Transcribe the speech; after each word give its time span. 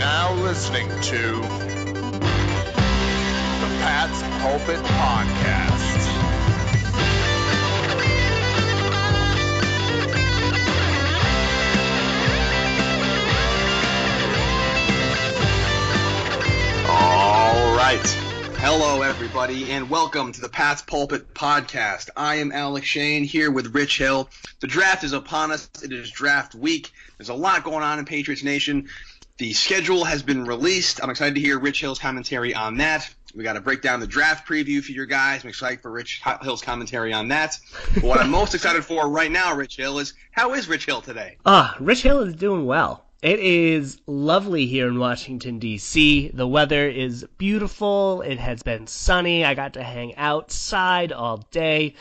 now 0.00 0.32
listening 0.32 0.88
to 1.02 1.18
the 1.18 2.20
Pat's 3.82 4.22
Pulpit 4.40 4.82
Podcast. 4.82 6.08
All 16.88 17.76
right. 17.76 18.00
Hello, 18.56 19.02
everybody, 19.02 19.70
and 19.70 19.90
welcome 19.90 20.32
to 20.32 20.40
the 20.40 20.48
Pat's 20.48 20.80
Pulpit 20.80 21.34
Podcast. 21.34 22.08
I 22.16 22.36
am 22.36 22.52
Alec 22.52 22.84
Shane 22.84 23.24
here 23.24 23.50
with 23.50 23.74
Rich 23.74 23.98
Hill. 23.98 24.30
The 24.60 24.66
draft 24.66 25.04
is 25.04 25.12
upon 25.12 25.50
us. 25.50 25.68
It 25.82 25.92
is 25.92 26.10
draft 26.10 26.54
week. 26.54 26.90
There's 27.18 27.28
a 27.28 27.34
lot 27.34 27.64
going 27.64 27.82
on 27.82 27.98
in 27.98 28.06
Patriots 28.06 28.42
Nation. 28.42 28.88
The 29.40 29.54
schedule 29.54 30.04
has 30.04 30.22
been 30.22 30.44
released. 30.44 31.02
I'm 31.02 31.08
excited 31.08 31.34
to 31.34 31.40
hear 31.40 31.58
Rich 31.58 31.80
Hill's 31.80 31.98
commentary 31.98 32.54
on 32.54 32.76
that. 32.76 33.08
We 33.34 33.42
got 33.42 33.54
to 33.54 33.62
break 33.62 33.80
down 33.80 33.98
the 33.98 34.06
draft 34.06 34.46
preview 34.46 34.84
for 34.84 34.92
your 34.92 35.06
guys. 35.06 35.42
I'm 35.42 35.48
excited 35.48 35.80
for 35.80 35.90
Rich 35.90 36.20
Hill's 36.42 36.60
commentary 36.60 37.14
on 37.14 37.28
that. 37.28 37.58
But 37.94 38.02
what 38.02 38.20
I'm 38.20 38.30
most 38.40 38.54
excited 38.54 38.84
for 38.84 39.08
right 39.08 39.30
now, 39.30 39.54
Rich 39.54 39.78
Hill, 39.78 39.98
is 39.98 40.12
how 40.30 40.52
is 40.52 40.68
Rich 40.68 40.84
Hill 40.84 41.00
today? 41.00 41.38
Ah, 41.46 41.74
Rich 41.80 42.02
Hill 42.02 42.20
is 42.20 42.34
doing 42.34 42.66
well. 42.66 43.06
It 43.22 43.38
is 43.40 43.98
lovely 44.06 44.66
here 44.66 44.88
in 44.88 44.98
Washington, 44.98 45.58
D.C. 45.58 46.32
The 46.34 46.46
weather 46.46 46.86
is 46.86 47.24
beautiful. 47.38 48.20
It 48.20 48.38
has 48.38 48.62
been 48.62 48.86
sunny. 48.88 49.42
I 49.42 49.54
got 49.54 49.72
to 49.72 49.82
hang 49.82 50.14
outside 50.16 51.12
all 51.12 51.38
day. 51.50 51.94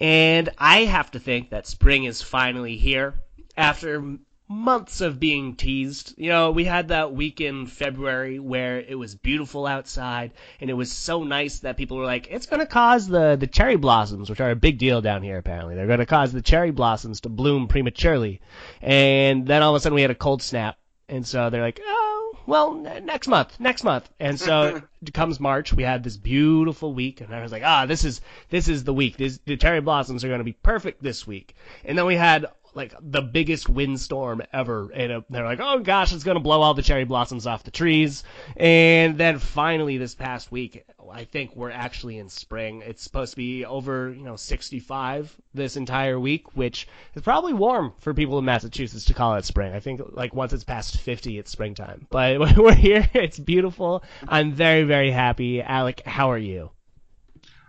And 0.00 0.48
I 0.58 0.84
have 0.84 1.10
to 1.10 1.18
think 1.18 1.50
that 1.50 1.66
spring 1.66 2.04
is 2.04 2.22
finally 2.22 2.76
here 2.76 3.14
after 3.56 4.16
months 4.48 5.00
of 5.00 5.18
being 5.18 5.56
teased. 5.56 6.14
You 6.16 6.28
know, 6.28 6.50
we 6.50 6.64
had 6.64 6.88
that 6.88 7.12
week 7.12 7.40
in 7.40 7.66
February 7.66 8.38
where 8.38 8.78
it 8.78 8.96
was 8.96 9.14
beautiful 9.14 9.66
outside 9.66 10.32
and 10.60 10.68
it 10.68 10.74
was 10.74 10.92
so 10.92 11.24
nice 11.24 11.60
that 11.60 11.76
people 11.76 11.96
were 11.96 12.04
like, 12.04 12.28
it's 12.30 12.46
going 12.46 12.60
to 12.60 12.66
cause 12.66 13.08
the, 13.08 13.36
the 13.36 13.46
cherry 13.46 13.76
blossoms, 13.76 14.28
which 14.28 14.40
are 14.40 14.50
a 14.50 14.56
big 14.56 14.78
deal 14.78 15.00
down 15.00 15.22
here 15.22 15.38
apparently. 15.38 15.74
They're 15.74 15.86
going 15.86 15.98
to 15.98 16.06
cause 16.06 16.32
the 16.32 16.42
cherry 16.42 16.70
blossoms 16.70 17.20
to 17.22 17.28
bloom 17.28 17.68
prematurely. 17.68 18.40
And 18.82 19.46
then 19.46 19.62
all 19.62 19.74
of 19.74 19.76
a 19.76 19.80
sudden 19.80 19.94
we 19.94 20.02
had 20.02 20.10
a 20.10 20.14
cold 20.14 20.42
snap. 20.42 20.78
And 21.08 21.26
so 21.26 21.50
they're 21.50 21.62
like, 21.62 21.80
oh, 21.84 22.14
well, 22.46 22.74
next 22.74 23.28
month, 23.28 23.58
next 23.58 23.84
month. 23.84 24.08
And 24.20 24.38
so 24.38 24.82
comes 25.14 25.40
March, 25.40 25.72
we 25.72 25.82
had 25.82 26.02
this 26.02 26.16
beautiful 26.16 26.92
week, 26.92 27.20
and 27.20 27.34
I 27.34 27.42
was 27.42 27.52
like, 27.52 27.62
ah, 27.64 27.86
this 27.86 28.04
is 28.04 28.20
this 28.50 28.68
is 28.68 28.84
the 28.84 28.94
week. 28.94 29.16
This, 29.16 29.38
the 29.44 29.56
cherry 29.56 29.80
blossoms 29.80 30.24
are 30.24 30.28
going 30.28 30.38
to 30.38 30.44
be 30.44 30.52
perfect 30.52 31.02
this 31.02 31.26
week. 31.26 31.54
And 31.84 31.96
then 31.96 32.06
we 32.06 32.16
had 32.16 32.46
like 32.74 32.94
the 33.00 33.22
biggest 33.22 33.68
windstorm 33.68 34.42
ever, 34.52 34.90
and 34.92 35.12
uh, 35.12 35.20
they're 35.30 35.44
like, 35.44 35.60
oh 35.60 35.80
gosh, 35.80 36.12
it's 36.12 36.24
going 36.24 36.36
to 36.36 36.42
blow 36.42 36.62
all 36.62 36.74
the 36.74 36.82
cherry 36.82 37.04
blossoms 37.04 37.46
off 37.46 37.62
the 37.62 37.70
trees. 37.70 38.24
And 38.56 39.16
then 39.18 39.38
finally, 39.38 39.98
this 39.98 40.14
past 40.14 40.50
week, 40.50 40.84
I 41.10 41.24
think 41.24 41.54
we're 41.54 41.70
actually 41.70 42.18
in 42.18 42.28
spring. 42.28 42.82
It's 42.84 43.02
supposed 43.02 43.32
to 43.32 43.36
be 43.36 43.64
over, 43.64 44.12
you 44.12 44.24
know, 44.24 44.36
65 44.36 45.36
this 45.52 45.76
entire 45.76 46.18
week, 46.18 46.56
which 46.56 46.88
is 47.14 47.22
probably 47.22 47.52
warm 47.52 47.92
for 47.98 48.14
people 48.14 48.38
in 48.38 48.44
Massachusetts 48.44 49.04
to 49.06 49.14
call 49.14 49.36
it 49.36 49.44
spring. 49.44 49.72
I 49.72 49.80
think 49.80 50.00
like 50.12 50.34
once 50.34 50.52
it's 50.52 50.64
past 50.64 50.98
50, 50.98 51.38
it's 51.38 51.50
springtime. 51.50 52.06
But 52.10 52.40
we're 52.56 52.74
here. 52.74 53.08
It's 53.14 53.38
beautiful. 53.38 54.02
I'm 54.26 54.52
very, 54.52 54.82
very 54.82 55.10
happy. 55.10 55.62
Alec, 55.62 56.02
how 56.04 56.30
are 56.30 56.38
you? 56.38 56.70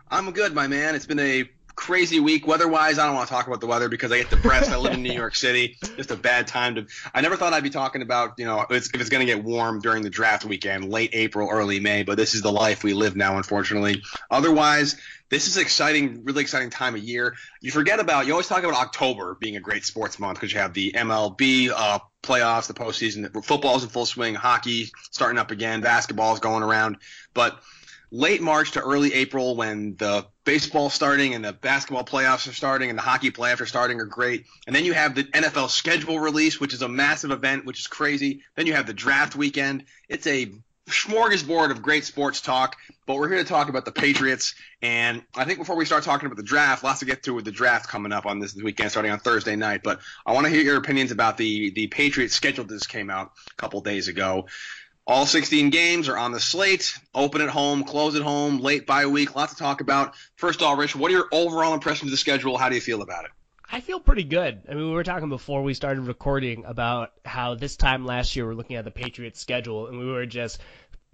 I'm 0.09 0.31
good, 0.31 0.53
my 0.53 0.67
man. 0.67 0.95
It's 0.95 1.06
been 1.06 1.20
a 1.20 1.50
crazy 1.75 2.19
week 2.19 2.47
weather-wise. 2.47 2.97
I 2.97 3.05
don't 3.05 3.15
want 3.15 3.27
to 3.27 3.33
talk 3.33 3.47
about 3.47 3.61
the 3.61 3.67
weather 3.67 3.89
because 3.89 4.11
I 4.11 4.17
get 4.17 4.29
depressed. 4.29 4.71
I 4.71 4.77
live 4.77 4.93
in 4.93 5.03
New 5.03 5.13
York 5.13 5.35
City. 5.45 5.77
Just 5.95 6.11
a 6.11 6.15
bad 6.15 6.47
time 6.47 6.75
to. 6.75 6.87
I 7.13 7.21
never 7.21 7.35
thought 7.35 7.53
I'd 7.53 7.63
be 7.63 7.69
talking 7.69 8.01
about 8.01 8.33
you 8.37 8.45
know 8.45 8.61
if 8.61 8.71
it's, 8.71 8.89
if 8.93 9.01
it's 9.01 9.09
going 9.09 9.25
to 9.25 9.33
get 9.33 9.43
warm 9.43 9.81
during 9.81 10.03
the 10.03 10.09
draft 10.09 10.45
weekend, 10.45 10.89
late 10.89 11.11
April, 11.13 11.49
early 11.49 11.80
May. 11.80 12.03
But 12.03 12.17
this 12.17 12.33
is 12.33 12.41
the 12.41 12.52
life 12.52 12.83
we 12.83 12.93
live 12.93 13.15
now, 13.15 13.37
unfortunately. 13.37 14.02
Otherwise. 14.31 14.95
This 15.27 15.47
is 15.47 15.58
exciting, 15.58 16.23
really 16.23 16.43
exciting 16.43 16.69
time 16.69 16.93
of 16.93 17.02
year. 17.02 17.35
You 17.59 17.71
forget 17.71 17.99
about, 17.99 18.27
you 18.27 18.33
always 18.33 18.47
talk 18.47 18.64
about 18.64 18.75
October 18.75 19.35
being 19.41 19.55
a 19.55 19.59
great 19.59 19.83
sports 19.83 20.19
month 20.19 20.37
because 20.39 20.53
you 20.53 20.59
have 20.59 20.73
the 20.73 20.91
MLB 20.91 21.71
uh, 21.75 21.97
playoffs, 22.21 22.67
the 22.67 22.75
postseason, 22.75 23.43
football's 23.43 23.83
in 23.83 23.89
full 23.89 24.05
swing, 24.05 24.35
hockey 24.35 24.91
starting 25.11 25.39
up 25.39 25.49
again, 25.49 25.81
basketball's 25.81 26.39
going 26.39 26.61
around. 26.61 26.97
But 27.33 27.59
late 28.15 28.42
March 28.42 28.71
to 28.71 28.81
early 28.81 29.14
April 29.14 29.58
when 29.58 29.95
the 29.98 30.26
baseball 30.45 30.89
starting 30.89 31.33
and 31.33 31.43
the 31.43 31.52
basketball 31.52 32.05
playoffs 32.05 32.48
are 32.49 32.53
starting 32.53 32.89
and 32.89 32.98
the 32.98 33.03
hockey 33.03 33.30
playoffs 33.30 33.59
are 33.59 33.65
starting 33.65 33.99
are 33.99 34.05
great. 34.05 34.45
And 34.65 34.76
then 34.76 34.86
you 34.86 34.93
have 34.93 35.15
the 35.15 35.26
NFL 35.26 35.70
schedule 35.70 36.20
release, 36.20 36.59
which 36.59 36.73
is 36.73 36.81
a 36.81 36.87
massive 36.87 37.31
event, 37.31 37.65
which 37.65 37.80
is 37.80 37.87
crazy. 37.87 38.42
Then 38.55 38.67
you 38.67 38.73
have 38.73 38.87
the 38.87 38.93
draft 38.93 39.36
weekend. 39.36 39.83
It's 40.08 40.27
a 40.27 40.49
smorgasbord 40.87 41.71
of 41.71 41.81
great 41.81 42.05
sports 42.05 42.39
talk, 42.39 42.77
but 43.05 43.15
we're 43.15 43.27
here 43.27 43.39
to 43.39 43.43
talk 43.43 43.67
about 43.67 43.83
the 43.83 43.92
Patriots. 43.92 44.55
And 44.82 45.21
I 45.36 45.43
think 45.43 45.59
before 45.59 45.76
we 45.76 45.83
start 45.83 46.03
talking 46.03 46.27
about 46.27 46.37
the 46.37 46.43
draft, 46.43 46.83
lots 46.83 46.99
to 46.99 47.05
get 47.05 47.23
to 47.23 47.33
with 47.33 47.43
the 47.43 47.52
draft 47.52 47.89
coming 47.89 48.14
up 48.14 48.26
on 48.26 48.39
this 48.39 48.55
weekend, 48.55 48.92
starting 48.92 49.11
on 49.11 49.20
Thursday 49.20 49.58
night. 49.58 49.82
But 49.83 49.99
I 50.26 50.32
want 50.32 50.45
to 50.45 50.52
hear 50.52 50.61
your 50.61 50.77
opinions 50.77 51.11
about 51.11 51.37
the 51.37 51.71
the 51.71 51.87
Patriots 51.87 52.36
schedule 52.36 52.64
that 52.64 52.73
just 52.73 52.87
came 52.87 53.09
out 53.09 53.32
a 53.52 53.55
couple 53.55 53.82
days 53.82 54.08
ago. 54.08 54.47
All 55.08 55.27
16 55.27 55.70
games 55.70 56.10
are 56.10 56.17
on 56.17 56.32
the 56.32 56.39
slate. 56.39 56.98
Open 57.14 57.42
at 57.42 57.49
home, 57.49 57.83
close 57.83 58.16
at 58.16 58.23
home, 58.23 58.60
late 58.60 58.88
bye 58.88 59.05
week. 59.05 59.36
Lots 59.36 59.54
to 59.54 59.60
talk 59.60 59.82
about. 59.82 60.16
First 60.36 60.61
of 60.61 60.67
all, 60.67 60.76
Rich, 60.76 60.95
what 60.95 61.11
are 61.11 61.14
your 61.14 61.27
overall 61.32 61.76
impressions 61.76 62.10
of 62.10 62.11
the 62.11 62.17
schedule? 62.17 62.58
How 62.58 62.70
do 62.70 62.76
you 62.76 62.82
feel 62.82 63.04
about 63.04 63.26
it? 63.26 63.32
I 63.71 63.82
feel 63.82 63.99
pretty 63.99 64.23
good. 64.23 64.61
I 64.70 64.73
mean, 64.73 64.88
we 64.88 64.92
were 64.92 65.04
talking 65.04 65.30
before 65.30 65.61
we 65.61 65.76
started 65.76 66.02
recording 66.02 66.65
about 66.65 67.11
how 67.23 67.54
this 67.55 67.76
time 67.76 68.05
last 68.05 68.36
year 68.36 68.48
we're 68.48 68.54
looking 68.54 68.77
at 68.77 68.86
the 68.86 68.92
Patriots 68.92 69.39
schedule 69.39 69.88
and 69.88 69.99
we 69.99 70.05
were 70.05 70.26
just 70.26 70.60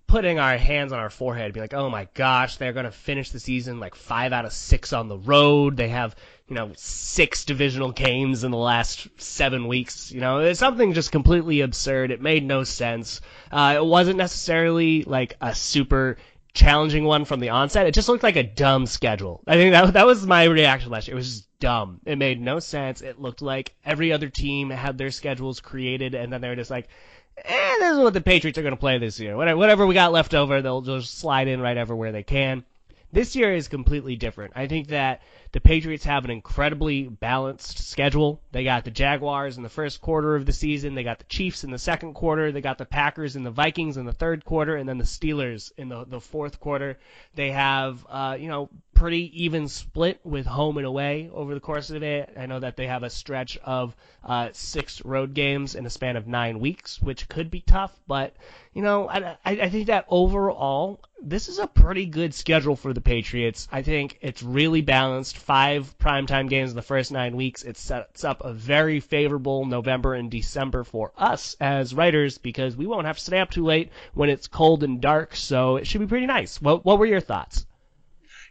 putting 0.07 0.39
our 0.39 0.57
hands 0.57 0.91
on 0.91 0.99
our 0.99 1.09
forehead, 1.09 1.53
be 1.53 1.61
like, 1.61 1.73
oh 1.73 1.89
my 1.89 2.07
gosh, 2.13 2.57
they're 2.57 2.73
going 2.73 2.85
to 2.85 2.91
finish 2.91 3.31
the 3.31 3.39
season 3.39 3.79
like 3.79 3.95
five 3.95 4.33
out 4.33 4.43
of 4.43 4.51
six 4.51 4.91
on 4.91 5.07
the 5.07 5.17
road. 5.17 5.77
They 5.77 5.87
have, 5.87 6.15
you 6.51 6.55
know, 6.55 6.73
six 6.75 7.45
divisional 7.45 7.93
games 7.93 8.43
in 8.43 8.51
the 8.51 8.57
last 8.57 9.07
seven 9.15 9.69
weeks. 9.69 10.11
You 10.11 10.19
know, 10.19 10.39
it's 10.39 10.59
something 10.59 10.91
just 10.91 11.09
completely 11.09 11.61
absurd. 11.61 12.11
It 12.11 12.21
made 12.21 12.43
no 12.43 12.65
sense. 12.65 13.21
Uh, 13.49 13.75
it 13.77 13.85
wasn't 13.85 14.17
necessarily 14.17 15.03
like 15.03 15.37
a 15.39 15.55
super 15.55 16.17
challenging 16.53 17.05
one 17.05 17.23
from 17.23 17.39
the 17.39 17.47
onset. 17.47 17.87
It 17.87 17.93
just 17.93 18.09
looked 18.09 18.23
like 18.23 18.35
a 18.35 18.43
dumb 18.43 18.85
schedule. 18.85 19.41
I 19.47 19.53
think 19.53 19.71
that 19.71 19.93
that 19.93 20.05
was 20.05 20.27
my 20.27 20.43
reaction 20.43 20.91
last 20.91 21.07
year. 21.07 21.15
It 21.15 21.19
was 21.19 21.35
just 21.35 21.59
dumb. 21.61 22.01
It 22.05 22.17
made 22.17 22.41
no 22.41 22.59
sense. 22.59 23.01
It 23.01 23.17
looked 23.17 23.41
like 23.41 23.73
every 23.85 24.11
other 24.11 24.27
team 24.27 24.71
had 24.71 24.97
their 24.97 25.11
schedules 25.11 25.61
created, 25.61 26.15
and 26.15 26.33
then 26.33 26.41
they 26.41 26.49
were 26.49 26.57
just 26.57 26.69
like, 26.69 26.89
eh, 27.37 27.75
this 27.79 27.93
is 27.93 27.99
what 27.99 28.13
the 28.13 28.19
Patriots 28.19 28.59
are 28.59 28.63
going 28.63 28.75
to 28.75 28.77
play 28.77 28.97
this 28.97 29.21
year. 29.21 29.37
Whatever, 29.37 29.57
whatever 29.57 29.87
we 29.87 29.93
got 29.93 30.11
left 30.11 30.33
over, 30.33 30.61
they'll 30.61 30.81
just 30.81 31.17
slide 31.17 31.47
in 31.47 31.61
right 31.61 31.77
everywhere 31.77 32.11
they 32.11 32.23
can. 32.23 32.65
This 33.13 33.35
year 33.35 33.53
is 33.53 33.67
completely 33.67 34.15
different. 34.15 34.53
I 34.55 34.67
think 34.67 34.87
that 34.87 35.21
the 35.51 35.59
Patriots 35.59 36.05
have 36.05 36.23
an 36.23 36.31
incredibly 36.31 37.03
balanced 37.03 37.89
schedule. 37.89 38.41
They 38.53 38.63
got 38.63 38.85
the 38.85 38.91
Jaguars 38.91 39.57
in 39.57 39.63
the 39.63 39.69
first 39.69 39.99
quarter 39.99 40.35
of 40.35 40.45
the 40.45 40.53
season, 40.53 40.95
they 40.95 41.03
got 41.03 41.19
the 41.19 41.25
Chiefs 41.25 41.65
in 41.65 41.71
the 41.71 41.77
second 41.77 42.13
quarter, 42.13 42.53
they 42.53 42.61
got 42.61 42.77
the 42.77 42.85
Packers 42.85 43.35
and 43.35 43.45
the 43.45 43.51
Vikings 43.51 43.97
in 43.97 44.05
the 44.05 44.13
third 44.13 44.45
quarter, 44.45 44.77
and 44.77 44.87
then 44.87 44.97
the 44.97 45.03
Steelers 45.03 45.73
in 45.77 45.89
the, 45.89 46.05
the 46.05 46.21
fourth 46.21 46.61
quarter. 46.61 46.97
They 47.35 47.51
have, 47.51 48.05
uh, 48.09 48.37
you 48.39 48.47
know, 48.47 48.69
pretty 48.93 49.43
even 49.43 49.67
split 49.67 50.19
with 50.23 50.45
home 50.45 50.77
and 50.77 50.85
away 50.85 51.29
over 51.33 51.53
the 51.53 51.59
course 51.59 51.89
of 51.89 52.03
it. 52.03 52.31
I 52.37 52.45
know 52.45 52.59
that 52.59 52.77
they 52.77 52.87
have 52.87 53.03
a 53.03 53.09
stretch 53.09 53.57
of 53.63 53.95
uh, 54.23 54.49
six 54.53 55.03
road 55.03 55.33
games 55.33 55.75
in 55.75 55.85
a 55.85 55.89
span 55.89 56.15
of 56.15 56.27
nine 56.27 56.59
weeks, 56.59 57.01
which 57.01 57.27
could 57.27 57.49
be 57.49 57.61
tough, 57.61 57.99
but 58.07 58.35
you 58.73 58.81
know, 58.81 59.09
I, 59.09 59.37
I 59.45 59.69
think 59.69 59.87
that 59.87 60.05
overall, 60.07 61.01
this 61.21 61.49
is 61.49 61.59
a 61.59 61.67
pretty 61.67 62.05
good 62.05 62.33
schedule 62.33 62.77
for 62.77 62.93
the 62.93 63.01
Patriots. 63.01 63.67
I 63.71 63.81
think 63.81 64.17
it's 64.21 64.41
really 64.41 64.81
balanced. 64.81 65.37
Five 65.37 65.93
primetime 65.99 66.47
games 66.47 66.69
in 66.69 66.77
the 66.77 66.81
first 66.81 67.11
nine 67.11 67.35
weeks. 67.35 67.63
It 67.63 67.77
sets 67.77 68.23
up 68.23 68.43
a 68.45 68.53
very 68.53 69.01
favorable 69.01 69.65
November 69.65 70.13
and 70.13 70.31
December 70.31 70.85
for 70.85 71.11
us 71.17 71.57
as 71.59 71.93
writers 71.93 72.37
because 72.37 72.77
we 72.77 72.87
won't 72.87 73.07
have 73.07 73.17
to 73.17 73.23
stay 73.23 73.39
up 73.39 73.51
too 73.51 73.65
late 73.65 73.91
when 74.13 74.29
it's 74.29 74.47
cold 74.47 74.83
and 74.83 75.01
dark. 75.01 75.35
So 75.35 75.75
it 75.75 75.85
should 75.85 76.01
be 76.01 76.07
pretty 76.07 76.27
nice. 76.27 76.61
What, 76.61 76.85
what 76.85 76.97
were 76.97 77.05
your 77.05 77.19
thoughts? 77.19 77.65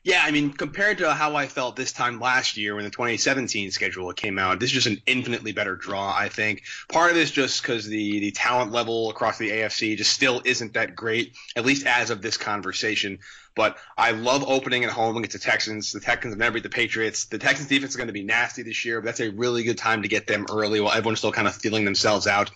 Yeah, 0.02 0.22
I 0.24 0.30
mean, 0.30 0.50
compared 0.50 0.98
to 0.98 1.12
how 1.12 1.36
I 1.36 1.46
felt 1.46 1.76
this 1.76 1.92
time 1.92 2.20
last 2.20 2.56
year 2.56 2.74
when 2.74 2.84
the 2.84 2.90
2017 2.90 3.70
schedule 3.70 4.10
came 4.14 4.38
out, 4.38 4.58
this 4.58 4.70
is 4.70 4.82
just 4.82 4.86
an 4.86 5.02
infinitely 5.04 5.52
better 5.52 5.76
draw. 5.76 6.14
I 6.16 6.30
think 6.30 6.62
part 6.90 7.10
of 7.10 7.16
this 7.16 7.30
just 7.30 7.60
because 7.60 7.86
the 7.86 8.20
the 8.20 8.30
talent 8.30 8.72
level 8.72 9.10
across 9.10 9.36
the 9.36 9.50
AFC 9.50 9.98
just 9.98 10.12
still 10.12 10.40
isn't 10.46 10.72
that 10.72 10.96
great, 10.96 11.36
at 11.54 11.66
least 11.66 11.86
as 11.86 12.08
of 12.08 12.22
this 12.22 12.38
conversation. 12.38 13.18
But 13.54 13.76
I 13.98 14.12
love 14.12 14.42
opening 14.48 14.84
at 14.84 14.90
home 14.90 15.18
against 15.18 15.34
the 15.34 15.38
Texans. 15.38 15.92
The 15.92 16.00
Texans 16.00 16.32
have 16.32 16.38
never 16.38 16.54
beat 16.54 16.62
the 16.62 16.70
Patriots. 16.70 17.26
The 17.26 17.38
Texans 17.38 17.68
defense 17.68 17.90
is 17.90 17.96
going 17.96 18.06
to 18.06 18.14
be 18.14 18.22
nasty 18.22 18.62
this 18.62 18.86
year, 18.86 19.02
but 19.02 19.06
that's 19.06 19.20
a 19.20 19.30
really 19.30 19.64
good 19.64 19.76
time 19.76 20.00
to 20.00 20.08
get 20.08 20.26
them 20.26 20.46
early 20.50 20.80
while 20.80 20.92
everyone's 20.92 21.18
still 21.18 21.32
kind 21.32 21.46
of 21.48 21.54
feeling 21.54 21.84
themselves 21.84 22.26
out 22.26 22.50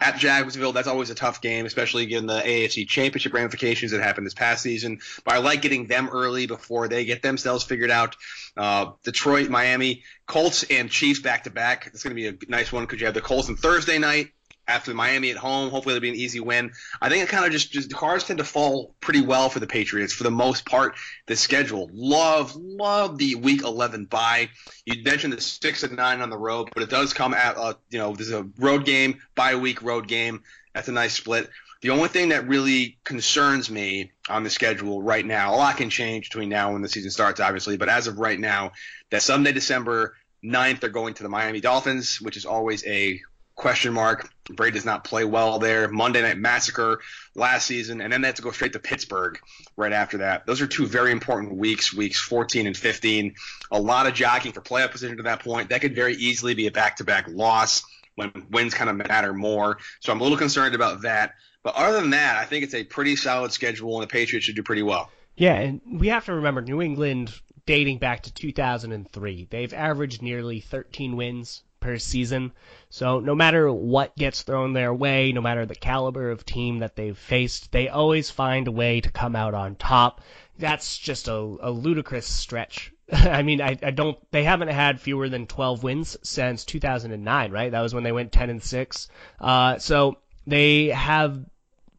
at 0.00 0.18
Jacksonville, 0.18 0.72
that's 0.72 0.88
always 0.88 1.10
a 1.10 1.14
tough 1.14 1.40
game, 1.40 1.66
especially 1.66 2.06
given 2.06 2.26
the 2.26 2.40
AFC 2.40 2.86
Championship 2.86 3.32
ramifications 3.32 3.92
that 3.92 4.00
happened 4.00 4.26
this 4.26 4.34
past 4.34 4.62
season. 4.62 5.00
But 5.24 5.34
I 5.34 5.38
like 5.38 5.62
getting 5.62 5.86
them 5.86 6.08
early 6.12 6.46
before 6.46 6.88
they 6.88 7.04
get 7.04 7.22
themselves 7.22 7.64
figured 7.64 7.90
out. 7.90 8.16
Uh, 8.56 8.92
Detroit, 9.02 9.48
Miami, 9.48 10.04
Colts, 10.26 10.64
and 10.64 10.90
Chiefs 10.90 11.20
back 11.20 11.44
to 11.44 11.50
back. 11.50 11.88
It's 11.92 12.02
going 12.02 12.14
to 12.16 12.20
be 12.20 12.28
a 12.28 12.50
nice 12.50 12.72
one 12.72 12.84
because 12.84 13.00
you 13.00 13.06
have 13.06 13.14
the 13.14 13.20
Colts 13.20 13.48
on 13.48 13.56
Thursday 13.56 13.98
night 13.98 14.30
after 14.68 14.94
Miami 14.94 15.30
at 15.30 15.36
home. 15.36 15.70
Hopefully 15.70 15.96
it'll 15.96 16.02
be 16.02 16.10
an 16.10 16.14
easy 16.14 16.40
win. 16.40 16.72
I 17.00 17.08
think 17.08 17.24
it 17.24 17.28
kind 17.28 17.44
of 17.44 17.50
just, 17.50 17.72
just 17.72 17.88
the 17.88 17.94
cards 17.94 18.24
tend 18.24 18.38
to 18.38 18.44
fall 18.44 18.94
pretty 19.00 19.22
well 19.22 19.48
for 19.48 19.58
the 19.58 19.66
Patriots 19.66 20.12
for 20.12 20.22
the 20.22 20.30
most 20.30 20.66
part. 20.66 20.94
The 21.26 21.36
schedule, 21.36 21.90
love, 21.92 22.54
love 22.54 23.18
the 23.18 23.34
Week 23.36 23.62
11 23.62 24.04
bye. 24.04 24.50
You 24.84 25.02
mentioned 25.02 25.32
the 25.32 25.40
six 25.40 25.82
and 25.82 25.96
nine 25.96 26.20
on 26.20 26.30
the 26.30 26.38
road, 26.38 26.68
but 26.74 26.82
it 26.82 26.90
does 26.90 27.12
come 27.12 27.34
at 27.34 27.56
uh, 27.56 27.74
you 27.90 27.98
know 27.98 28.14
there's 28.14 28.30
a 28.30 28.46
road 28.58 28.84
game, 28.84 29.20
bye 29.34 29.56
week, 29.56 29.82
road 29.82 30.06
game. 30.06 30.42
That's 30.74 30.88
a 30.88 30.92
nice 30.92 31.14
split. 31.14 31.48
The 31.80 31.90
only 31.90 32.08
thing 32.08 32.30
that 32.30 32.48
really 32.48 32.98
concerns 33.04 33.70
me 33.70 34.10
on 34.28 34.42
the 34.42 34.50
schedule 34.50 35.00
right 35.00 35.24
now, 35.24 35.54
a 35.54 35.56
lot 35.56 35.76
can 35.76 35.90
change 35.90 36.28
between 36.28 36.48
now 36.48 36.74
and 36.74 36.84
the 36.84 36.88
season 36.88 37.10
starts, 37.10 37.38
obviously, 37.38 37.76
but 37.76 37.88
as 37.88 38.08
of 38.08 38.18
right 38.18 38.38
now, 38.38 38.72
that 39.10 39.22
Sunday, 39.22 39.52
December 39.52 40.16
9th, 40.44 40.80
they're 40.80 40.90
going 40.90 41.14
to 41.14 41.22
the 41.22 41.28
Miami 41.28 41.60
Dolphins, 41.60 42.20
which 42.20 42.36
is 42.36 42.44
always 42.44 42.84
a 42.84 43.20
question 43.58 43.92
mark. 43.92 44.30
Brady 44.50 44.74
does 44.74 44.86
not 44.86 45.04
play 45.04 45.24
well 45.24 45.58
there. 45.58 45.88
Monday 45.88 46.22
Night 46.22 46.38
Massacre 46.38 47.00
last 47.34 47.66
season, 47.66 48.00
and 48.00 48.10
then 48.10 48.22
they 48.22 48.28
have 48.28 48.36
to 48.36 48.42
go 48.42 48.52
straight 48.52 48.72
to 48.72 48.78
Pittsburgh 48.78 49.38
right 49.76 49.92
after 49.92 50.18
that. 50.18 50.46
Those 50.46 50.62
are 50.62 50.66
two 50.66 50.86
very 50.86 51.12
important 51.12 51.54
weeks, 51.56 51.92
weeks 51.92 52.18
14 52.18 52.66
and 52.66 52.76
15. 52.76 53.34
A 53.72 53.78
lot 53.78 54.06
of 54.06 54.14
jockeying 54.14 54.54
for 54.54 54.62
playoff 54.62 54.92
position 54.92 55.18
to 55.18 55.24
that 55.24 55.40
point. 55.40 55.68
That 55.68 55.82
could 55.82 55.94
very 55.94 56.14
easily 56.14 56.54
be 56.54 56.68
a 56.68 56.70
back-to-back 56.70 57.26
loss 57.28 57.82
when 58.14 58.32
wins 58.50 58.72
kind 58.72 58.88
of 58.88 58.96
matter 58.96 59.34
more. 59.34 59.78
So 60.00 60.12
I'm 60.12 60.20
a 60.20 60.22
little 60.22 60.38
concerned 60.38 60.74
about 60.74 61.02
that. 61.02 61.34
But 61.62 61.74
other 61.74 62.00
than 62.00 62.10
that, 62.10 62.36
I 62.36 62.44
think 62.44 62.64
it's 62.64 62.74
a 62.74 62.84
pretty 62.84 63.16
solid 63.16 63.52
schedule, 63.52 64.00
and 64.00 64.04
the 64.04 64.10
Patriots 64.10 64.46
should 64.46 64.56
do 64.56 64.62
pretty 64.62 64.82
well. 64.82 65.10
Yeah, 65.36 65.54
and 65.54 65.80
we 65.84 66.08
have 66.08 66.24
to 66.26 66.34
remember 66.34 66.62
New 66.62 66.80
England 66.80 67.32
dating 67.66 67.98
back 67.98 68.22
to 68.22 68.32
2003. 68.32 69.48
They've 69.50 69.74
averaged 69.74 70.22
nearly 70.22 70.60
13 70.60 71.16
wins 71.16 71.64
per 71.80 71.98
season. 71.98 72.52
So 72.90 73.20
no 73.20 73.34
matter 73.34 73.72
what 73.72 74.16
gets 74.16 74.42
thrown 74.42 74.72
their 74.72 74.92
way, 74.92 75.32
no 75.32 75.40
matter 75.40 75.66
the 75.66 75.74
caliber 75.74 76.30
of 76.30 76.44
team 76.44 76.78
that 76.78 76.96
they've 76.96 77.16
faced, 77.16 77.72
they 77.72 77.88
always 77.88 78.30
find 78.30 78.66
a 78.66 78.72
way 78.72 79.00
to 79.00 79.10
come 79.10 79.36
out 79.36 79.54
on 79.54 79.76
top. 79.76 80.20
That's 80.58 80.98
just 80.98 81.28
a, 81.28 81.36
a 81.36 81.70
ludicrous 81.70 82.26
stretch. 82.26 82.92
I 83.12 83.42
mean, 83.42 83.60
I, 83.60 83.78
I 83.82 83.90
don't. 83.90 84.18
They 84.30 84.44
haven't 84.44 84.68
had 84.68 85.00
fewer 85.00 85.28
than 85.28 85.46
12 85.46 85.82
wins 85.82 86.16
since 86.22 86.64
2009, 86.64 87.50
right? 87.50 87.70
That 87.70 87.80
was 87.80 87.94
when 87.94 88.04
they 88.04 88.12
went 88.12 88.32
10 88.32 88.50
and 88.50 88.62
six. 88.62 89.08
Uh, 89.40 89.78
so 89.78 90.18
they 90.46 90.86
have 90.86 91.44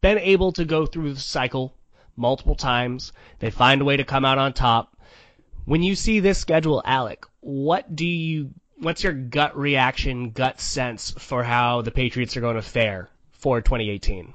been 0.00 0.18
able 0.18 0.52
to 0.52 0.64
go 0.64 0.86
through 0.86 1.14
the 1.14 1.20
cycle 1.20 1.74
multiple 2.16 2.54
times. 2.54 3.12
They 3.38 3.50
find 3.50 3.80
a 3.80 3.84
way 3.84 3.96
to 3.96 4.04
come 4.04 4.24
out 4.24 4.38
on 4.38 4.52
top. 4.52 4.96
When 5.64 5.82
you 5.82 5.94
see 5.94 6.20
this 6.20 6.38
schedule, 6.38 6.82
Alec, 6.84 7.26
what 7.40 7.94
do 7.94 8.06
you 8.06 8.50
what's 8.80 9.04
your 9.04 9.12
gut 9.12 9.56
reaction, 9.56 10.30
gut 10.30 10.60
sense 10.60 11.10
for 11.12 11.44
how 11.44 11.82
the 11.82 11.90
Patriots 11.90 12.36
are 12.36 12.40
going 12.40 12.56
to 12.56 12.62
fare 12.62 13.08
for 13.32 13.60
2018? 13.60 14.32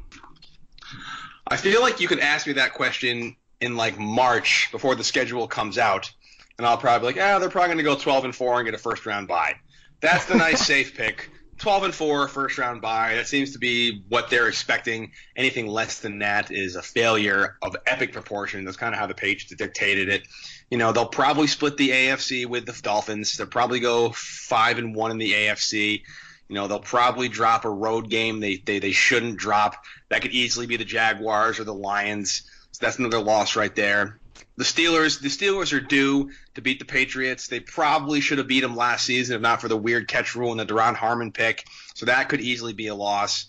I 1.47 1.57
feel 1.57 1.81
like 1.81 2.00
you 2.00 2.07
could 2.07 2.19
ask 2.19 2.47
me 2.47 2.53
that 2.53 2.74
question 2.74 3.36
in 3.62 3.75
like 3.75 4.00
March 4.00 4.69
before 4.71 4.95
the 4.95 5.03
schedule 5.03 5.47
comes 5.47 5.77
out, 5.77 6.12
and 6.57 6.65
I'll 6.65 6.77
probably 6.77 7.12
be 7.12 7.19
like, 7.19 7.25
ah, 7.25 7.39
they're 7.39 7.50
probably 7.50 7.68
going 7.68 7.77
to 7.77 7.83
go 7.83 7.95
12 7.95 8.25
and 8.25 8.36
four 8.36 8.59
and 8.59 8.65
get 8.65 8.74
a 8.74 8.77
first 8.77 9.06
round 9.06 9.27
bye. 9.27 9.56
That's 10.01 10.25
the 10.25 10.36
nice 10.36 10.62
safe 10.65 10.95
pick. 10.95 11.30
12 11.57 11.83
and 11.83 11.94
4 11.94 12.27
first 12.27 12.57
round 12.57 12.81
bye. 12.81 13.15
That 13.15 13.27
seems 13.27 13.53
to 13.53 13.59
be 13.59 14.03
what 14.09 14.30
they're 14.30 14.47
expecting. 14.47 15.12
Anything 15.36 15.68
less 15.68 16.00
than 16.00 16.19
that 16.19 16.51
is 16.51 16.75
a 16.75 16.81
failure 16.81 17.57
of 17.62 17.75
epic 17.86 18.12
proportion. 18.12 18.65
That's 18.65 18.77
kind 18.77 18.94
of 18.94 19.00
how 19.00 19.07
the 19.07 19.13
Patriots 19.13 19.56
dictated 19.56 20.09
it. 20.09 20.27
You 20.70 20.78
know, 20.78 20.92
they'll 20.92 21.06
probably 21.06 21.48
split 21.48 21.78
the 21.78 21.90
AFC 21.90 22.46
with 22.46 22.66
the 22.66 22.80
Dolphins. 22.82 23.38
They'll 23.38 23.48
probably 23.48 23.80
go 23.80 24.12
5 24.12 24.78
and 24.78 24.96
1 24.96 25.12
in 25.12 25.18
the 25.18 25.32
AFC. 25.32 26.02
You 26.48 26.56
know, 26.56 26.68
they'll 26.68 26.80
probably 26.80 27.30
drop 27.30 27.66
a 27.66 27.70
road 27.70 28.10
game 28.10 28.40
they, 28.40 28.58
they, 28.58 28.80
they 28.80 28.92
shouldn't 28.92 29.38
drop. 29.38 29.84
That 30.10 30.22
could 30.22 30.32
easily 30.32 30.68
be 30.68 30.78
the 30.78 30.86
Jaguars 30.86 31.60
or 31.60 31.64
the 31.64 31.74
Lions. 31.74 32.44
So 32.72 32.86
that's 32.86 33.00
another 33.00 33.20
loss 33.20 33.56
right 33.56 33.76
there 33.76 34.20
the 34.58 34.64
Steelers, 34.64 35.20
the 35.20 35.28
Steelers 35.28 35.74
are 35.74 35.82
due 35.82 36.32
to 36.54 36.62
beat 36.62 36.80
the 36.80 36.86
Patriots. 36.86 37.48
They 37.48 37.60
probably 37.60 38.22
should 38.22 38.38
have 38.38 38.48
beat 38.48 38.62
them 38.62 38.76
last 38.76 39.06
season 39.06 39.36
if 39.36 39.42
not 39.42 39.62
for 39.62 39.68
the 39.68 39.78
weird 39.78 40.08
catch 40.08 40.36
rule 40.36 40.52
and 40.52 40.60
the 40.60 40.66
Duron 40.66 40.96
Harmon 40.96 41.32
pick. 41.32 41.66
So 41.94 42.06
that 42.06 42.30
could 42.30 42.42
easily 42.42 42.74
be 42.74 42.88
a 42.88 42.96
loss. 42.96 43.48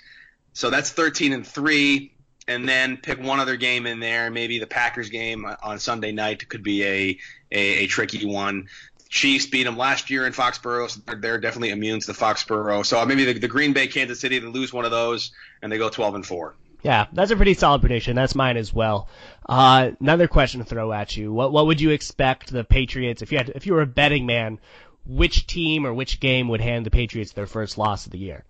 So 0.52 0.70
that's 0.70 0.90
13 0.90 1.32
and 1.32 1.46
three, 1.46 2.12
and 2.48 2.68
then 2.68 2.96
pick 2.96 3.20
one 3.20 3.40
other 3.40 3.56
game 3.56 3.86
in 3.86 4.00
there. 4.00 4.30
Maybe 4.30 4.58
the 4.58 4.66
Packers 4.66 5.10
game 5.10 5.46
on 5.62 5.78
Sunday 5.78 6.12
night 6.12 6.48
could 6.48 6.62
be 6.62 6.84
a 6.84 7.18
a, 7.52 7.84
a 7.84 7.86
tricky 7.86 8.26
one. 8.26 8.68
Chiefs 9.08 9.46
beat 9.46 9.64
them 9.64 9.76
last 9.76 10.10
year 10.10 10.26
in 10.26 10.32
Foxborough, 10.32 10.90
so 10.90 11.00
they're, 11.06 11.16
they're 11.16 11.38
definitely 11.38 11.70
immune 11.70 12.00
to 12.00 12.06
the 12.08 12.12
Foxborough. 12.12 12.84
So 12.84 13.04
maybe 13.06 13.24
the, 13.24 13.38
the 13.38 13.48
Green 13.48 13.72
Bay, 13.72 13.86
Kansas 13.86 14.18
City, 14.18 14.38
they 14.40 14.46
lose 14.46 14.72
one 14.72 14.84
of 14.84 14.90
those, 14.90 15.30
and 15.62 15.70
they 15.70 15.78
go 15.78 15.88
12 15.88 16.16
and 16.16 16.26
four. 16.26 16.54
Yeah, 16.82 17.06
that's 17.12 17.30
a 17.30 17.36
pretty 17.36 17.54
solid 17.54 17.80
prediction. 17.80 18.14
That's 18.14 18.34
mine 18.34 18.56
as 18.56 18.72
well. 18.74 19.08
Uh, 19.48 19.92
another 20.00 20.28
question 20.28 20.60
to 20.60 20.66
throw 20.66 20.92
at 20.92 21.16
you: 21.16 21.32
What 21.32 21.52
what 21.52 21.66
would 21.66 21.80
you 21.80 21.90
expect 21.90 22.52
the 22.52 22.64
Patriots 22.64 23.22
if 23.22 23.32
you 23.32 23.38
had 23.38 23.50
if 23.50 23.66
you 23.66 23.74
were 23.74 23.82
a 23.82 23.86
betting 23.86 24.26
man? 24.26 24.60
Which 25.04 25.46
team 25.46 25.86
or 25.86 25.94
which 25.94 26.20
game 26.20 26.48
would 26.48 26.60
hand 26.60 26.84
the 26.84 26.90
Patriots 26.90 27.32
their 27.32 27.46
first 27.46 27.78
loss 27.78 28.06
of 28.06 28.12
the 28.12 28.18
year? 28.18 28.44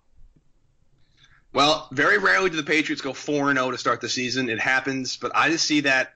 Well, 1.53 1.87
very 1.91 2.17
rarely 2.17 2.49
do 2.49 2.57
the 2.57 2.63
Patriots 2.63 3.01
go 3.01 3.13
four 3.13 3.49
and 3.49 3.57
zero 3.57 3.69
oh 3.69 3.71
to 3.71 3.77
start 3.77 4.01
the 4.01 4.09
season. 4.09 4.49
It 4.49 4.59
happens, 4.59 5.17
but 5.17 5.31
I 5.33 5.49
just 5.49 5.65
see 5.65 5.81
that 5.81 6.13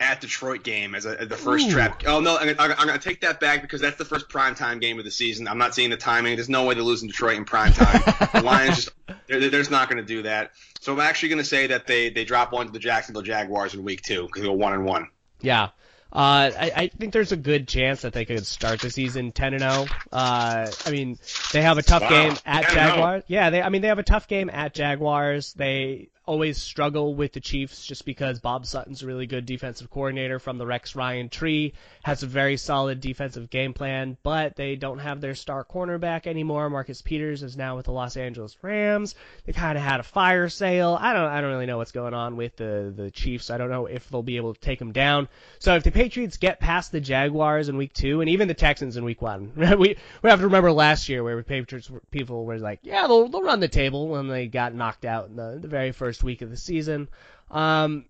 at 0.00 0.20
Detroit 0.20 0.64
game 0.64 0.94
as, 0.94 1.06
a, 1.06 1.20
as 1.20 1.28
the 1.28 1.36
first 1.36 1.66
Ooh. 1.68 1.72
trap. 1.72 2.02
Oh 2.06 2.20
no, 2.20 2.36
I'm, 2.36 2.48
I'm, 2.58 2.86
going 2.86 2.98
to 2.98 3.08
take 3.08 3.20
that 3.20 3.40
back 3.40 3.62
because 3.62 3.80
that's 3.80 3.96
the 3.96 4.04
first 4.04 4.28
primetime 4.28 4.80
game 4.80 4.98
of 4.98 5.04
the 5.04 5.10
season. 5.10 5.46
I'm 5.48 5.58
not 5.58 5.74
seeing 5.74 5.90
the 5.90 5.96
timing. 5.96 6.36
There's 6.36 6.48
no 6.48 6.64
way 6.64 6.74
they're 6.74 6.82
losing 6.82 7.08
Detroit 7.08 7.36
in 7.36 7.44
prime 7.44 7.72
time. 7.72 8.02
the 8.32 8.42
Lions 8.44 8.76
just 8.76 8.90
they're, 9.26 9.40
they're 9.40 9.50
just 9.50 9.70
not 9.70 9.88
going 9.88 10.02
to 10.02 10.06
do 10.06 10.22
that. 10.22 10.52
So 10.80 10.92
I'm 10.92 11.00
actually 11.00 11.30
going 11.30 11.38
to 11.40 11.44
say 11.44 11.68
that 11.68 11.86
they 11.86 12.10
they 12.10 12.24
drop 12.24 12.52
one 12.52 12.66
to 12.66 12.72
the 12.72 12.78
Jacksonville 12.78 13.22
Jaguars 13.22 13.74
in 13.74 13.84
week 13.84 14.02
two 14.02 14.26
because 14.26 14.42
they 14.42 14.48
go 14.48 14.54
one 14.54 14.72
and 14.72 14.84
one. 14.84 15.08
Yeah. 15.40 15.70
Uh, 16.14 16.52
I, 16.56 16.72
I 16.76 16.88
think 16.88 17.12
there's 17.12 17.32
a 17.32 17.36
good 17.36 17.66
chance 17.66 18.02
that 18.02 18.12
they 18.12 18.24
could 18.24 18.46
start 18.46 18.80
the 18.80 18.88
season 18.88 19.32
10 19.32 19.54
and 19.54 19.62
0. 19.62 19.86
Uh, 20.12 20.70
I 20.86 20.90
mean, 20.90 21.18
they 21.52 21.62
have 21.62 21.76
a 21.76 21.82
tough 21.82 22.02
wow. 22.02 22.08
game 22.08 22.36
at 22.46 22.70
Jaguars. 22.70 23.24
Yeah, 23.26 23.50
they. 23.50 23.60
I 23.60 23.68
mean, 23.68 23.82
they 23.82 23.88
have 23.88 23.98
a 23.98 24.04
tough 24.04 24.28
game 24.28 24.48
at 24.48 24.74
Jaguars. 24.74 25.54
They 25.54 26.10
always 26.26 26.60
struggle 26.60 27.14
with 27.14 27.32
the 27.32 27.40
Chiefs 27.40 27.84
just 27.84 28.04
because 28.04 28.40
Bob 28.40 28.66
Sutton's 28.66 29.02
a 29.02 29.06
really 29.06 29.26
good 29.26 29.46
defensive 29.46 29.90
coordinator 29.90 30.38
from 30.38 30.58
the 30.58 30.66
Rex 30.66 30.94
Ryan 30.94 31.28
tree, 31.28 31.74
has 32.02 32.22
a 32.22 32.26
very 32.26 32.56
solid 32.56 33.00
defensive 33.00 33.50
game 33.50 33.74
plan, 33.74 34.16
but 34.22 34.56
they 34.56 34.76
don't 34.76 34.98
have 34.98 35.20
their 35.20 35.34
star 35.34 35.64
cornerback 35.64 36.26
anymore. 36.26 36.70
Marcus 36.70 37.02
Peters 37.02 37.42
is 37.42 37.56
now 37.56 37.76
with 37.76 37.86
the 37.86 37.92
Los 37.92 38.16
Angeles 38.16 38.56
Rams. 38.62 39.14
They 39.44 39.52
kind 39.52 39.76
of 39.76 39.84
had 39.84 40.00
a 40.00 40.04
fire 40.04 40.48
sale. 40.48 40.96
I 41.00 41.12
don't 41.12 41.24
I 41.24 41.40
don't 41.40 41.50
really 41.50 41.66
know 41.66 41.78
what's 41.78 41.92
going 41.92 42.14
on 42.14 42.36
with 42.36 42.56
the 42.56 42.92
the 42.96 43.10
Chiefs. 43.10 43.50
I 43.50 43.58
don't 43.58 43.70
know 43.70 43.86
if 43.86 44.08
they'll 44.08 44.22
be 44.22 44.36
able 44.36 44.54
to 44.54 44.60
take 44.60 44.78
them 44.78 44.92
down. 44.92 45.28
So 45.58 45.76
if 45.76 45.82
the 45.82 45.90
Patriots 45.90 46.36
get 46.36 46.60
past 46.60 46.92
the 46.92 47.00
Jaguars 47.00 47.68
in 47.68 47.76
week 47.76 47.92
2 47.92 48.20
and 48.20 48.30
even 48.30 48.48
the 48.48 48.54
Texans 48.54 48.96
in 48.96 49.04
week 49.04 49.20
1. 49.20 49.52
we 49.78 49.96
we 50.22 50.30
have 50.30 50.40
to 50.40 50.46
remember 50.46 50.72
last 50.72 51.08
year 51.08 51.22
where 51.22 51.36
the 51.36 51.42
Patriots 51.42 51.90
people 52.10 52.44
were 52.44 52.58
like, 52.58 52.80
yeah, 52.82 53.06
they'll 53.06 53.28
they'll 53.28 53.42
run 53.42 53.60
the 53.60 53.68
table 53.68 54.08
when 54.08 54.28
they 54.28 54.46
got 54.46 54.74
knocked 54.74 55.04
out 55.04 55.28
in 55.28 55.36
the, 55.36 55.58
the 55.60 55.68
very 55.68 55.92
first 55.92 56.13
first 56.14 56.22
week 56.22 56.42
of 56.42 56.50
the 56.50 56.56
season. 56.56 57.08
Um, 57.50 58.04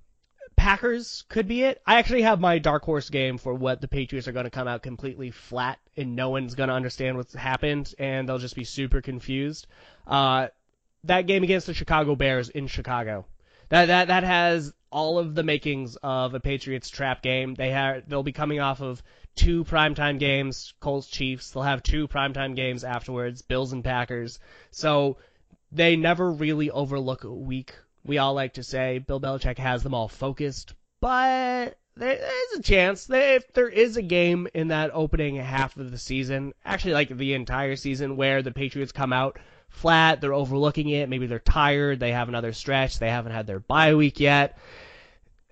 Packers 0.57 1.25
could 1.31 1.49
be 1.49 1.63
it. 1.63 1.81
I 1.87 1.99
actually 1.99 2.21
have 2.23 2.39
my 2.39 2.59
dark 2.59 2.85
horse 2.85 3.09
game 3.09 3.39
for 3.39 3.55
what 3.55 3.81
the 3.81 3.89
Patriots 3.89 4.29
are 4.29 4.33
going 4.33 4.45
to 4.45 4.51
come 4.51 4.69
out 4.69 4.83
completely 4.83 5.31
flat 5.31 5.79
and 5.97 6.15
no 6.15 6.29
one's 6.29 6.55
going 6.55 6.69
to 6.69 6.75
understand 6.75 7.17
what's 7.17 7.33
happened 7.33 7.95
and 7.99 8.29
they'll 8.29 8.39
just 8.39 8.57
be 8.57 8.65
super 8.65 9.01
confused. 9.01 9.67
Uh, 10.07 10.49
that 11.05 11.27
game 11.27 11.45
against 11.45 11.67
the 11.67 11.73
Chicago 11.73 12.15
Bears 12.15 12.51
in 12.51 12.67
Chicago. 12.67 13.25
That 13.71 13.87
that 13.87 14.09
that 14.09 14.25
has 14.25 14.75
all 14.91 15.19
of 15.19 15.35
the 15.35 15.43
makings 15.43 15.97
of 16.03 16.35
a 16.35 16.41
Patriots 16.41 16.91
trap 16.91 17.23
game. 17.23 17.55
They 17.55 17.71
have 17.71 18.07
they'll 18.07 18.23
be 18.23 18.33
coming 18.33 18.61
off 18.61 18.83
of 18.83 19.03
two 19.35 19.65
primetime 19.65 20.19
games, 20.19 20.75
Colts 20.79 21.09
Chiefs. 21.09 21.51
They'll 21.51 21.63
have 21.63 21.83
two 21.83 22.07
primetime 22.07 22.55
games 22.55 22.85
afterwards, 22.85 23.41
Bills 23.41 23.73
and 23.73 23.83
Packers. 23.83 24.39
So 24.71 25.17
they 25.73 25.97
never 25.97 26.31
really 26.31 26.71
overlook 26.71 27.25
a 27.25 27.33
week 27.33 27.75
we 28.05 28.19
all 28.19 28.35
like 28.35 28.55
to 28.55 28.63
say 28.63 28.99
Bill 28.99 29.21
Belichick 29.21 29.59
has 29.59 29.83
them 29.83 29.95
all 29.95 30.09
focused, 30.09 30.75
but 31.01 31.77
there 31.97 32.13
is 32.13 32.59
a 32.59 32.63
chance 32.63 33.07
that 33.07 33.37
if 33.37 33.53
there 33.53 33.69
is 33.69 33.97
a 33.97 34.03
game 34.03 34.49
in 34.53 34.69
that 34.69 34.91
opening 34.93 35.37
half 35.37 35.77
of 35.77 35.91
the 35.91 35.99
season, 35.99 36.53
actually 36.65 36.93
like 36.93 37.17
the 37.17 37.35
entire 37.35 37.77
season, 37.77 38.17
where 38.17 38.43
the 38.43 38.51
Patriots 38.51 38.93
come 38.93 39.13
out 39.13 39.39
flat, 39.69 40.21
they're 40.21 40.35
overlooking 40.35 40.89
it, 40.89 41.09
maybe 41.09 41.27
they're 41.27 41.39
tired, 41.39 42.01
they 42.01 42.13
have 42.13 42.29
another 42.29 42.53
stretch, 42.53 42.99
they 42.99 43.11
haven't 43.11 43.33
had 43.33 43.47
their 43.47 43.61
bye 43.61 43.95
week 43.95 44.21
yet. 44.21 44.59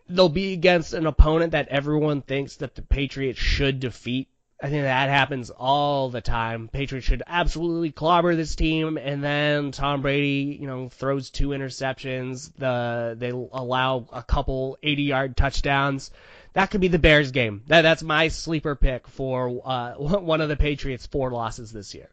They'll 0.09 0.29
be 0.29 0.53
against 0.53 0.95
an 0.95 1.07
opponent 1.07 1.53
that 1.53 1.69
everyone 1.69 2.23
thinks 2.23 2.57
that 2.57 2.75
the 2.75 2.83
Patriots 2.83 3.39
should 3.39 3.81
defeat 3.81 4.29
I 4.63 4.71
think 4.71 4.85
that 4.85 5.09
happens 5.09 5.51
all 5.51 6.09
the 6.09 6.21
time. 6.21 6.69
Patriots 6.69 7.05
should 7.05 7.25
absolutely 7.27 7.91
clobber 7.91 8.37
this 8.37 8.55
team, 8.55 8.97
and 8.97 9.23
then 9.23 9.73
Tom 9.73 10.03
Brady, 10.03 10.57
you 10.61 10.69
know, 10.69 10.89
throws 10.89 11.31
two 11.31 11.49
interceptions. 11.49 12.53
The 12.57 13.17
they 13.19 13.31
allow 13.31 14.07
a 14.13 14.23
couple 14.23 14.79
80-yard 14.81 15.37
touchdowns. 15.37 16.13
That 16.53 16.71
could 16.71 16.81
be 16.81 16.87
the 16.87 17.01
Bears 17.01 17.33
game. 17.33 17.65
That 17.67 17.83
that's 17.83 18.05
my 18.05 18.29
sleeper 18.29 18.77
pick 18.77 19.09
for 19.09 19.63
uh, 19.65 19.95
one 19.97 20.41
of 20.41 20.49
the 20.49 20.57
Patriots' 20.57 21.07
four 21.07 21.33
losses 21.33 21.73
this 21.73 21.93
year. 21.93 22.09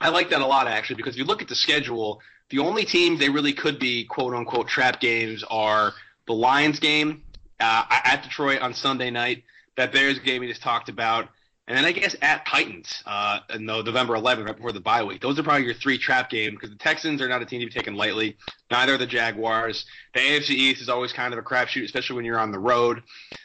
I 0.00 0.08
like 0.08 0.30
that 0.30 0.40
a 0.40 0.46
lot 0.46 0.66
actually 0.66 0.96
because 0.96 1.14
if 1.14 1.18
you 1.18 1.24
look 1.26 1.42
at 1.42 1.48
the 1.48 1.54
schedule, 1.54 2.22
the 2.48 2.60
only 2.60 2.86
teams 2.86 3.20
they 3.20 3.28
really 3.28 3.52
could 3.52 3.78
be 3.78 4.04
quote 4.04 4.32
unquote 4.32 4.68
trap 4.68 4.98
games 4.98 5.44
are 5.44 5.92
the 6.26 6.32
Lions 6.32 6.80
game 6.80 7.24
uh, 7.60 7.84
at 7.90 8.22
Detroit 8.22 8.62
on 8.62 8.72
Sunday 8.72 9.10
night, 9.10 9.44
that 9.76 9.92
Bears 9.92 10.18
game 10.18 10.40
we 10.40 10.48
just 10.48 10.62
talked 10.62 10.88
about, 10.88 11.28
and 11.68 11.76
then 11.76 11.84
I 11.84 11.92
guess 11.92 12.16
at 12.22 12.44
Titans 12.44 13.02
uh, 13.06 13.38
in 13.54 13.66
the 13.66 13.82
November 13.82 14.14
11th, 14.14 14.46
right 14.46 14.56
before 14.56 14.72
the 14.72 14.80
bye 14.80 15.04
week. 15.04 15.20
Those 15.20 15.38
are 15.38 15.44
probably 15.44 15.64
your 15.64 15.74
three 15.74 15.96
trap 15.96 16.28
games 16.28 16.54
because 16.54 16.70
the 16.70 16.76
Texans 16.76 17.22
are 17.22 17.28
not 17.28 17.40
a 17.40 17.46
team 17.46 17.60
to 17.60 17.66
be 17.66 17.72
taken 17.72 17.94
lightly. 17.94 18.36
Neither 18.70 18.94
are 18.94 18.98
the 18.98 19.06
Jaguars. 19.06 19.86
The 20.12 20.20
AFC 20.20 20.50
East 20.50 20.82
is 20.82 20.88
always 20.88 21.12
kind 21.12 21.32
of 21.32 21.38
a 21.38 21.42
crapshoot, 21.42 21.84
especially 21.84 22.16
when 22.16 22.24
you're 22.24 22.38
on 22.38 22.50
the 22.50 22.58
road. 22.58 23.02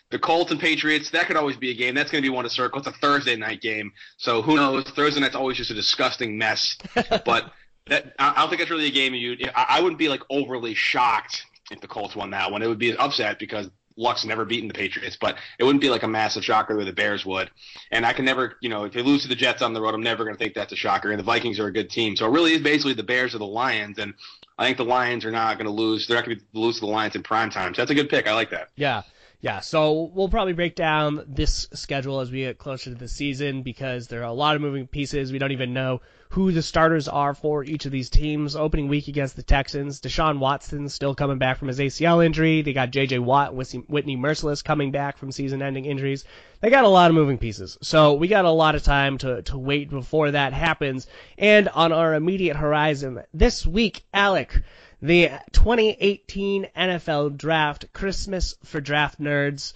The 0.10 0.17
Colts 0.17 0.51
and 0.51 0.60
Patriots, 0.60 1.12
that 1.12 1.27
could 1.27 1.36
always 1.36 1.57
be 1.57 1.69
a 1.69 1.75
game. 1.75 1.93
That's 1.93 2.10
going 2.10 2.24
to 2.24 2.27
be 2.27 2.34
one 2.34 2.43
to 2.43 2.50
circle. 2.50 2.79
It's 2.79 2.88
a 2.88 2.91
Thursday 2.93 3.36
night 3.36 3.62
game, 3.62 3.91
so 4.17 4.41
who 4.41 4.55
knows? 4.55 4.86
Thursday 4.86 5.22
night's 5.22 5.36
always 5.36 5.57
just 5.57 5.69
a 5.69 5.75
disgusting 5.75 6.38
mess. 6.38 6.77
but 7.25 7.51
that 7.86 8.13
I 8.17 8.34
don't 8.36 8.50
think 8.50 8.60
that's 8.60 8.72
really 8.72 8.88
a 8.88 8.91
game 8.91 9.13
you. 9.13 9.38
I 9.55 9.79
wouldn't 9.79 10.00
be 10.00 10.10
like 10.10 10.22
overly 10.29 10.74
shocked 10.74 11.46
if 11.72 11.81
the 11.81 11.88
Colts 11.88 12.15
won 12.15 12.31
that 12.31 12.51
one. 12.51 12.62
It 12.62 12.67
would 12.67 12.79
be 12.79 12.91
an 12.91 12.98
upset 12.98 13.38
because 13.38 13.69
Luck's 13.98 14.24
never 14.24 14.46
beaten 14.46 14.68
the 14.68 14.74
Patriots, 14.74 15.18
but 15.20 15.38
it 15.60 15.63
wouldn't 15.63 15.82
be 15.82 15.89
like 15.89 16.04
a 16.04 16.08
massive 16.08 16.44
shocker 16.44 16.74
the 16.74 16.80
way 16.80 16.86
the 16.86 16.94
Bears 16.94 17.25
would. 17.25 17.50
And 17.92 18.06
I 18.06 18.13
can 18.13 18.25
never, 18.25 18.56
you 18.62 18.70
know, 18.70 18.86
if 18.86 18.94
they 18.94 19.01
lose 19.01 19.24
to 19.24 19.27
the 19.27 19.36
Jets 19.36 19.62
on 19.62 19.74
the 19.74 19.82
road, 19.82 19.94
I'm 19.94 20.04
never 20.04 20.24
going 20.24 20.36
to 20.36 20.39
think 20.39 20.54
that's 20.54 20.72
a 20.72 20.77
shocker. 20.77 21.10
And 21.12 21.20
the 21.20 21.24
Vikings 21.24 21.60
are 21.60 21.68
a 21.68 21.74
good 21.74 21.89
team, 21.89 22.16
so 22.16 22.25
it 22.25 22.32
really 22.32 22.54
is 22.54 22.62
basically 22.62 22.94
the 22.94 23.04
Bears 23.04 23.36
or 23.36 23.39
the 23.39 23.46
Lions. 23.46 23.98
And 23.98 24.13
I 24.58 24.66
think 24.66 24.77
the 24.77 24.86
Lions 24.86 25.25
are 25.25 25.32
not 25.32 25.58
going 25.58 25.66
to 25.66 25.72
lose. 25.72 26.08
They're 26.08 26.18
not 26.18 26.25
going 26.25 26.38
to 26.38 26.44
lose 26.54 26.75
to 26.75 26.82
the 26.82 26.92
Lions 26.92 27.16
in 27.16 27.24
prime 27.24 27.50
time. 27.50 27.74
So 27.74 27.82
that's 27.82 27.92
a 27.92 27.96
good 27.96 28.10
pick. 28.10 28.27
I 28.27 28.34
like 28.34 28.51
that. 28.51 28.70
Yeah. 28.75 29.04
Yeah, 29.39 29.60
so 29.60 30.10
we'll 30.15 30.29
probably 30.29 30.53
break 30.53 30.74
down 30.74 31.24
this 31.27 31.67
schedule 31.72 32.22
as 32.22 32.32
we 32.32 32.39
get 32.39 32.58
closer 32.58 32.89
to 32.89 32.96
the 32.96 33.08
season 33.08 33.62
because 33.62 34.08
there 34.08 34.22
are 34.22 34.25
a 34.25 34.34
lot 34.34 34.56
of 34.56 34.63
moving 34.63 34.88
pieces. 34.88 35.32
We 35.32 35.38
don't 35.38 35.51
even 35.51 35.75
know 35.75 36.01
who 36.29 36.51
the 36.51 36.63
starters 36.63 37.08
are 37.08 37.36
for 37.36 37.63
each 37.63 37.86
of 37.86 37.91
these 37.91 38.10
teams. 38.10 38.56
Opening 38.56 38.88
week 38.88 39.08
against 39.08 39.36
the 39.36 39.44
Texans, 39.44 40.01
Deshaun 40.01 40.39
Watson 40.39 40.89
still 40.89 41.13
coming 41.13 41.38
back 41.38 41.60
from 41.60 41.67
his 41.67 41.79
ACL 41.79 42.25
injury. 42.25 42.63
They 42.63 42.74
got 42.74 42.89
J.J. 42.89 43.20
Watt, 43.20 43.53
Whitney 43.53 44.17
Mercilus 44.17 44.63
coming 44.63 44.91
back 44.91 45.17
from 45.20 45.32
season-ending 45.32 45.86
injuries. 45.86 46.25
They 46.60 46.72
got 46.72 46.86
a 46.86 46.89
lot 46.89 47.12
of 47.12 47.15
moving 47.15 47.38
pieces, 47.38 47.77
so 47.84 48.15
we 48.15 48.27
got 48.27 48.46
a 48.46 48.51
lot 48.51 48.74
of 48.74 48.82
time 48.82 49.20
to 49.20 49.44
to 49.44 49.58
wait 49.60 49.91
before 49.91 50.32
that 50.32 50.53
happens. 50.53 51.06
And 51.38 51.70
on 51.70 51.91
our 51.91 52.15
immediate 52.15 52.58
horizon 52.58 53.22
this 53.36 53.67
week, 53.67 54.03
Alec. 54.12 54.63
The 55.01 55.30
2018 55.51 56.70
NFL 56.75 57.38
Draft, 57.38 57.94
Christmas 57.94 58.56
for 58.63 58.82
draft 58.82 59.20
nerds. 59.20 59.74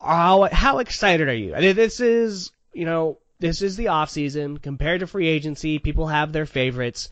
How, 0.00 0.48
how 0.52 0.78
excited 0.78 1.28
are 1.28 1.34
you? 1.34 1.54
I 1.54 1.60
mean, 1.60 1.76
this 1.76 1.98
is, 2.00 2.52
you 2.72 2.84
know, 2.84 3.18
this 3.40 3.62
is 3.62 3.76
the 3.76 3.88
off 3.88 4.10
season 4.10 4.58
compared 4.58 5.00
to 5.00 5.06
free 5.06 5.26
agency. 5.26 5.78
People 5.78 6.06
have 6.06 6.32
their 6.32 6.46
favorites. 6.46 7.08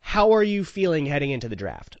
How 0.00 0.32
are 0.32 0.42
you 0.42 0.64
feeling 0.64 1.06
heading 1.06 1.30
into 1.30 1.48
the 1.48 1.56
draft? 1.56 1.98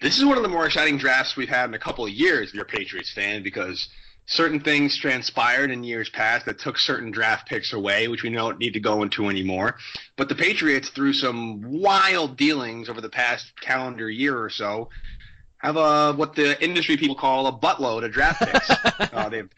This 0.00 0.18
is 0.18 0.24
one 0.24 0.36
of 0.36 0.42
the 0.42 0.48
more 0.48 0.66
exciting 0.66 0.96
drafts 0.96 1.36
we've 1.36 1.48
had 1.48 1.68
in 1.68 1.74
a 1.74 1.78
couple 1.78 2.04
of 2.04 2.10
years. 2.10 2.48
If 2.48 2.54
you're 2.54 2.64
a 2.64 2.66
Patriots 2.66 3.12
fan, 3.12 3.42
because 3.42 3.88
certain 4.30 4.60
things 4.60 4.96
transpired 4.96 5.70
in 5.72 5.82
years 5.82 6.08
past 6.08 6.46
that 6.46 6.58
took 6.58 6.78
certain 6.78 7.10
draft 7.10 7.48
picks 7.48 7.72
away, 7.72 8.06
which 8.06 8.22
we 8.22 8.30
don't 8.30 8.58
need 8.58 8.72
to 8.72 8.80
go 8.80 9.02
into 9.02 9.28
anymore. 9.28 9.76
But 10.16 10.28
the 10.28 10.36
Patriots, 10.36 10.88
through 10.90 11.14
some 11.14 11.60
wild 11.62 12.36
dealings 12.36 12.88
over 12.88 13.00
the 13.00 13.08
past 13.08 13.52
calendar 13.60 14.08
year 14.08 14.38
or 14.40 14.48
so, 14.48 14.88
have 15.58 15.76
a 15.76 16.12
what 16.14 16.34
the 16.34 16.62
industry 16.64 16.96
people 16.96 17.16
call 17.16 17.48
a 17.48 17.52
buttload 17.52 18.04
of 18.04 18.12
draft 18.12 18.40
picks. 18.40 18.70
uh, 19.12 19.28
they've 19.28 19.50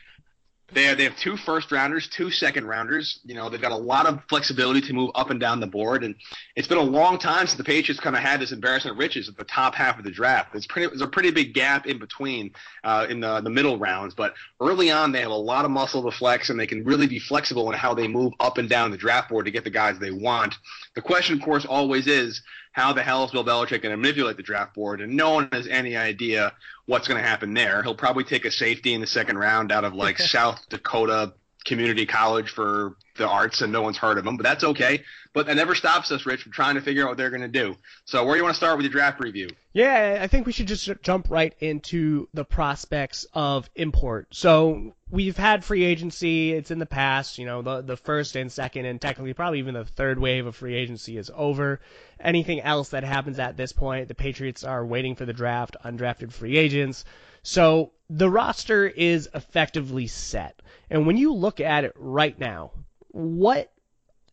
they 0.74 0.84
have, 0.84 0.96
they 0.98 1.04
have 1.04 1.16
two 1.16 1.36
first 1.36 1.70
rounders, 1.70 2.08
two 2.08 2.30
second 2.30 2.66
rounders. 2.66 3.20
You 3.24 3.34
know, 3.34 3.48
they've 3.48 3.60
got 3.60 3.72
a 3.72 3.76
lot 3.76 4.06
of 4.06 4.20
flexibility 4.28 4.80
to 4.82 4.92
move 4.92 5.10
up 5.14 5.30
and 5.30 5.38
down 5.38 5.60
the 5.60 5.66
board. 5.66 6.04
And 6.04 6.14
it's 6.56 6.68
been 6.68 6.78
a 6.78 6.82
long 6.82 7.18
time 7.18 7.46
since 7.46 7.54
the 7.54 7.64
Patriots 7.64 8.00
kind 8.00 8.16
of 8.16 8.22
had 8.22 8.40
this 8.40 8.52
embarrassment 8.52 8.96
of 8.96 8.98
riches 8.98 9.28
at 9.28 9.36
the 9.36 9.44
top 9.44 9.74
half 9.74 9.98
of 9.98 10.04
the 10.04 10.10
draft. 10.10 10.54
It's 10.54 10.66
pretty, 10.66 10.88
there's 10.88 11.02
a 11.02 11.06
pretty 11.06 11.30
big 11.30 11.54
gap 11.54 11.86
in 11.86 11.98
between 11.98 12.52
uh, 12.84 13.06
in 13.08 13.20
the, 13.20 13.40
the 13.40 13.50
middle 13.50 13.78
rounds. 13.78 14.14
But 14.14 14.34
early 14.60 14.90
on, 14.90 15.12
they 15.12 15.20
have 15.20 15.30
a 15.30 15.34
lot 15.34 15.64
of 15.64 15.70
muscle 15.70 16.02
to 16.10 16.16
flex, 16.16 16.50
and 16.50 16.58
they 16.58 16.66
can 16.66 16.84
really 16.84 17.06
be 17.06 17.18
flexible 17.18 17.70
in 17.70 17.78
how 17.78 17.94
they 17.94 18.08
move 18.08 18.32
up 18.40 18.58
and 18.58 18.68
down 18.68 18.90
the 18.90 18.96
draft 18.96 19.30
board 19.30 19.44
to 19.44 19.50
get 19.50 19.64
the 19.64 19.70
guys 19.70 19.98
they 19.98 20.10
want. 20.10 20.54
The 20.94 21.02
question, 21.02 21.36
of 21.36 21.42
course, 21.42 21.64
always 21.64 22.06
is 22.06 22.42
how 22.72 22.92
the 22.92 23.02
hell 23.02 23.24
is 23.24 23.30
Bill 23.30 23.44
Belichick 23.44 23.82
going 23.82 23.92
to 23.92 23.96
manipulate 23.96 24.36
the 24.36 24.42
draft 24.42 24.74
board? 24.74 25.00
And 25.00 25.14
no 25.16 25.34
one 25.34 25.48
has 25.52 25.66
any 25.66 25.96
idea 25.96 26.52
what's 26.86 27.06
going 27.06 27.22
to 27.22 27.26
happen 27.26 27.54
there. 27.54 27.82
He'll 27.82 27.94
probably 27.94 28.24
take 28.24 28.44
a 28.44 28.50
safety 28.50 28.94
in 28.94 29.00
the 29.00 29.06
second 29.06 29.38
round 29.38 29.70
out 29.70 29.84
of 29.84 29.94
like 29.94 30.18
South 30.18 30.66
Dakota 30.68 31.34
Community 31.64 32.06
College 32.06 32.50
for 32.50 32.96
the 33.16 33.28
arts, 33.28 33.60
and 33.60 33.72
no 33.72 33.82
one's 33.82 33.98
heard 33.98 34.18
of 34.18 34.26
him, 34.26 34.36
but 34.36 34.42
that's 34.42 34.64
okay. 34.64 35.02
But 35.32 35.46
that 35.46 35.56
never 35.56 35.74
stops 35.74 36.10
us, 36.10 36.26
Rich, 36.26 36.42
from 36.42 36.52
trying 36.52 36.74
to 36.74 36.80
figure 36.80 37.04
out 37.04 37.10
what 37.10 37.18
they're 37.18 37.30
going 37.30 37.42
to 37.42 37.48
do. 37.48 37.76
So, 38.04 38.24
where 38.24 38.34
do 38.34 38.38
you 38.38 38.42
want 38.42 38.54
to 38.54 38.56
start 38.56 38.76
with 38.76 38.84
your 38.84 38.92
draft 38.92 39.20
review? 39.20 39.48
Yeah, 39.72 40.18
I 40.20 40.26
think 40.26 40.46
we 40.46 40.52
should 40.52 40.66
just 40.66 40.90
jump 41.02 41.30
right 41.30 41.54
into 41.60 42.28
the 42.34 42.44
prospects 42.44 43.26
of 43.32 43.70
import. 43.74 44.28
So, 44.32 44.94
we've 45.12 45.36
had 45.36 45.62
free 45.62 45.84
agency. 45.84 46.52
It's 46.52 46.72
in 46.72 46.80
the 46.80 46.86
past. 46.86 47.38
You 47.38 47.46
know, 47.46 47.62
the 47.62 47.82
the 47.82 47.96
first 47.96 48.34
and 48.34 48.50
second, 48.50 48.86
and 48.86 49.00
technically 49.00 49.34
probably 49.34 49.60
even 49.60 49.74
the 49.74 49.84
third 49.84 50.18
wave 50.18 50.46
of 50.46 50.56
free 50.56 50.74
agency 50.74 51.16
is 51.16 51.30
over. 51.36 51.80
Anything 52.18 52.60
else 52.60 52.88
that 52.88 53.04
happens 53.04 53.38
at 53.38 53.56
this 53.56 53.72
point, 53.72 54.08
the 54.08 54.14
Patriots 54.14 54.64
are 54.64 54.84
waiting 54.84 55.14
for 55.14 55.26
the 55.26 55.32
draft, 55.32 55.76
undrafted 55.84 56.32
free 56.32 56.56
agents. 56.56 57.04
So, 57.44 57.92
the 58.08 58.30
roster 58.30 58.86
is 58.86 59.28
effectively 59.34 60.06
set. 60.06 60.60
And 60.90 61.06
when 61.06 61.16
you 61.16 61.32
look 61.34 61.60
at 61.60 61.84
it 61.84 61.92
right 61.96 62.38
now, 62.38 62.72
what 63.08 63.72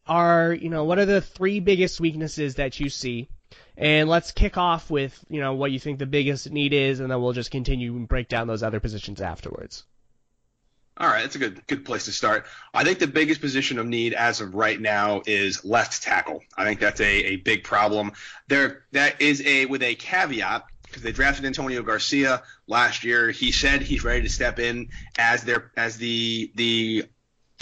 are, 0.08 0.54
you 0.54 0.70
know, 0.70 0.86
what 0.86 1.00
are 1.00 1.06
the 1.06 1.22
three 1.22 1.60
biggest 1.60 2.00
weaknesses 2.00 2.56
that 2.56 2.80
you 2.80 2.90
see? 2.90 3.30
And 3.78 4.10
let's 4.10 4.32
kick 4.32 4.58
off 4.58 4.92
with, 4.92 5.18
you 5.30 5.40
know, 5.40 5.54
what 5.54 5.72
you 5.72 5.80
think 5.80 6.00
the 6.00 6.06
biggest 6.06 6.52
need 6.52 6.74
is, 6.74 7.00
and 7.00 7.10
then 7.10 7.22
we'll 7.22 7.34
just 7.34 7.52
continue 7.52 7.96
and 7.96 8.08
break 8.08 8.28
down 8.28 8.48
those 8.48 8.62
other 8.62 8.80
positions 8.80 9.22
afterwards. 9.22 9.86
All 11.00 11.08
right, 11.08 11.22
that's 11.22 11.36
a 11.36 11.40
good 11.40 11.66
good 11.68 11.86
place 11.86 12.06
to 12.06 12.12
start. 12.12 12.46
I 12.74 12.84
think 12.84 13.00
the 13.00 13.08
biggest 13.08 13.40
position 13.40 13.80
of 13.80 13.86
need 13.88 14.14
as 14.14 14.42
of 14.42 14.54
right 14.54 14.80
now 14.80 15.22
is 15.26 15.64
left 15.64 16.04
tackle. 16.04 16.44
I 16.58 16.66
think 16.66 16.82
that's 16.82 17.00
a, 17.00 17.06
a 17.06 17.36
big 17.38 17.64
problem. 17.64 18.12
There 18.50 18.84
that 18.92 19.22
is 19.22 19.42
a 19.46 19.66
with 19.66 19.82
a 19.82 19.96
caveat 19.96 20.66
because 20.84 21.02
they 21.02 21.14
drafted 21.14 21.46
Antonio 21.46 21.84
Garcia 21.84 22.44
last 22.68 23.06
year. 23.06 23.32
He 23.32 23.54
said 23.54 23.82
he's 23.82 24.04
ready 24.04 24.24
to 24.24 24.30
step 24.30 24.60
in 24.60 24.90
as 25.18 25.44
their 25.44 25.72
as 25.78 25.96
the 25.96 26.52
the 26.56 27.06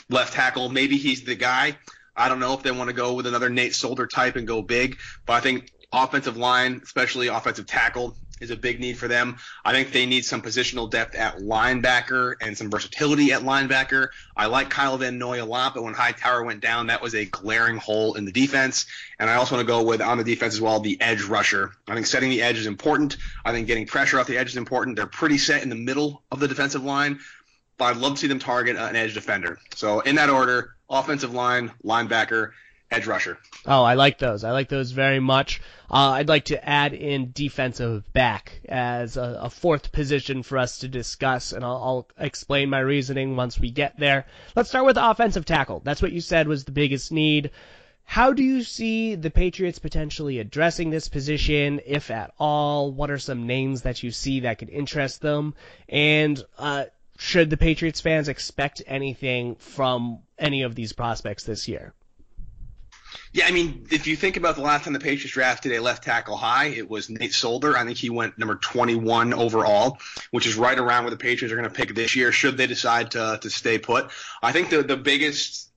left 0.10 0.34
tackle. 0.34 0.70
Maybe 0.70 0.98
he's 0.98 1.24
the 1.24 1.36
guy. 1.36 1.78
I 2.16 2.30
don't 2.30 2.40
know 2.40 2.54
if 2.54 2.64
they 2.64 2.72
want 2.72 2.90
to 2.90 2.96
go 2.96 3.14
with 3.14 3.28
another 3.28 3.50
Nate 3.50 3.76
Solder 3.76 4.08
type 4.08 4.36
and 4.36 4.48
go 4.48 4.64
big, 4.64 4.98
but 5.28 5.34
I 5.34 5.42
think 5.42 5.72
offensive 5.92 6.38
line, 6.38 6.82
especially 6.84 7.28
offensive 7.28 7.68
tackle, 7.68 8.18
is 8.42 8.52
a 8.52 8.56
big 8.56 8.80
need 8.80 8.98
for 8.98 9.08
them. 9.08 9.38
I 9.66 9.72
think 9.72 9.92
they 9.92 10.06
need 10.06 10.26
some 10.26 10.42
positional 10.42 10.90
depth 10.90 11.16
at 11.16 11.38
linebacker 11.38 12.36
and 12.42 12.58
some 12.58 12.70
versatility 12.70 13.32
at 13.32 13.42
linebacker. 13.42 14.10
I 14.36 14.46
like 14.48 14.70
Kyle 14.70 14.98
Van 14.98 15.18
Noy 15.18 15.42
a 15.42 15.46
lot, 15.46 15.74
but 15.74 15.84
when 15.84 15.94
Hightower 15.94 16.44
went 16.44 16.62
down, 16.62 16.88
that 16.88 17.02
was 17.02 17.16
a 17.16 17.26
glaring 17.26 17.78
hole 17.78 18.16
in 18.16 18.26
the 18.26 18.32
defense. 18.32 18.86
And 19.20 19.30
I 19.30 19.36
also 19.36 19.56
want 19.56 19.68
to 19.68 19.72
go 19.72 19.84
with 19.84 20.02
on 20.02 20.18
the 20.18 20.24
defense 20.24 20.54
as 20.54 20.62
well 20.62 20.80
the 20.80 21.00
edge 21.02 21.24
rusher. 21.24 21.72
I 21.88 21.94
think 21.94 22.06
setting 22.06 22.30
the 22.30 22.42
edge 22.42 22.58
is 22.58 22.68
important. 22.68 23.18
I 23.46 23.52
think 23.52 23.68
getting 23.68 23.86
pressure 23.86 24.20
off 24.20 24.28
the 24.28 24.38
edge 24.38 24.50
is 24.50 24.58
important. 24.58 24.96
They're 24.96 25.08
pretty 25.08 25.38
set 25.38 25.64
in 25.64 25.70
the 25.70 25.76
middle 25.76 26.24
of 26.32 26.40
the 26.40 26.48
defensive 26.48 26.84
line, 26.84 27.20
but 27.78 27.86
I'd 27.86 27.98
love 27.98 28.14
to 28.14 28.20
see 28.20 28.28
them 28.28 28.40
target 28.40 28.76
an 28.76 28.96
edge 28.96 29.14
defender. 29.14 29.60
So 29.76 30.02
in 30.02 30.16
that 30.16 30.30
order, 30.30 30.76
offensive 30.90 31.34
line, 31.34 31.72
linebacker, 31.84 32.52
edge 32.90 33.06
rusher. 33.06 33.38
Oh, 33.66 33.84
I 33.84 33.96
like 33.96 34.18
those. 34.18 34.44
I 34.44 34.52
like 34.52 34.70
those 34.70 34.92
very 34.92 35.20
much. 35.20 35.62
Uh, 35.92 36.12
I'd 36.12 36.30
like 36.30 36.46
to 36.46 36.70
add 36.70 36.94
in 36.94 37.32
defensive 37.32 38.12
back 38.14 38.62
as 38.68 39.18
a, 39.18 39.40
a, 39.44 39.50
fourth 39.50 39.92
position 39.92 40.44
for 40.44 40.58
us 40.58 40.80
to 40.80 40.88
discuss, 40.88 41.54
and 41.54 41.64
I'll, 41.64 41.84
I'll, 42.18 42.26
explain 42.26 42.70
my 42.70 42.80
reasoning 42.80 43.36
once 43.36 43.60
we 43.60 43.72
get 43.72 43.98
there. 43.98 44.26
Let's 44.56 44.70
start 44.70 44.86
with 44.86 44.98
offensive 44.98 45.46
tackle. 45.46 45.82
That's 45.84 46.02
what 46.02 46.12
you 46.12 46.22
said 46.22 46.48
was 46.48 46.64
the 46.64 46.72
biggest 46.72 47.12
need. 47.12 47.52
How 48.06 48.32
do 48.32 48.42
you 48.42 48.64
see 48.64 49.16
the 49.16 49.30
Patriots 49.30 49.80
potentially 49.80 50.40
addressing 50.40 50.90
this 50.90 51.10
position, 51.10 51.82
if 51.86 52.10
at 52.10 52.34
all? 52.40 52.92
What 52.92 53.12
are 53.12 53.18
some 53.18 53.48
names 53.48 53.82
that 53.82 54.02
you 54.02 54.12
see 54.12 54.42
that 54.42 54.60
could 54.60 54.70
interest 54.70 55.22
them? 55.22 55.56
And 55.90 56.42
uh, 56.58 56.86
should 57.18 57.50
the 57.50 57.58
Patriots 57.58 58.00
fans 58.00 58.30
expect 58.30 58.82
anything 58.88 59.56
from 59.56 60.20
any 60.40 60.62
of 60.62 60.74
these 60.74 60.94
prospects 60.94 61.44
this 61.44 61.68
year? 61.68 61.94
Yeah, 63.34 63.46
I 63.48 63.52
mean, 63.52 63.88
if 63.92 64.08
you 64.08 64.16
think 64.16 64.38
about 64.38 64.56
the 64.56 64.62
last 64.62 64.84
time 64.84 64.94
the 64.94 65.00
Patriots 65.00 65.34
drafted 65.34 65.72
a 65.74 65.80
left 65.80 66.04
tackle 66.04 66.38
high, 66.38 66.66
it 66.68 66.90
was 66.90 67.10
Nate 67.10 67.34
Solder. 67.34 67.78
I 67.78 67.86
think 67.86 67.98
he 67.98 68.10
went 68.10 68.38
number 68.38 68.56
21 68.56 69.34
overall, 69.34 70.00
which 70.32 70.48
is 70.48 70.56
right 70.56 70.78
around 70.78 71.04
where 71.04 71.12
the 71.12 71.18
Patriots 71.18 71.52
are 71.52 71.58
going 71.58 71.70
to 71.70 71.76
pick 71.76 71.94
this 71.94 72.16
year, 72.16 72.32
should 72.32 72.58
they 72.58 72.68
decide 72.68 73.12
to 73.12 73.40
to 73.42 73.50
stay 73.50 73.78
put. 73.78 74.10
I 74.42 74.52
think 74.52 74.70
the 74.70 74.84
the 74.84 74.98
biggest 74.98 75.68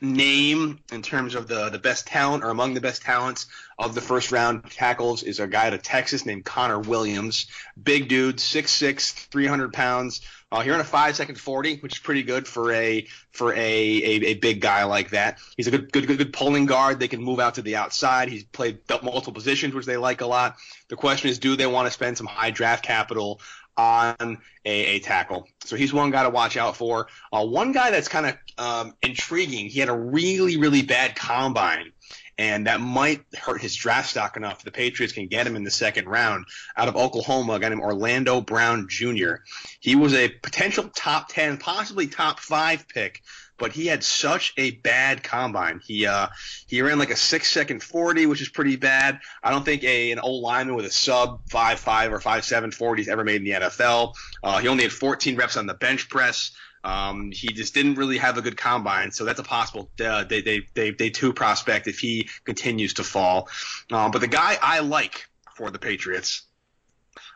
name 0.00 0.78
in 0.92 1.00
terms 1.00 1.34
of 1.34 1.48
the 1.48 1.70
the 1.70 1.78
best 1.78 2.06
talent 2.06 2.44
or 2.44 2.50
among 2.50 2.74
the 2.74 2.80
best 2.80 3.02
talents 3.02 3.46
of 3.78 3.94
the 3.94 4.00
first 4.00 4.30
round 4.30 4.70
tackles 4.70 5.22
is 5.22 5.40
a 5.40 5.46
guy 5.46 5.68
out 5.68 5.74
of 5.74 5.82
Texas 5.82 6.26
named 6.26 6.44
Connor 6.44 6.78
Williams. 6.78 7.46
Big 7.82 8.08
dude, 8.08 8.36
6'6", 8.36 9.12
300 9.30 9.72
pounds, 9.72 10.20
Uh, 10.52 10.60
he 10.60 10.70
ran 10.70 10.78
a 10.78 10.84
five 10.84 11.16
second 11.16 11.34
forty, 11.40 11.76
which 11.78 11.94
is 11.94 11.98
pretty 11.98 12.22
good 12.22 12.46
for 12.46 12.70
a 12.72 13.06
for 13.32 13.52
a, 13.52 13.56
a, 13.58 14.26
a 14.26 14.34
big 14.34 14.60
guy 14.60 14.84
like 14.84 15.10
that. 15.10 15.38
He's 15.56 15.66
a 15.66 15.72
good 15.72 15.92
good 15.92 16.06
good 16.06 16.18
good 16.18 16.32
pulling 16.32 16.66
guard. 16.66 17.00
They 17.00 17.08
can 17.08 17.20
move 17.20 17.40
out 17.40 17.56
to 17.56 17.62
the 17.62 17.76
outside. 17.76 18.28
He's 18.28 18.44
played 18.44 18.78
multiple 19.02 19.32
positions, 19.32 19.74
which 19.74 19.86
they 19.86 19.96
like 19.96 20.20
a 20.20 20.26
lot. 20.26 20.56
The 20.88 20.96
question 20.96 21.30
is, 21.30 21.40
do 21.40 21.56
they 21.56 21.66
want 21.66 21.86
to 21.86 21.90
spend 21.90 22.16
some 22.16 22.26
high 22.26 22.52
draft 22.52 22.84
capital 22.84 23.40
on 23.76 24.38
a, 24.64 24.86
a 24.86 24.98
tackle? 25.00 25.48
So 25.64 25.74
he's 25.74 25.92
one 25.92 26.12
guy 26.12 26.22
to 26.22 26.30
watch 26.30 26.56
out 26.56 26.76
for. 26.76 27.08
Uh, 27.32 27.44
one 27.44 27.72
guy 27.72 27.90
that's 27.90 28.08
kind 28.08 28.26
of 28.26 28.36
um, 28.56 28.94
intriguing. 29.02 29.66
He 29.66 29.80
had 29.80 29.88
a 29.88 29.96
really 29.96 30.58
really 30.58 30.82
bad 30.82 31.16
combine 31.16 31.90
and 32.38 32.66
that 32.66 32.80
might 32.80 33.22
hurt 33.36 33.60
his 33.60 33.74
draft 33.74 34.10
stock 34.10 34.36
enough. 34.36 34.62
The 34.62 34.70
Patriots 34.70 35.12
can 35.12 35.26
get 35.26 35.46
him 35.46 35.56
in 35.56 35.64
the 35.64 35.70
second 35.70 36.06
round 36.06 36.46
out 36.76 36.88
of 36.88 36.96
Oklahoma, 36.96 37.54
a 37.54 37.58
guy 37.58 37.70
named 37.70 37.80
Orlando 37.80 38.40
Brown 38.40 38.88
Jr. 38.88 39.36
He 39.80 39.96
was 39.96 40.12
a 40.14 40.28
potential 40.28 40.90
top 40.94 41.28
10, 41.28 41.58
possibly 41.58 42.06
top 42.06 42.40
five 42.40 42.86
pick, 42.88 43.22
but 43.58 43.72
he 43.72 43.86
had 43.86 44.04
such 44.04 44.52
a 44.56 44.72
bad 44.72 45.22
combine. 45.22 45.80
He 45.84 46.06
uh, 46.06 46.28
he 46.66 46.82
ran 46.82 46.98
like 46.98 47.10
a 47.10 47.16
six 47.16 47.50
second 47.50 47.82
forty, 47.82 48.26
which 48.26 48.42
is 48.42 48.48
pretty 48.48 48.76
bad. 48.76 49.20
I 49.42 49.50
don't 49.50 49.64
think 49.64 49.82
a 49.84 50.12
an 50.12 50.18
old 50.18 50.42
lineman 50.42 50.74
with 50.74 50.84
a 50.84 50.90
sub 50.90 51.40
five 51.48 51.78
five 51.78 52.12
or 52.12 52.20
five 52.20 52.44
seven 52.44 52.70
is 52.70 53.08
ever 53.08 53.24
made 53.24 53.36
in 53.36 53.44
the 53.44 53.66
NFL. 53.66 54.14
Uh, 54.42 54.58
he 54.58 54.68
only 54.68 54.82
had 54.82 54.92
14 54.92 55.36
reps 55.36 55.56
on 55.56 55.66
the 55.66 55.74
bench 55.74 56.08
press. 56.08 56.52
Um, 56.86 57.32
he 57.32 57.48
just 57.48 57.74
didn't 57.74 57.96
really 57.96 58.18
have 58.18 58.38
a 58.38 58.42
good 58.42 58.56
combine, 58.56 59.10
so 59.10 59.24
that's 59.24 59.40
a 59.40 59.42
possible 59.42 59.90
uh, 60.00 60.22
day, 60.22 60.40
day, 60.40 60.60
day, 60.72 60.92
day 60.92 61.10
two 61.10 61.32
prospect 61.32 61.88
if 61.88 61.98
he 61.98 62.28
continues 62.44 62.94
to 62.94 63.02
fall. 63.02 63.48
Um, 63.90 64.12
but 64.12 64.20
the 64.20 64.28
guy 64.28 64.56
I 64.62 64.78
like 64.78 65.26
for 65.56 65.72
the 65.72 65.80
Patriots 65.80 66.42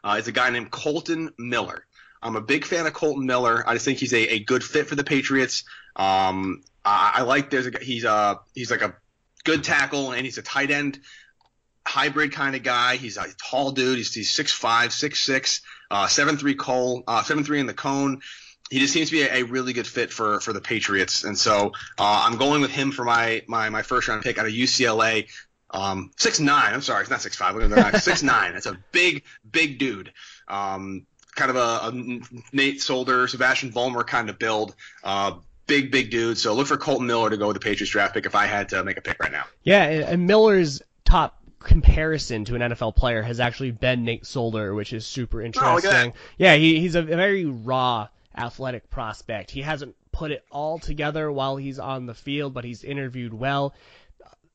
uh, 0.04 0.16
is 0.20 0.28
a 0.28 0.32
guy 0.32 0.50
named 0.50 0.70
Kolton 0.70 1.30
Miller. 1.36 1.84
I'm 2.22 2.36
a 2.36 2.40
big 2.40 2.64
fan 2.64 2.86
of 2.86 2.92
Kolton 2.92 3.26
Miller. 3.26 3.68
I 3.68 3.72
just 3.72 3.84
think 3.84 3.98
he's 3.98 4.14
a, 4.14 4.34
a 4.34 4.38
good 4.38 4.62
fit 4.62 4.86
for 4.86 4.94
the 4.94 5.02
Patriots. 5.02 5.64
Um, 5.96 6.62
I, 6.84 7.14
I 7.16 7.22
like 7.22 7.50
there's 7.50 7.66
a 7.66 7.72
he's 7.82 8.04
a 8.04 8.38
he's 8.54 8.70
like 8.70 8.82
a 8.82 8.94
good 9.42 9.64
tackle 9.64 10.12
and 10.12 10.24
he's 10.24 10.38
a 10.38 10.42
tight 10.42 10.70
end 10.70 11.00
hybrid 11.84 12.30
kind 12.30 12.54
of 12.54 12.62
guy. 12.62 12.96
He's 12.96 13.16
a 13.16 13.26
tall 13.42 13.72
dude. 13.72 13.98
He's 13.98 14.14
he's 14.14 14.30
six 14.30 14.52
five, 14.52 14.92
six 14.92 15.20
six, 15.20 15.62
uh, 15.90 16.06
seven 16.06 16.36
three 16.36 16.54
cone, 16.54 17.02
uh, 17.08 17.24
seven 17.24 17.42
three 17.42 17.58
in 17.58 17.66
the 17.66 17.74
cone 17.74 18.20
he 18.70 18.78
just 18.78 18.92
seems 18.92 19.10
to 19.10 19.16
be 19.16 19.22
a, 19.22 19.40
a, 19.40 19.42
really 19.42 19.72
good 19.72 19.86
fit 19.86 20.12
for 20.12 20.40
for 20.40 20.52
the 20.52 20.60
Patriots, 20.60 21.24
and 21.24 21.36
so 21.36 21.72
uh, 21.98 22.24
I'm 22.26 22.38
going 22.38 22.62
with 22.62 22.70
him 22.70 22.92
for 22.92 23.04
my 23.04 23.42
my 23.48 23.68
my 23.68 23.82
first 23.82 24.08
round 24.08 24.22
pick 24.22 24.38
out 24.38 24.46
of 24.46 24.52
UCLA. 24.52 25.28
Um, 25.72 26.12
six 26.16 26.40
nine. 26.40 26.72
I'm 26.72 26.80
sorry, 26.80 27.02
it's 27.02 27.10
not 27.10 27.20
six 27.20 27.36
five. 27.36 27.54
Look 27.54 27.64
at 27.64 27.70
that, 27.70 28.02
six 28.02 28.22
nine. 28.24 28.54
It's 28.54 28.66
a 28.66 28.78
big 28.92 29.24
big 29.50 29.78
dude. 29.78 30.12
Um, 30.46 31.06
kind 31.34 31.50
of 31.50 31.56
a, 31.56 31.88
a 31.88 32.20
Nate 32.52 32.80
Solder, 32.80 33.26
Sebastian 33.26 33.72
Vollmer 33.72 34.06
kind 34.06 34.30
of 34.30 34.38
build. 34.38 34.74
Uh, 35.02 35.34
big 35.66 35.90
big 35.90 36.10
dude. 36.10 36.38
So 36.38 36.54
look 36.54 36.68
for 36.68 36.76
Kolton 36.76 37.06
Miller 37.06 37.30
to 37.30 37.36
go 37.36 37.48
with 37.48 37.54
the 37.54 37.60
Patriots 37.60 37.90
draft 37.90 38.14
pick 38.14 38.24
if 38.24 38.36
I 38.36 38.46
had 38.46 38.68
to 38.70 38.84
make 38.84 38.98
a 38.98 39.02
pick 39.02 39.20
right 39.20 39.32
now. 39.32 39.44
Yeah, 39.64 39.82
and 39.84 40.26
Miller's 40.28 40.80
top 41.04 41.40
comparison 41.58 42.44
to 42.46 42.54
an 42.54 42.62
NFL 42.62 42.96
player 42.96 43.22
has 43.22 43.40
actually 43.40 43.72
been 43.72 44.04
Nate 44.04 44.26
Solder, 44.26 44.74
which 44.74 44.92
is 44.92 45.06
super 45.06 45.42
interesting. 45.42 46.12
Oh, 46.12 46.18
yeah, 46.38 46.54
he, 46.54 46.80
he's 46.80 46.94
a 46.94 47.02
very 47.02 47.44
raw 47.44 48.08
athletic 48.36 48.90
prospect. 48.90 49.50
He 49.50 49.62
hasn't 49.62 49.96
put 50.12 50.30
it 50.30 50.44
all 50.50 50.78
together 50.78 51.30
while 51.30 51.56
he's 51.56 51.78
on 51.78 52.06
the 52.06 52.14
field, 52.14 52.54
but 52.54 52.64
he's 52.64 52.84
interviewed 52.84 53.34
well. 53.34 53.74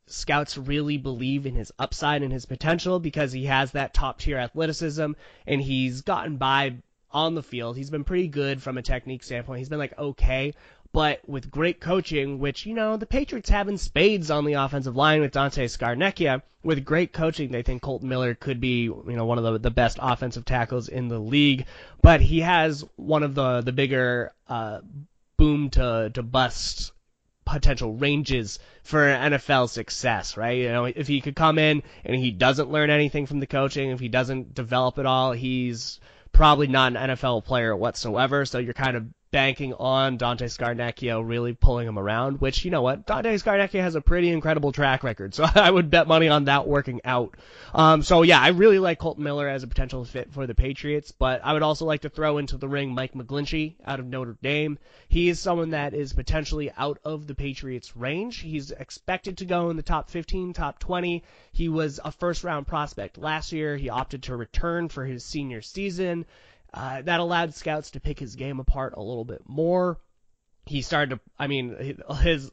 Scouts 0.07 0.57
really 0.57 0.97
believe 0.97 1.45
in 1.45 1.55
his 1.55 1.71
upside 1.79 2.21
and 2.21 2.31
his 2.31 2.45
potential 2.45 2.99
because 2.99 3.31
he 3.31 3.45
has 3.45 3.71
that 3.71 3.93
top 3.93 4.19
tier 4.19 4.37
athleticism 4.37 5.13
and 5.47 5.61
he's 5.61 6.01
gotten 6.01 6.37
by 6.37 6.75
on 7.11 7.33
the 7.33 7.41
field. 7.41 7.77
He's 7.77 7.89
been 7.89 8.03
pretty 8.03 8.27
good 8.27 8.61
from 8.61 8.77
a 8.77 8.81
technique 8.81 9.23
standpoint. 9.23 9.59
He's 9.59 9.69
been 9.69 9.79
like 9.79 9.97
okay, 9.97 10.53
but 10.95 11.19
with 11.27 11.51
great 11.51 11.81
coaching, 11.81 12.39
which, 12.39 12.65
you 12.65 12.73
know, 12.73 12.95
the 12.95 13.05
Patriots 13.05 13.49
have 13.49 13.67
in 13.67 13.77
spades 13.77 14.31
on 14.31 14.45
the 14.45 14.53
offensive 14.53 14.95
line 14.95 15.19
with 15.19 15.33
Dante 15.33 15.67
Scarnecchia, 15.67 16.41
with 16.63 16.85
great 16.85 17.11
coaching, 17.11 17.51
they 17.51 17.63
think 17.63 17.81
Kolton 17.81 18.07
Miller 18.07 18.33
could 18.33 18.61
be, 18.61 18.83
you 18.83 19.03
know, 19.05 19.25
one 19.25 19.37
of 19.37 19.43
the, 19.43 19.59
the 19.59 19.69
best 19.69 19.99
offensive 20.01 20.45
tackles 20.45 20.87
in 20.87 21.09
the 21.09 21.19
league. 21.19 21.65
But 22.01 22.21
he 22.21 22.39
has 22.39 22.85
one 22.95 23.23
of 23.23 23.35
the, 23.35 23.59
the 23.59 23.73
bigger 23.73 24.31
uh, 24.47 24.79
boom 25.35 25.69
to, 25.71 26.11
to 26.13 26.23
bust 26.23 26.93
potential 27.43 27.95
ranges 27.95 28.59
for 28.83 28.99
NFL 28.99 29.67
success, 29.67 30.37
right? 30.37 30.59
You 30.59 30.69
know, 30.69 30.85
if 30.85 31.09
he 31.09 31.19
could 31.19 31.35
come 31.35 31.59
in 31.59 31.83
and 32.05 32.15
he 32.15 32.31
doesn't 32.31 32.71
learn 32.71 32.89
anything 32.89 33.25
from 33.25 33.41
the 33.41 33.47
coaching, 33.47 33.89
if 33.89 33.99
he 33.99 34.07
doesn't 34.07 34.53
develop 34.55 34.97
at 34.97 35.05
all, 35.05 35.33
he's 35.33 35.99
probably 36.31 36.67
not 36.67 36.95
an 36.95 37.09
NFL 37.09 37.43
player 37.43 37.75
whatsoever. 37.75 38.45
So 38.45 38.59
you're 38.59 38.73
kind 38.73 38.95
of 38.95 39.07
banking 39.35 39.73
on 39.73 40.15
Dante 40.15 40.45
Scarnecchia 40.45 41.21
really 41.21 41.51
pulling 41.51 41.89
him 41.89 41.99
around, 41.99 42.39
which, 42.39 42.63
you 42.63 42.71
know 42.71 42.81
what, 42.81 43.05
Dante 43.05 43.35
Scarnecchia 43.35 43.81
has 43.81 43.95
a 43.95 43.99
pretty 43.99 44.29
incredible 44.29 44.71
track 44.71 45.03
record, 45.03 45.33
so 45.33 45.45
I 45.55 45.69
would 45.69 45.89
bet 45.89 46.07
money 46.07 46.29
on 46.29 46.45
that 46.45 46.65
working 46.65 47.01
out. 47.03 47.35
Um, 47.73 48.01
so 48.01 48.21
yeah, 48.21 48.39
I 48.39 48.49
really 48.51 48.79
like 48.79 48.97
Kolton 48.97 49.25
Miller 49.25 49.49
as 49.49 49.63
a 49.63 49.67
potential 49.67 50.05
fit 50.05 50.31
for 50.31 50.47
the 50.47 50.55
Patriots, 50.55 51.11
but 51.11 51.41
I 51.43 51.51
would 51.51 51.63
also 51.63 51.83
like 51.83 52.03
to 52.03 52.09
throw 52.09 52.37
into 52.37 52.55
the 52.55 52.69
ring 52.69 52.95
Mike 52.95 53.11
McGlinchey 53.11 53.75
out 53.85 53.99
of 53.99 54.05
Notre 54.05 54.37
Dame. 54.41 54.79
He 55.09 55.27
is 55.27 55.37
someone 55.37 55.71
that 55.71 55.93
is 55.93 56.13
potentially 56.13 56.71
out 56.77 56.99
of 57.03 57.27
the 57.27 57.35
Patriots' 57.35 57.93
range. 57.97 58.39
He's 58.39 58.71
expected 58.71 59.39
to 59.39 59.45
go 59.45 59.69
in 59.69 59.75
the 59.75 59.83
top 59.83 60.09
15, 60.11 60.53
top 60.53 60.79
20. 60.79 61.25
He 61.51 61.67
was 61.67 61.99
a 62.01 62.13
first 62.13 62.45
round 62.45 62.67
prospect 62.67 63.17
last 63.17 63.51
year. 63.51 63.75
He 63.75 63.89
opted 63.89 64.23
to 64.23 64.35
return 64.37 64.87
for 64.87 65.03
his 65.03 65.25
senior 65.25 65.61
season. 65.61 66.25
Uh, 66.75 67.01
that 67.03 67.21
allowed 67.21 67.53
scouts 67.53 67.91
to 67.91 68.01
pick 68.01 68.19
his 68.19 68.35
game 68.35 68.59
apart 68.59 68.93
a 68.97 69.01
little 69.01 69.23
bit 69.23 69.41
more. 69.47 69.97
He 70.65 70.81
started 70.81 71.15
to, 71.15 71.19
I 71.39 71.47
mean, 71.47 71.95
his 72.21 72.51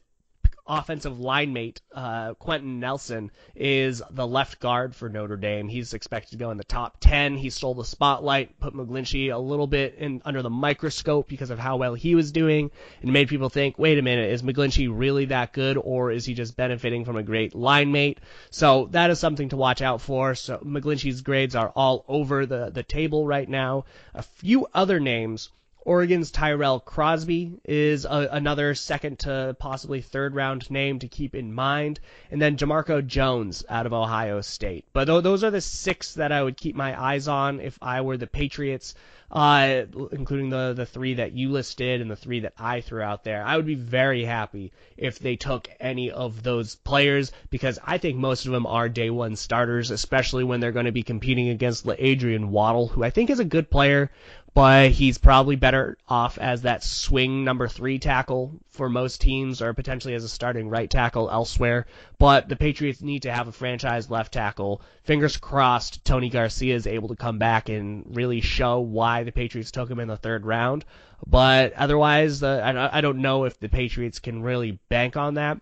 offensive 0.65 1.19
line 1.19 1.51
mate, 1.53 1.81
uh, 1.93 2.33
Quenton 2.35 2.79
Nelson, 2.79 3.31
is 3.55 4.01
the 4.11 4.25
left 4.25 4.59
guard 4.59 4.95
for 4.95 5.09
Notre 5.09 5.37
Dame. 5.37 5.67
He's 5.67 5.93
expected 5.93 6.31
to 6.31 6.37
go 6.37 6.51
in 6.51 6.57
the 6.57 6.63
top 6.63 6.97
10. 6.99 7.37
He 7.37 7.49
stole 7.49 7.73
the 7.73 7.85
spotlight, 7.85 8.59
put 8.59 8.73
McGlinchey 8.73 9.33
a 9.33 9.37
little 9.37 9.67
bit 9.67 9.95
in 9.95 10.21
under 10.25 10.41
the 10.41 10.49
microscope 10.49 11.27
because 11.27 11.49
of 11.49 11.59
how 11.59 11.77
well 11.77 11.93
he 11.93 12.15
was 12.15 12.31
doing, 12.31 12.71
and 13.01 13.11
made 13.11 13.27
people 13.27 13.49
think, 13.49 13.77
wait 13.77 13.97
a 13.97 14.01
minute, 14.01 14.31
is 14.31 14.41
McGlinchey 14.41 14.89
really 14.91 15.25
that 15.25 15.53
good, 15.53 15.77
or 15.77 16.11
is 16.11 16.25
he 16.25 16.33
just 16.33 16.55
benefiting 16.55 17.05
from 17.05 17.17
a 17.17 17.23
great 17.23 17.53
line 17.55 17.91
mate? 17.91 18.19
So 18.49 18.87
that 18.91 19.09
is 19.09 19.19
something 19.19 19.49
to 19.49 19.57
watch 19.57 19.81
out 19.81 20.01
for. 20.01 20.35
So 20.35 20.57
McGlinchey's 20.59 21.21
grades 21.21 21.55
are 21.55 21.69
all 21.75 22.05
over 22.07 22.45
the, 22.45 22.69
the 22.69 22.83
table 22.83 23.25
right 23.25 23.49
now. 23.49 23.85
A 24.13 24.23
few 24.23 24.67
other 24.73 24.99
names 24.99 25.49
Oregon's 25.85 26.31
Tyrell 26.31 26.79
Crosby 26.79 27.59
is 27.65 28.05
a, 28.05 28.29
another 28.31 28.73
second 28.73 29.19
to 29.19 29.55
possibly 29.59 30.01
third 30.01 30.33
round 30.33 30.69
name 30.71 30.99
to 30.99 31.07
keep 31.07 31.35
in 31.35 31.53
mind. 31.53 31.99
And 32.31 32.41
then 32.41 32.57
Jamarco 32.57 33.05
Jones 33.05 33.65
out 33.67 33.85
of 33.85 33.93
Ohio 33.93 34.41
State. 34.41 34.85
But 34.93 35.05
th- 35.05 35.23
those 35.23 35.43
are 35.43 35.51
the 35.51 35.61
six 35.61 36.13
that 36.15 36.31
I 36.31 36.41
would 36.41 36.57
keep 36.57 36.75
my 36.75 36.99
eyes 36.99 37.27
on 37.27 37.59
if 37.59 37.77
I 37.81 38.01
were 38.01 38.17
the 38.17 38.27
Patriots, 38.27 38.95
uh, 39.31 39.83
including 40.11 40.49
the, 40.49 40.73
the 40.73 40.85
three 40.85 41.15
that 41.15 41.33
you 41.33 41.51
listed 41.51 42.01
and 42.01 42.09
the 42.09 42.15
three 42.15 42.41
that 42.41 42.53
I 42.57 42.81
threw 42.81 43.01
out 43.01 43.23
there. 43.23 43.43
I 43.43 43.57
would 43.57 43.65
be 43.65 43.75
very 43.75 44.23
happy 44.23 44.71
if 44.95 45.19
they 45.19 45.35
took 45.35 45.69
any 45.79 46.11
of 46.11 46.43
those 46.43 46.75
players 46.75 47.31
because 47.49 47.79
I 47.83 47.97
think 47.97 48.17
most 48.17 48.45
of 48.45 48.51
them 48.51 48.65
are 48.65 48.87
day 48.87 49.09
one 49.09 49.35
starters, 49.35 49.91
especially 49.91 50.43
when 50.43 50.59
they're 50.59 50.71
going 50.71 50.85
to 50.85 50.91
be 50.91 51.03
competing 51.03 51.49
against 51.49 51.87
Adrian 51.97 52.51
Waddle, 52.51 52.87
who 52.87 53.03
I 53.03 53.09
think 53.09 53.29
is 53.29 53.39
a 53.39 53.45
good 53.45 53.69
player, 53.69 54.11
but 54.53 54.91
he's 54.91 55.17
probably 55.17 55.55
better 55.55 55.97
off 56.07 56.37
as 56.37 56.61
that 56.61 56.83
swing 56.83 57.43
number 57.43 57.67
three 57.67 57.97
tackle 57.97 58.51
for 58.69 58.87
most 58.87 59.19
teams 59.19 59.61
or 59.61 59.73
potentially 59.73 60.13
as 60.13 60.23
a 60.23 60.29
starting 60.29 60.69
right 60.69 60.89
tackle 60.89 61.29
elsewhere. 61.29 61.87
But 62.19 62.49
the 62.49 62.55
Patriots 62.55 63.01
need 63.01 63.23
to 63.23 63.31
have 63.31 63.47
a 63.47 63.51
franchise 63.51 64.11
left 64.11 64.33
tackle. 64.33 64.81
Fingers 65.03 65.37
crossed 65.37 66.05
Tony 66.05 66.29
Garcia 66.29 66.75
is 66.75 66.85
able 66.85 67.07
to 67.09 67.15
come 67.15 67.39
back 67.39 67.69
and 67.69 68.15
really 68.15 68.41
show 68.41 68.79
why 68.79 69.23
the 69.23 69.31
Patriots 69.31 69.71
took 69.71 69.89
him 69.89 69.99
in 69.99 70.07
the 70.07 70.17
third 70.17 70.45
round. 70.45 70.85
But 71.25 71.73
otherwise, 71.73 72.43
uh, 72.43 72.89
I 72.91 73.01
don't 73.01 73.19
know 73.19 73.45
if 73.45 73.59
the 73.59 73.69
Patriots 73.69 74.19
can 74.19 74.43
really 74.43 74.79
bank 74.89 75.17
on 75.17 75.35
that 75.35 75.61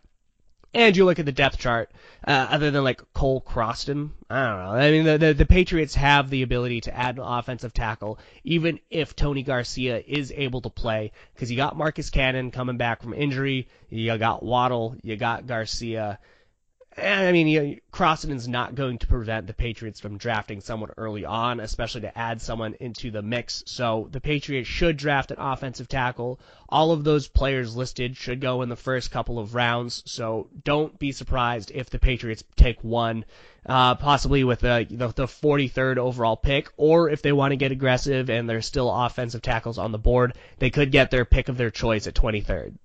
and 0.74 0.96
you 0.96 1.06
look 1.06 1.20
at 1.20 1.26
the 1.26 1.32
depth 1.32 1.58
chart, 1.58 1.92
uh, 2.26 2.48
other 2.50 2.72
than 2.72 2.84
like 2.84 3.02
Cole 3.14 3.42
Croston, 3.42 4.12
I 4.30 4.48
don't 4.48 4.60
know. 4.60 4.72
I 4.72 4.92
mean, 4.92 5.04
the, 5.04 5.18
the, 5.18 5.34
the 5.34 5.46
Patriots 5.46 5.96
have 5.96 6.30
the 6.30 6.44
ability 6.44 6.82
to 6.82 6.98
add 6.98 7.18
an 7.18 7.24
offensive 7.24 7.74
tackle, 7.74 8.20
even 8.44 8.80
if 8.90 9.16
Tony 9.16 9.44
Garcia 9.44 10.02
is 10.06 10.32
able 10.36 10.62
to 10.62 10.70
play, 10.70 11.12
because 11.34 11.52
you 11.52 11.58
got 11.58 11.78
Marcus 11.78 12.10
Cannon 12.10 12.52
coming 12.52 12.78
back 12.78 13.02
from 13.02 13.14
injury, 13.14 13.68
you 13.90 14.18
got 14.18 14.44
Waddle, 14.44 14.96
you 15.04 15.18
got 15.18 15.48
Garcia. 15.48 16.20
And 16.97 17.25
I 17.25 17.32
mean, 17.32 17.47
you 17.47 17.62
know, 17.62 17.75
not 18.47 18.75
going 18.75 18.97
to 18.97 19.08
prevent 19.08 19.47
the 19.47 19.54
Patriots 19.54 20.01
from 20.01 20.17
drafting 20.17 20.60
someone 20.60 20.89
early 20.97 21.23
on, 21.23 21.62
especially 21.62 22.01
to 22.01 22.17
add 22.17 22.41
someone 22.41 22.75
into 22.82 23.12
the 23.12 23.21
mix. 23.21 23.63
So 23.65 24.10
the 24.12 24.19
Patriots 24.19 24.67
should 24.67 24.97
draft 24.97 25.32
an 25.32 25.38
offensive 25.39 25.88
tackle. 25.88 26.41
All 26.67 26.91
of 26.91 27.06
those 27.06 27.30
players 27.30 27.77
listed 27.77 28.17
should 28.17 28.41
go 28.41 28.62
in 28.62 28.67
the 28.67 28.75
first 28.75 29.10
couple 29.10 29.39
of 29.39 29.56
rounds. 29.56 30.04
So 30.06 30.49
don't 30.65 30.99
be 30.99 31.13
surprised 31.13 31.71
if 31.73 31.89
the 31.89 31.99
Patriots 31.99 32.43
take 32.58 32.84
one, 32.84 33.23
uh, 33.65 33.95
possibly 33.95 34.43
with 34.43 34.60
the, 34.60 34.86
the 34.89 35.08
the 35.08 35.27
43rd 35.27 35.97
overall 35.97 36.36
pick, 36.36 36.69
or 36.75 37.10
if 37.10 37.21
they 37.21 37.32
want 37.32 37.51
to 37.51 37.58
get 37.58 37.71
aggressive 37.71 38.30
and 38.30 38.49
there's 38.49 38.65
still 38.65 38.93
offensive 38.93 39.41
tackles 39.41 39.77
on 39.77 39.93
the 39.93 39.97
board, 39.97 40.34
they 40.60 40.69
could 40.69 40.91
get 40.91 41.10
their 41.10 41.23
pick 41.23 41.47
of 41.47 41.58
their 41.58 41.71
choice 41.71 42.06
at 42.06 42.15
23rd. 42.15 42.75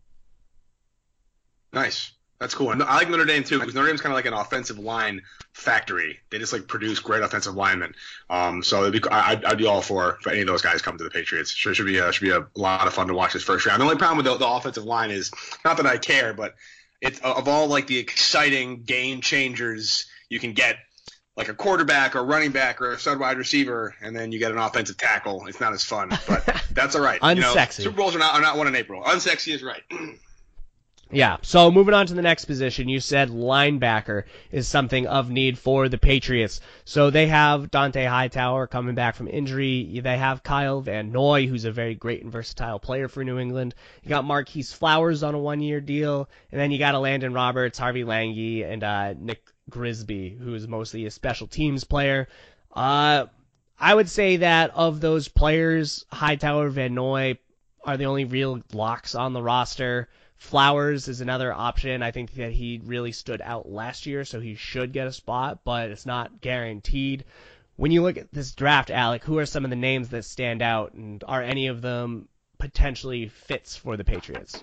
Nice. 1.72 2.12
That's 2.38 2.54
cool. 2.54 2.70
And 2.70 2.82
I 2.82 2.96
like 2.96 3.08
Notre 3.08 3.24
Dame 3.24 3.44
too 3.44 3.58
because 3.58 3.74
Notre 3.74 3.88
Dame's 3.88 4.02
kind 4.02 4.12
of 4.12 4.16
like 4.16 4.26
an 4.26 4.34
offensive 4.34 4.78
line 4.78 5.22
factory. 5.54 6.18
They 6.30 6.38
just 6.38 6.52
like 6.52 6.68
produce 6.68 6.98
great 6.98 7.22
offensive 7.22 7.54
linemen. 7.54 7.94
Um, 8.28 8.62
so 8.62 8.90
be, 8.90 9.00
I, 9.10 9.40
I'd 9.46 9.56
be 9.56 9.66
all 9.66 9.80
for 9.80 10.18
for 10.20 10.30
any 10.30 10.42
of 10.42 10.46
those 10.46 10.60
guys 10.60 10.82
come 10.82 10.98
to 10.98 11.04
the 11.04 11.10
Patriots. 11.10 11.50
Sure, 11.50 11.74
should 11.74 11.86
be 11.86 11.98
a, 11.98 12.12
should 12.12 12.24
be 12.24 12.30
a 12.30 12.46
lot 12.54 12.86
of 12.86 12.92
fun 12.92 13.08
to 13.08 13.14
watch 13.14 13.32
this 13.32 13.42
first 13.42 13.64
round. 13.64 13.80
The 13.80 13.84
only 13.84 13.96
problem 13.96 14.18
with 14.18 14.26
the, 14.26 14.36
the 14.36 14.48
offensive 14.48 14.84
line 14.84 15.10
is 15.10 15.30
not 15.64 15.78
that 15.78 15.86
I 15.86 15.96
care, 15.96 16.34
but 16.34 16.56
it's 17.00 17.18
of 17.20 17.48
all 17.48 17.68
like 17.68 17.86
the 17.86 17.98
exciting 17.98 18.82
game 18.82 19.22
changers 19.22 20.06
you 20.28 20.38
can 20.38 20.52
get 20.52 20.76
like 21.36 21.48
a 21.48 21.54
quarterback 21.54 22.16
or 22.16 22.24
running 22.24 22.50
back 22.50 22.82
or 22.82 22.92
a 22.92 22.98
stud 22.98 23.18
wide 23.18 23.38
receiver, 23.38 23.94
and 24.02 24.14
then 24.14 24.30
you 24.30 24.38
get 24.38 24.52
an 24.52 24.58
offensive 24.58 24.98
tackle. 24.98 25.46
It's 25.46 25.60
not 25.60 25.72
as 25.72 25.84
fun, 25.84 26.10
but 26.28 26.62
that's 26.72 26.94
all 26.94 27.02
right. 27.02 27.20
Unsexy. 27.22 27.36
You 27.36 27.40
know, 27.40 27.54
Super 27.70 27.96
Bowls 27.96 28.14
are 28.14 28.18
not 28.18 28.34
are 28.34 28.42
not 28.42 28.58
won 28.58 28.66
in 28.66 28.76
April. 28.76 29.02
Unsexy 29.04 29.54
is 29.54 29.62
right. 29.62 29.82
Yeah. 31.12 31.36
So 31.42 31.70
moving 31.70 31.94
on 31.94 32.06
to 32.06 32.14
the 32.14 32.22
next 32.22 32.46
position, 32.46 32.88
you 32.88 32.98
said 32.98 33.30
linebacker 33.30 34.24
is 34.50 34.66
something 34.66 35.06
of 35.06 35.30
need 35.30 35.56
for 35.56 35.88
the 35.88 35.98
Patriots. 35.98 36.60
So 36.84 37.10
they 37.10 37.28
have 37.28 37.70
Dont'a 37.70 38.08
Hightower 38.08 38.66
coming 38.66 38.96
back 38.96 39.14
from 39.14 39.28
injury. 39.28 40.00
They 40.02 40.18
have 40.18 40.42
Kyle 40.42 40.80
Van 40.80 41.12
Noy, 41.12 41.46
who's 41.46 41.64
a 41.64 41.70
very 41.70 41.94
great 41.94 42.24
and 42.24 42.32
versatile 42.32 42.80
player 42.80 43.06
for 43.06 43.22
New 43.22 43.38
England. 43.38 43.76
You 44.02 44.08
got 44.08 44.24
Marquis 44.24 44.64
Flowers 44.64 45.22
on 45.22 45.36
a 45.36 45.38
one-year 45.38 45.80
deal, 45.80 46.28
and 46.50 46.60
then 46.60 46.72
you 46.72 46.78
got 46.78 46.96
a 46.96 46.98
Landon 46.98 47.32
Roberts, 47.32 47.78
Harvey 47.78 48.02
Langi, 48.02 48.64
and 48.64 48.82
uh, 48.82 49.14
Nick 49.16 49.44
Grigsby, 49.70 50.30
who 50.30 50.54
is 50.54 50.66
mostly 50.66 51.06
a 51.06 51.10
special 51.12 51.46
teams 51.46 51.84
player. 51.84 52.26
Uh, 52.74 53.26
I 53.78 53.94
would 53.94 54.08
say 54.08 54.38
that 54.38 54.72
of 54.74 55.00
those 55.00 55.28
players, 55.28 56.04
Hightower, 56.10 56.68
Van 56.68 56.94
Noy 56.94 57.38
are 57.84 57.96
the 57.96 58.06
only 58.06 58.24
real 58.24 58.60
locks 58.72 59.14
on 59.14 59.32
the 59.34 59.42
roster. 59.42 60.08
Flowers 60.38 61.08
is 61.08 61.20
another 61.20 61.52
option. 61.52 62.02
I 62.02 62.10
think 62.10 62.34
that 62.34 62.52
he 62.52 62.80
really 62.84 63.12
stood 63.12 63.40
out 63.40 63.68
last 63.68 64.04
year, 64.06 64.24
so 64.24 64.38
he 64.38 64.54
should 64.54 64.92
get 64.92 65.06
a 65.06 65.12
spot, 65.12 65.60
but 65.64 65.90
it's 65.90 66.06
not 66.06 66.40
guaranteed. 66.40 67.24
When 67.76 67.90
you 67.90 68.02
look 68.02 68.16
at 68.16 68.32
this 68.32 68.52
draft, 68.52 68.90
Alec, 68.90 69.24
who 69.24 69.38
are 69.38 69.46
some 69.46 69.64
of 69.64 69.70
the 69.70 69.76
names 69.76 70.10
that 70.10 70.24
stand 70.24 70.62
out, 70.62 70.92
and 70.92 71.24
are 71.26 71.42
any 71.42 71.66
of 71.66 71.82
them 71.82 72.28
potentially 72.58 73.28
fits 73.28 73.76
for 73.76 73.96
the 73.96 74.04
Patriots? 74.04 74.62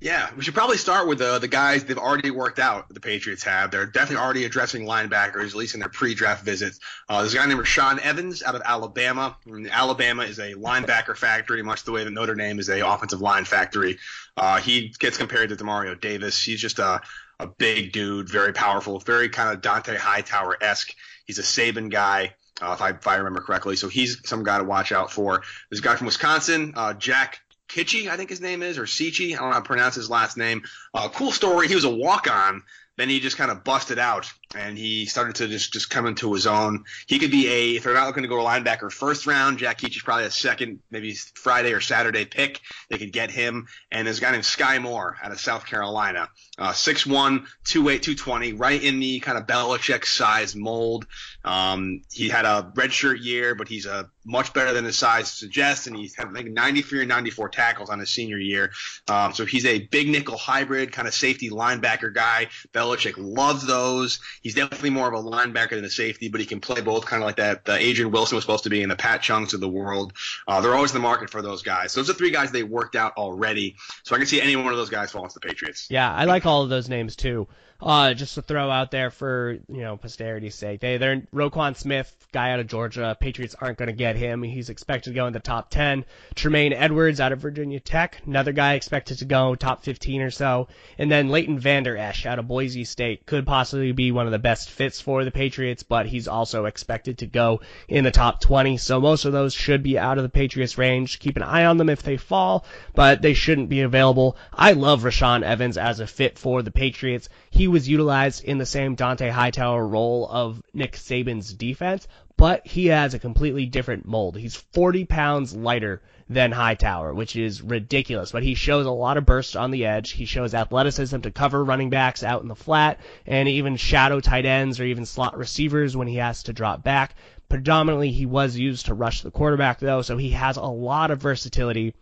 Yeah, 0.00 0.28
we 0.36 0.42
should 0.42 0.54
probably 0.54 0.76
start 0.76 1.08
with 1.08 1.18
the 1.18 1.38
the 1.38 1.48
guys 1.48 1.84
they've 1.84 1.96
already 1.96 2.30
worked 2.30 2.58
out. 2.58 2.92
The 2.92 3.00
Patriots 3.00 3.42
have. 3.44 3.70
They're 3.70 3.86
definitely 3.86 4.22
already 4.22 4.44
addressing 4.44 4.84
linebackers, 4.84 5.48
at 5.48 5.54
least 5.54 5.74
in 5.74 5.80
their 5.80 5.88
pre-draft 5.88 6.44
visits. 6.44 6.78
Uh, 7.08 7.20
there's 7.20 7.32
a 7.32 7.38
guy 7.38 7.46
named 7.46 7.60
Rashaan 7.60 7.98
Evans 8.00 8.42
out 8.42 8.54
of 8.54 8.62
Alabama. 8.66 9.36
And 9.46 9.70
Alabama 9.70 10.24
is 10.24 10.38
a 10.38 10.54
linebacker 10.54 11.16
factory, 11.16 11.62
much 11.62 11.84
the 11.84 11.92
way 11.92 12.04
that 12.04 12.10
Notre 12.10 12.34
Dame 12.34 12.58
is 12.58 12.68
a 12.68 12.86
offensive 12.86 13.22
line 13.22 13.44
factory. 13.46 13.98
Uh, 14.36 14.60
he 14.60 14.94
gets 14.98 15.16
compared 15.16 15.48
to 15.48 15.56
Demario 15.56 15.98
Davis. 15.98 16.42
He's 16.42 16.60
just 16.60 16.80
a 16.80 17.00
a 17.40 17.46
big 17.46 17.92
dude, 17.92 18.28
very 18.28 18.52
powerful, 18.52 19.00
very 19.00 19.28
kind 19.28 19.54
of 19.54 19.60
Dont'a 19.60 19.96
Hightower 19.96 20.56
esque. 20.62 20.94
He's 21.26 21.38
a 21.38 21.42
Saban 21.42 21.90
guy. 21.90 22.34
Uh, 22.62 22.72
if, 22.72 22.80
I, 22.80 22.90
if 22.90 23.06
I 23.08 23.16
remember 23.16 23.40
correctly. 23.40 23.74
So 23.74 23.88
he's 23.88 24.28
some 24.28 24.44
guy 24.44 24.58
to 24.58 24.64
watch 24.64 24.92
out 24.92 25.10
for. 25.10 25.42
There's 25.68 25.80
a 25.80 25.82
guy 25.82 25.96
from 25.96 26.06
Wisconsin, 26.06 26.72
uh, 26.76 26.94
Jack 26.94 27.40
Kitchie, 27.74 28.08
I 28.08 28.16
think 28.16 28.30
his 28.30 28.40
name 28.40 28.62
is, 28.62 28.78
or 28.78 28.84
Sichi. 28.84 29.34
I 29.34 29.38
don't 29.40 29.48
know 29.48 29.54
how 29.54 29.58
to 29.58 29.66
pronounce 29.66 29.96
his 29.96 30.08
last 30.08 30.36
name. 30.36 30.62
Uh, 30.94 31.08
cool 31.08 31.32
story. 31.32 31.66
He 31.66 31.74
was 31.74 31.82
a 31.82 31.90
walk 31.90 32.30
on. 32.30 32.62
Then 32.96 33.08
he 33.08 33.18
just 33.18 33.36
kind 33.36 33.50
of 33.50 33.64
busted 33.64 33.98
out 33.98 34.32
and 34.54 34.78
he 34.78 35.06
started 35.06 35.34
to 35.36 35.48
just, 35.48 35.72
just 35.72 35.90
come 35.90 36.06
into 36.06 36.32
his 36.32 36.46
own. 36.46 36.84
He 37.08 37.18
could 37.18 37.32
be 37.32 37.48
a, 37.48 37.70
if 37.74 37.82
they're 37.82 37.94
not 37.94 38.06
looking 38.06 38.22
to 38.22 38.28
go 38.28 38.36
linebacker 38.36 38.92
first 38.92 39.26
round, 39.26 39.58
Jack 39.58 39.78
Kitchie's 39.78 40.04
probably 40.04 40.26
a 40.26 40.30
second, 40.30 40.78
maybe 40.92 41.14
Friday 41.34 41.72
or 41.72 41.80
Saturday 41.80 42.24
pick. 42.24 42.60
They 42.90 42.98
could 42.98 43.12
get 43.12 43.32
him. 43.32 43.66
And 43.90 44.06
there's 44.06 44.18
a 44.18 44.20
guy 44.20 44.30
named 44.30 44.44
Skai 44.44 44.80
Moore 44.80 45.16
out 45.20 45.32
of 45.32 45.40
South 45.40 45.66
Carolina. 45.66 46.28
Uh, 46.56 46.70
6'1, 46.70 47.46
2'8, 47.64 48.02
220, 48.02 48.52
right 48.52 48.80
in 48.80 49.00
the 49.00 49.18
kind 49.18 49.36
of 49.36 49.46
Belichick 49.46 50.04
size 50.04 50.54
mold. 50.54 51.04
Um, 51.44 52.02
he 52.12 52.28
had 52.28 52.44
a 52.44 52.70
redshirt 52.74 53.22
year, 53.22 53.56
but 53.56 53.66
he's 53.66 53.86
a 53.86 54.08
much 54.24 54.52
better 54.54 54.72
than 54.72 54.84
his 54.84 54.96
size 54.96 55.30
suggests, 55.30 55.86
and 55.86 55.96
he's 55.96 56.14
had 56.14 56.32
like 56.32 56.46
93 56.46 57.00
or 57.00 57.04
94 57.04 57.48
tackles 57.50 57.90
on 57.90 57.98
his 57.98 58.08
senior 58.08 58.38
year. 58.38 58.72
Um, 59.08 59.34
so 59.34 59.44
he's 59.44 59.66
a 59.66 59.80
big 59.80 60.08
nickel 60.08 60.36
hybrid, 60.36 60.92
kind 60.92 61.06
of 61.06 61.14
safety 61.14 61.50
linebacker 61.50 62.14
guy. 62.14 62.48
Belichick 62.72 63.14
loves 63.18 63.66
those. 63.66 64.20
He's 64.42 64.54
definitely 64.54 64.90
more 64.90 65.12
of 65.12 65.14
a 65.14 65.28
linebacker 65.28 65.70
than 65.70 65.84
a 65.84 65.90
safety, 65.90 66.28
but 66.28 66.40
he 66.40 66.46
can 66.46 66.60
play 66.60 66.80
both, 66.80 67.04
kind 67.04 67.22
of 67.22 67.26
like 67.26 67.36
that. 67.36 67.64
The 67.64 67.76
Adrian 67.76 68.12
Wilson 68.12 68.36
was 68.36 68.44
supposed 68.44 68.64
to 68.64 68.70
be 68.70 68.82
in 68.82 68.88
the 68.88 68.96
Pat 68.96 69.20
Chungs 69.20 69.52
of 69.54 69.60
the 69.60 69.68
world. 69.68 70.12
Uh, 70.48 70.60
they're 70.60 70.74
always 70.74 70.92
in 70.92 70.94
the 70.94 71.06
market 71.06 71.30
for 71.30 71.42
those 71.42 71.62
guys. 71.62 71.92
So 71.92 72.00
those 72.00 72.10
are 72.10 72.14
three 72.14 72.30
guys 72.30 72.50
they 72.50 72.62
worked 72.62 72.96
out 72.96 73.12
already. 73.16 73.76
So 74.04 74.14
I 74.14 74.18
can 74.18 74.26
see 74.26 74.40
any 74.40 74.56
one 74.56 74.68
of 74.68 74.76
those 74.76 74.90
guys 74.90 75.10
fall 75.10 75.24
into 75.24 75.34
the 75.34 75.40
Patriots. 75.40 75.88
Yeah, 75.90 76.12
I 76.12 76.24
like 76.24 76.43
all 76.46 76.62
of 76.62 76.68
those 76.68 76.88
names 76.88 77.16
too. 77.16 77.46
Uh, 77.84 78.14
just 78.14 78.34
to 78.34 78.40
throw 78.40 78.70
out 78.70 78.90
there 78.90 79.10
for 79.10 79.58
you 79.68 79.82
know 79.82 79.98
posterity's 79.98 80.54
sake, 80.54 80.80
they 80.80 80.96
they're 80.96 81.20
Roquan 81.34 81.76
Smith, 81.76 82.10
guy 82.32 82.52
out 82.52 82.58
of 82.58 82.66
Georgia. 82.66 83.14
Patriots 83.20 83.54
aren't 83.60 83.76
going 83.76 83.88
to 83.88 83.92
get 83.92 84.16
him. 84.16 84.42
He's 84.42 84.70
expected 84.70 85.10
to 85.10 85.14
go 85.14 85.26
in 85.26 85.34
the 85.34 85.38
top 85.38 85.68
10. 85.68 86.06
Tremaine 86.34 86.72
Edmunds 86.72 87.20
out 87.20 87.32
of 87.32 87.40
Virginia 87.40 87.80
Tech, 87.80 88.22
another 88.24 88.52
guy 88.52 88.72
expected 88.72 89.18
to 89.18 89.26
go 89.26 89.54
top 89.54 89.84
15 89.84 90.22
or 90.22 90.30
so. 90.30 90.68
And 90.96 91.12
then 91.12 91.28
Leighton 91.28 91.58
Vander 91.58 91.94
Esch 91.94 92.24
out 92.24 92.38
of 92.38 92.48
Boise 92.48 92.84
State 92.84 93.26
could 93.26 93.44
possibly 93.44 93.92
be 93.92 94.10
one 94.12 94.24
of 94.24 94.32
the 94.32 94.38
best 94.38 94.70
fits 94.70 95.02
for 95.02 95.22
the 95.22 95.30
Patriots, 95.30 95.82
but 95.82 96.06
he's 96.06 96.26
also 96.26 96.64
expected 96.64 97.18
to 97.18 97.26
go 97.26 97.60
in 97.86 98.04
the 98.04 98.10
top 98.10 98.40
20. 98.40 98.78
So 98.78 98.98
most 98.98 99.26
of 99.26 99.34
those 99.34 99.52
should 99.52 99.82
be 99.82 99.98
out 99.98 100.16
of 100.16 100.24
the 100.24 100.30
Patriots 100.30 100.78
range. 100.78 101.18
Keep 101.18 101.36
an 101.36 101.42
eye 101.42 101.66
on 101.66 101.76
them 101.76 101.90
if 101.90 102.02
they 102.02 102.16
fall, 102.16 102.64
but 102.94 103.20
they 103.20 103.34
shouldn't 103.34 103.68
be 103.68 103.82
available. 103.82 104.38
I 104.54 104.72
love 104.72 105.02
Rashaan 105.02 105.42
Evans 105.42 105.76
as 105.76 106.00
a 106.00 106.06
fit 106.06 106.38
for 106.38 106.62
the 106.62 106.70
Patriots. 106.70 107.28
He 107.56 107.68
was 107.68 107.88
utilized 107.88 108.42
in 108.42 108.58
the 108.58 108.66
same 108.66 108.96
Dont'a 108.96 109.30
Hightower 109.30 109.86
role 109.86 110.28
of 110.28 110.60
Nick 110.72 110.96
Saban's 110.96 111.54
defense, 111.54 112.08
but 112.36 112.66
he 112.66 112.86
has 112.86 113.14
a 113.14 113.18
completely 113.20 113.64
different 113.64 114.08
mold. 114.08 114.36
He's 114.36 114.56
40 114.56 115.04
pounds 115.04 115.54
lighter 115.54 116.02
than 116.28 116.50
Hightower, 116.50 117.14
which 117.14 117.36
is 117.36 117.62
ridiculous, 117.62 118.32
but 118.32 118.42
he 118.42 118.56
shows 118.56 118.86
a 118.86 118.90
lot 118.90 119.16
of 119.16 119.24
burst 119.24 119.54
on 119.54 119.70
the 119.70 119.86
edge. 119.86 120.10
He 120.10 120.24
shows 120.24 120.52
athleticism 120.52 121.20
to 121.20 121.30
cover 121.30 121.64
running 121.64 121.90
backs 121.90 122.24
out 122.24 122.42
in 122.42 122.48
the 122.48 122.56
flat 122.56 122.98
and 123.24 123.48
even 123.48 123.76
shadow 123.76 124.18
tight 124.18 124.46
ends 124.46 124.80
or 124.80 124.84
even 124.84 125.06
slot 125.06 125.38
receivers 125.38 125.96
when 125.96 126.08
he 126.08 126.16
has 126.16 126.42
to 126.42 126.52
drop 126.52 126.82
back. 126.82 127.14
Predominantly, 127.48 128.10
he 128.10 128.26
was 128.26 128.58
used 128.58 128.86
to 128.86 128.94
rush 128.94 129.20
the 129.20 129.30
quarterback 129.30 129.78
though, 129.78 130.02
so 130.02 130.16
he 130.16 130.30
has 130.30 130.56
a 130.56 130.62
lot 130.62 131.12
of 131.12 131.22
versatility 131.22 131.94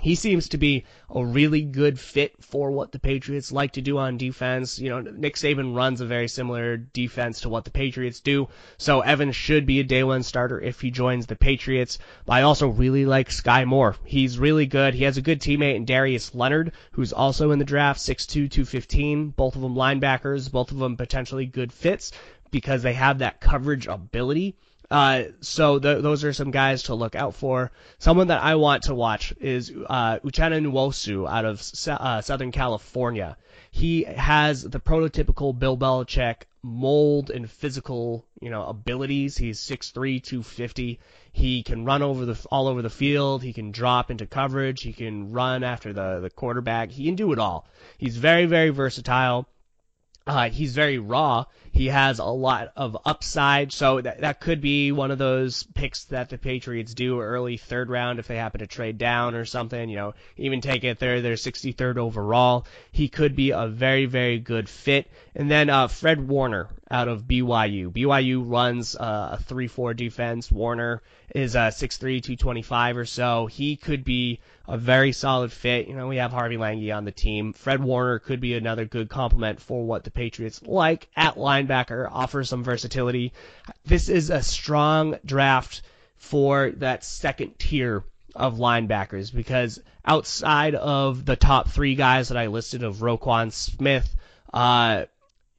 he 0.00 0.14
seems 0.14 0.48
to 0.48 0.58
be 0.58 0.84
a 1.10 1.24
really 1.24 1.62
good 1.62 1.98
fit 1.98 2.32
for 2.42 2.70
what 2.70 2.92
the 2.92 3.00
Patriots 3.00 3.50
like 3.50 3.72
to 3.72 3.80
do 3.80 3.98
on 3.98 4.16
defense. 4.16 4.78
You 4.78 4.90
know, 4.90 5.00
Nick 5.00 5.34
Saban 5.34 5.74
runs 5.74 6.00
a 6.00 6.06
very 6.06 6.28
similar 6.28 6.76
defense 6.76 7.40
to 7.40 7.48
what 7.48 7.64
the 7.64 7.72
Patriots 7.72 8.20
do. 8.20 8.48
So 8.76 9.00
Evans 9.00 9.34
should 9.34 9.66
be 9.66 9.80
a 9.80 9.84
day 9.84 10.04
one 10.04 10.22
starter 10.22 10.60
if 10.60 10.80
he 10.80 10.92
joins 10.92 11.26
the 11.26 11.34
Patriots. 11.34 11.98
But 12.26 12.34
I 12.34 12.42
also 12.42 12.68
really 12.68 13.06
like 13.06 13.30
Skai 13.30 13.66
Moore. 13.66 13.96
He's 14.04 14.38
really 14.38 14.66
good. 14.66 14.94
He 14.94 15.02
has 15.02 15.16
a 15.16 15.22
good 15.22 15.40
teammate 15.40 15.74
in 15.74 15.84
Darius 15.84 16.32
Leonard, 16.32 16.72
who's 16.92 17.12
also 17.12 17.50
in 17.50 17.58
the 17.58 17.64
draft, 17.64 17.98
6'2", 17.98 18.48
215. 18.48 19.30
Both 19.30 19.56
of 19.56 19.62
them 19.62 19.74
linebackers, 19.74 20.50
both 20.50 20.70
of 20.70 20.78
them 20.78 20.96
potentially 20.96 21.46
good 21.46 21.72
fits 21.72 22.12
because 22.52 22.82
they 22.82 22.94
have 22.94 23.18
that 23.18 23.40
coverage 23.40 23.88
ability. 23.88 24.54
Uh, 24.90 25.24
so 25.40 25.78
the, 25.78 26.00
those 26.00 26.24
are 26.24 26.32
some 26.32 26.50
guys 26.50 26.84
to 26.84 26.94
look 26.94 27.14
out 27.14 27.34
for. 27.34 27.70
Someone 27.98 28.28
that 28.28 28.42
I 28.42 28.54
want 28.54 28.84
to 28.84 28.94
watch 28.94 29.34
is 29.38 29.70
uh, 29.70 30.18
Uchenna 30.20 30.64
Nwosu 30.64 31.28
out 31.28 31.44
of 31.44 31.60
uh, 31.88 32.20
Southern 32.22 32.52
California. 32.52 33.36
He 33.70 34.04
has 34.04 34.62
the 34.62 34.80
prototypical 34.80 35.56
Bill 35.58 35.76
Belichick 35.76 36.44
mold 36.62 37.30
and 37.30 37.50
physical, 37.50 38.24
you 38.40 38.50
know, 38.50 38.64
abilities. 38.64 39.36
He's 39.36 39.60
6'3", 39.60 40.22
250. 40.22 40.98
He 41.32 41.62
can 41.62 41.84
run 41.84 42.02
over 42.02 42.24
the 42.24 42.46
all 42.50 42.66
over 42.66 42.82
the 42.82 42.90
field. 42.90 43.42
He 43.42 43.52
can 43.52 43.70
drop 43.70 44.10
into 44.10 44.26
coverage. 44.26 44.82
He 44.82 44.92
can 44.92 45.32
run 45.32 45.62
after 45.62 45.92
the 45.92 46.20
the 46.20 46.30
quarterback. 46.30 46.90
He 46.90 47.04
can 47.04 47.14
do 47.14 47.32
it 47.32 47.38
all. 47.38 47.66
He's 47.98 48.16
very 48.16 48.46
very 48.46 48.70
versatile. 48.70 49.46
Uh, 50.28 50.50
he's 50.50 50.74
very 50.74 50.98
raw. 50.98 51.46
He 51.72 51.86
has 51.86 52.18
a 52.18 52.24
lot 52.24 52.72
of 52.76 52.98
upside, 53.06 53.72
so 53.72 54.00
that 54.00 54.20
that 54.20 54.40
could 54.40 54.60
be 54.60 54.92
one 54.92 55.10
of 55.10 55.16
those 55.16 55.62
picks 55.62 56.04
that 56.04 56.28
the 56.28 56.36
Patriots 56.36 56.92
do 56.92 57.20
early 57.20 57.56
third 57.56 57.88
round 57.88 58.18
if 58.18 58.26
they 58.26 58.36
happen 58.36 58.58
to 58.60 58.66
trade 58.66 58.98
down 58.98 59.34
or 59.34 59.46
something. 59.46 59.88
You 59.88 59.96
know, 59.96 60.14
even 60.36 60.60
take 60.60 60.84
it 60.84 60.98
there, 60.98 61.22
they're 61.22 61.34
63rd 61.34 61.96
overall. 61.96 62.66
He 62.92 63.08
could 63.08 63.34
be 63.36 63.52
a 63.52 63.68
very 63.68 64.04
very 64.04 64.38
good 64.38 64.68
fit. 64.68 65.10
And 65.34 65.50
then 65.50 65.70
uh, 65.70 65.88
Fred 65.88 66.28
Warner 66.28 66.68
out 66.90 67.08
of 67.08 67.24
BYU. 67.24 67.92
BYU 67.92 68.42
runs 68.46 68.96
uh, 68.96 69.38
a 69.38 69.42
3-4 69.42 69.96
defense. 69.96 70.50
Warner 70.50 71.02
is 71.34 71.54
uh, 71.54 71.68
6'3", 71.68 71.98
225 72.22 72.96
or 72.96 73.04
so. 73.04 73.46
He 73.46 73.76
could 73.76 74.04
be 74.04 74.40
a 74.66 74.78
very 74.78 75.12
solid 75.12 75.52
fit. 75.52 75.88
You 75.88 75.94
know, 75.94 76.08
we 76.08 76.16
have 76.16 76.32
Harvey 76.32 76.56
Langi 76.56 76.94
on 76.94 77.04
the 77.04 77.12
team. 77.12 77.52
Fred 77.52 77.82
Warner 77.82 78.18
could 78.18 78.40
be 78.40 78.54
another 78.54 78.84
good 78.84 79.08
complement 79.08 79.60
for 79.60 79.84
what 79.84 80.04
the 80.04 80.10
Patriots 80.10 80.62
like 80.62 81.08
at 81.16 81.36
linebacker, 81.36 82.08
offer 82.10 82.44
some 82.44 82.64
versatility. 82.64 83.32
This 83.84 84.08
is 84.08 84.30
a 84.30 84.42
strong 84.42 85.16
draft 85.24 85.82
for 86.16 86.70
that 86.76 87.04
second 87.04 87.58
tier 87.58 88.04
of 88.34 88.56
linebackers 88.56 89.34
because 89.34 89.80
outside 90.04 90.74
of 90.74 91.24
the 91.24 91.36
top 91.36 91.68
three 91.68 91.94
guys 91.94 92.28
that 92.28 92.38
I 92.38 92.46
listed 92.46 92.82
of 92.82 92.96
Roquan 92.96 93.52
Smith, 93.52 94.14
uh, 94.52 95.04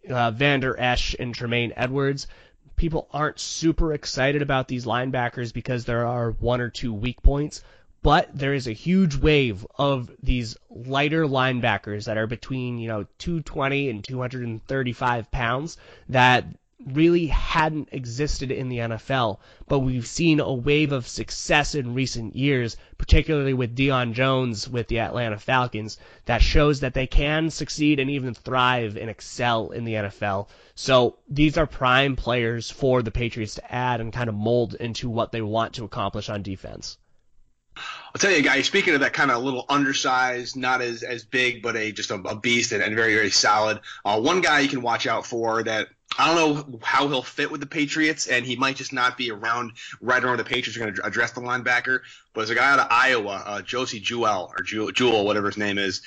uh, 0.10 0.32
Vander 0.32 0.80
Esch, 0.80 1.16
and 1.20 1.34
Tremaine 1.34 1.74
Edwards, 1.76 2.28
people 2.76 3.08
aren't 3.12 3.40
super 3.40 3.94
excited 3.94 4.42
about 4.42 4.68
these 4.68 4.86
linebackers 4.86 5.54
because 5.54 5.86
there 5.86 6.08
are 6.08 6.32
one 6.32 6.62
or 6.62 6.70
two 6.70 6.94
weak 6.94 7.22
points. 7.22 7.64
But 8.02 8.30
there 8.34 8.54
is 8.54 8.68
a 8.68 8.72
huge 8.72 9.18
wave 9.18 9.68
of 9.78 10.10
these 10.24 10.56
lighter 10.70 11.26
linebackers 11.26 12.06
that 12.06 12.18
are 12.18 12.28
between, 12.28 12.80
you 12.80 12.88
know, 12.88 13.06
220 13.18 13.90
and 13.90 14.04
235 14.04 15.30
pounds 15.32 15.78
that 16.08 16.46
really 16.86 17.28
hadn't 17.28 17.90
existed 17.92 18.52
in 18.52 18.70
the 18.70 18.78
NFL, 18.78 19.40
but 19.68 19.80
we've 19.80 20.08
seen 20.08 20.40
a 20.40 20.54
wave 20.54 20.92
of 20.92 21.08
success 21.08 21.76
in 21.76 21.94
recent 21.94 22.36
years, 22.36 22.78
particularly 22.98 23.54
with 23.54 23.76
Deion 23.76 24.14
Jones 24.14 24.70
with 24.70 24.88
the 24.88 25.00
Atlanta 25.00 25.38
Falcons, 25.38 25.98
that 26.26 26.42
shows 26.42 26.80
that 26.80 26.94
they 26.94 27.08
can 27.08 27.50
succeed 27.50 28.00
and 28.00 28.10
even 28.10 28.34
thrive 28.34 28.98
and 28.98 29.10
excel 29.10 29.72
in 29.72 29.84
the 29.84 29.94
NFL. 29.94 30.48
So 30.76 31.18
these 31.28 31.58
are 31.58 31.68
prime 31.68 32.16
players 32.16 32.72
for 32.72 33.02
the 33.02 33.12
Patriots 33.12 33.56
to 33.56 33.74
add 33.74 34.00
and 34.00 34.14
kind 34.14 34.30
of 34.30 34.36
mold 34.36 34.76
into 34.76 35.10
what 35.10 35.32
they 35.32 35.42
want 35.42 35.74
to 35.74 35.84
accomplish 35.84 36.30
on 36.30 36.44
defense. 36.44 36.98
I'll 37.76 38.20
tell 38.20 38.32
you, 38.32 38.42
guys. 38.42 38.66
Speaking 38.66 38.94
of 38.94 39.02
that 39.02 39.14
kind 39.14 39.32
of 39.32 39.44
little 39.44 39.66
undersized, 39.70 40.58
not 40.58 40.82
as 40.82 41.04
as 41.04 41.24
big, 41.24 41.62
but 41.62 41.78
a 41.78 41.92
just 41.92 42.12
a, 42.12 42.16
a 42.16 42.36
beast 42.36 42.72
and, 42.72 42.84
and, 42.84 42.96
very 42.96 43.14
very 43.14 43.30
solid. 43.30 43.80
Uh, 44.04 44.20
one 44.20 44.42
guy 44.42 44.60
you 44.60 44.68
can 44.68 44.82
watch 44.82 45.08
out 45.08 45.26
for 45.26 45.64
that 45.64 45.88
I 46.18 46.34
don't 46.34 46.72
know 46.72 46.80
how 46.84 47.08
he'll 47.08 47.22
fit 47.22 47.52
with 47.52 47.62
the 47.62 47.68
Patriots, 47.68 48.28
and 48.28 48.46
he 48.46 48.56
might 48.56 48.76
just 48.76 48.92
not 48.92 49.18
be 49.18 49.32
around 49.32 49.74
right 50.02 50.24
around 50.24 50.38
the 50.38 50.44
Patriots 50.44 50.76
are 50.76 50.80
going 50.80 50.94
to 50.94 51.06
address 51.06 51.32
the 51.32 51.42
linebacker. 51.42 52.00
But 52.34 52.42
there's 52.42 52.50
a 52.50 52.56
guy 52.56 52.72
out 52.72 52.80
of 52.80 52.88
Iowa, 52.90 53.44
uh, 53.46 53.62
Josey 53.62 54.00
Jewell 54.00 54.52
or 54.58 54.64
Jewel, 54.64 54.92
Jewel, 54.92 55.26
whatever 55.26 55.48
his 55.48 55.58
name 55.58 55.78
is, 55.78 56.02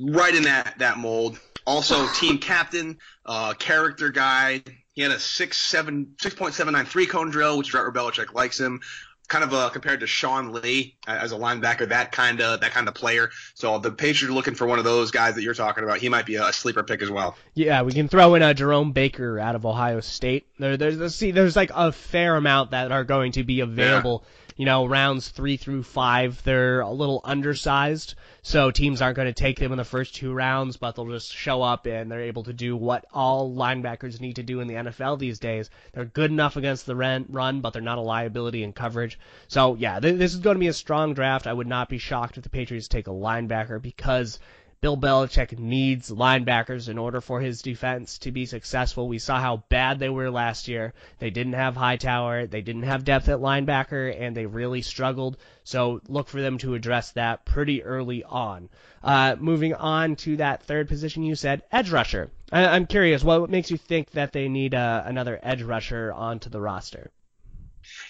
right 0.00 0.34
in 0.34 0.44
that 0.44 0.78
that 0.78 0.98
mold. 0.98 1.38
Also, 1.66 2.06
team 2.14 2.38
captain, 2.38 2.98
uh, 3.26 3.54
character 3.54 4.10
guy. 4.10 4.62
He 4.92 5.02
had 5.02 5.10
a 5.10 5.18
six 5.18 5.58
seven 5.58 6.14
six 6.20 6.34
point 6.34 6.54
seven 6.54 6.72
nine 6.72 6.86
three 6.86 7.06
cone 7.06 7.30
drill, 7.30 7.58
which 7.58 7.74
Robert 7.74 7.94
Belichick 7.94 8.32
likes 8.32 8.58
him 8.58 8.80
kind 9.28 9.44
of 9.44 9.54
uh, 9.54 9.68
compared 9.70 10.00
to 10.00 10.06
Sean 10.06 10.52
Lee 10.52 10.96
as 11.06 11.32
a 11.32 11.36
linebacker, 11.36 11.88
that 11.88 12.12
kind 12.12 12.40
of 12.40 12.60
that 12.60 12.72
kind 12.72 12.88
of 12.88 12.94
player. 12.94 13.30
So 13.54 13.78
the 13.78 13.90
Patriots 13.90 14.30
are 14.30 14.34
looking 14.34 14.54
for 14.54 14.66
one 14.66 14.78
of 14.78 14.84
those 14.84 15.10
guys 15.10 15.34
that 15.34 15.42
you're 15.42 15.54
talking 15.54 15.84
about. 15.84 15.98
He 15.98 16.08
might 16.08 16.26
be 16.26 16.36
a 16.36 16.52
sleeper 16.52 16.82
pick 16.82 17.02
as 17.02 17.10
well. 17.10 17.36
Yeah, 17.54 17.82
we 17.82 17.92
can 17.92 18.08
throw 18.08 18.34
in 18.34 18.42
a 18.42 18.54
Jerome 18.54 18.92
Baker 18.92 19.38
out 19.38 19.54
of 19.54 19.64
Ohio 19.64 20.00
State. 20.00 20.46
There, 20.58 20.76
there's 20.76 21.14
see, 21.14 21.30
there's 21.30 21.56
like 21.56 21.70
a 21.74 21.92
fair 21.92 22.36
amount 22.36 22.72
that 22.72 22.92
are 22.92 23.04
going 23.04 23.32
to 23.32 23.44
be 23.44 23.60
available. 23.60 24.22
Yeah 24.24 24.30
you 24.56 24.66
know, 24.66 24.86
rounds 24.86 25.28
three 25.28 25.56
through 25.56 25.82
five, 25.82 26.40
they're 26.44 26.80
a 26.80 26.90
little 26.90 27.20
undersized. 27.24 28.14
So 28.42 28.70
teams 28.70 29.02
aren't 29.02 29.16
going 29.16 29.26
to 29.26 29.32
take 29.32 29.58
them 29.58 29.72
in 29.72 29.78
the 29.78 29.84
first 29.84 30.14
two 30.14 30.32
rounds, 30.32 30.76
but 30.76 30.94
they'll 30.94 31.08
just 31.08 31.34
show 31.34 31.62
up 31.62 31.86
and 31.86 32.10
they're 32.10 32.20
able 32.20 32.44
to 32.44 32.52
do 32.52 32.76
what 32.76 33.04
all 33.12 33.52
linebackers 33.52 34.20
need 34.20 34.36
to 34.36 34.42
do 34.42 34.60
in 34.60 34.68
the 34.68 34.74
NFL 34.74 35.18
these 35.18 35.38
days. 35.38 35.70
They're 35.92 36.04
good 36.04 36.30
enough 36.30 36.56
against 36.56 36.86
the 36.86 36.94
run, 36.94 37.60
but 37.60 37.72
they're 37.72 37.82
not 37.82 37.98
a 37.98 38.02
liability 38.02 38.62
in 38.62 38.72
coverage. 38.72 39.13
So 39.48 39.74
yeah, 39.74 40.00
this 40.00 40.34
is 40.34 40.40
going 40.40 40.56
to 40.56 40.60
be 40.60 40.68
a 40.68 40.72
strong 40.72 41.14
draft. 41.14 41.46
I 41.46 41.52
would 41.52 41.66
not 41.66 41.88
be 41.88 41.98
shocked 41.98 42.36
if 42.36 42.42
the 42.42 42.50
Patriots 42.50 42.88
take 42.88 43.06
a 43.06 43.10
linebacker 43.10 43.80
because 43.80 44.38
Bill 44.84 44.98
Belichick 44.98 45.58
needs 45.58 46.10
linebackers 46.10 46.90
in 46.90 46.98
order 46.98 47.22
for 47.22 47.40
his 47.40 47.62
defense 47.62 48.18
to 48.18 48.30
be 48.30 48.44
successful. 48.44 49.08
We 49.08 49.18
saw 49.18 49.40
how 49.40 49.64
bad 49.70 49.98
they 49.98 50.10
were 50.10 50.30
last 50.30 50.68
year. 50.68 50.92
They 51.20 51.30
didn't 51.30 51.54
have 51.54 51.74
Hightower, 51.74 52.46
they 52.46 52.60
didn't 52.60 52.82
have 52.82 53.02
depth 53.02 53.30
at 53.30 53.38
linebacker, 53.38 54.14
and 54.20 54.36
they 54.36 54.44
really 54.44 54.82
struggled. 54.82 55.38
So 55.62 56.02
look 56.06 56.28
for 56.28 56.42
them 56.42 56.58
to 56.58 56.74
address 56.74 57.12
that 57.12 57.46
pretty 57.46 57.82
early 57.82 58.24
on. 58.24 58.68
Uh, 59.02 59.36
moving 59.38 59.72
on 59.72 60.16
to 60.16 60.36
that 60.36 60.62
third 60.64 60.86
position, 60.86 61.22
you 61.22 61.34
said 61.34 61.62
edge 61.72 61.90
rusher. 61.90 62.30
I- 62.52 62.76
am 62.76 62.84
curious, 62.84 63.24
what 63.24 63.48
makes 63.48 63.70
you 63.70 63.78
think 63.78 64.10
that 64.10 64.34
they 64.34 64.50
need 64.50 64.74
uh, 64.74 65.02
another 65.06 65.40
edge 65.42 65.62
rusher 65.62 66.12
onto 66.12 66.50
the 66.50 66.60
roster? 66.60 67.10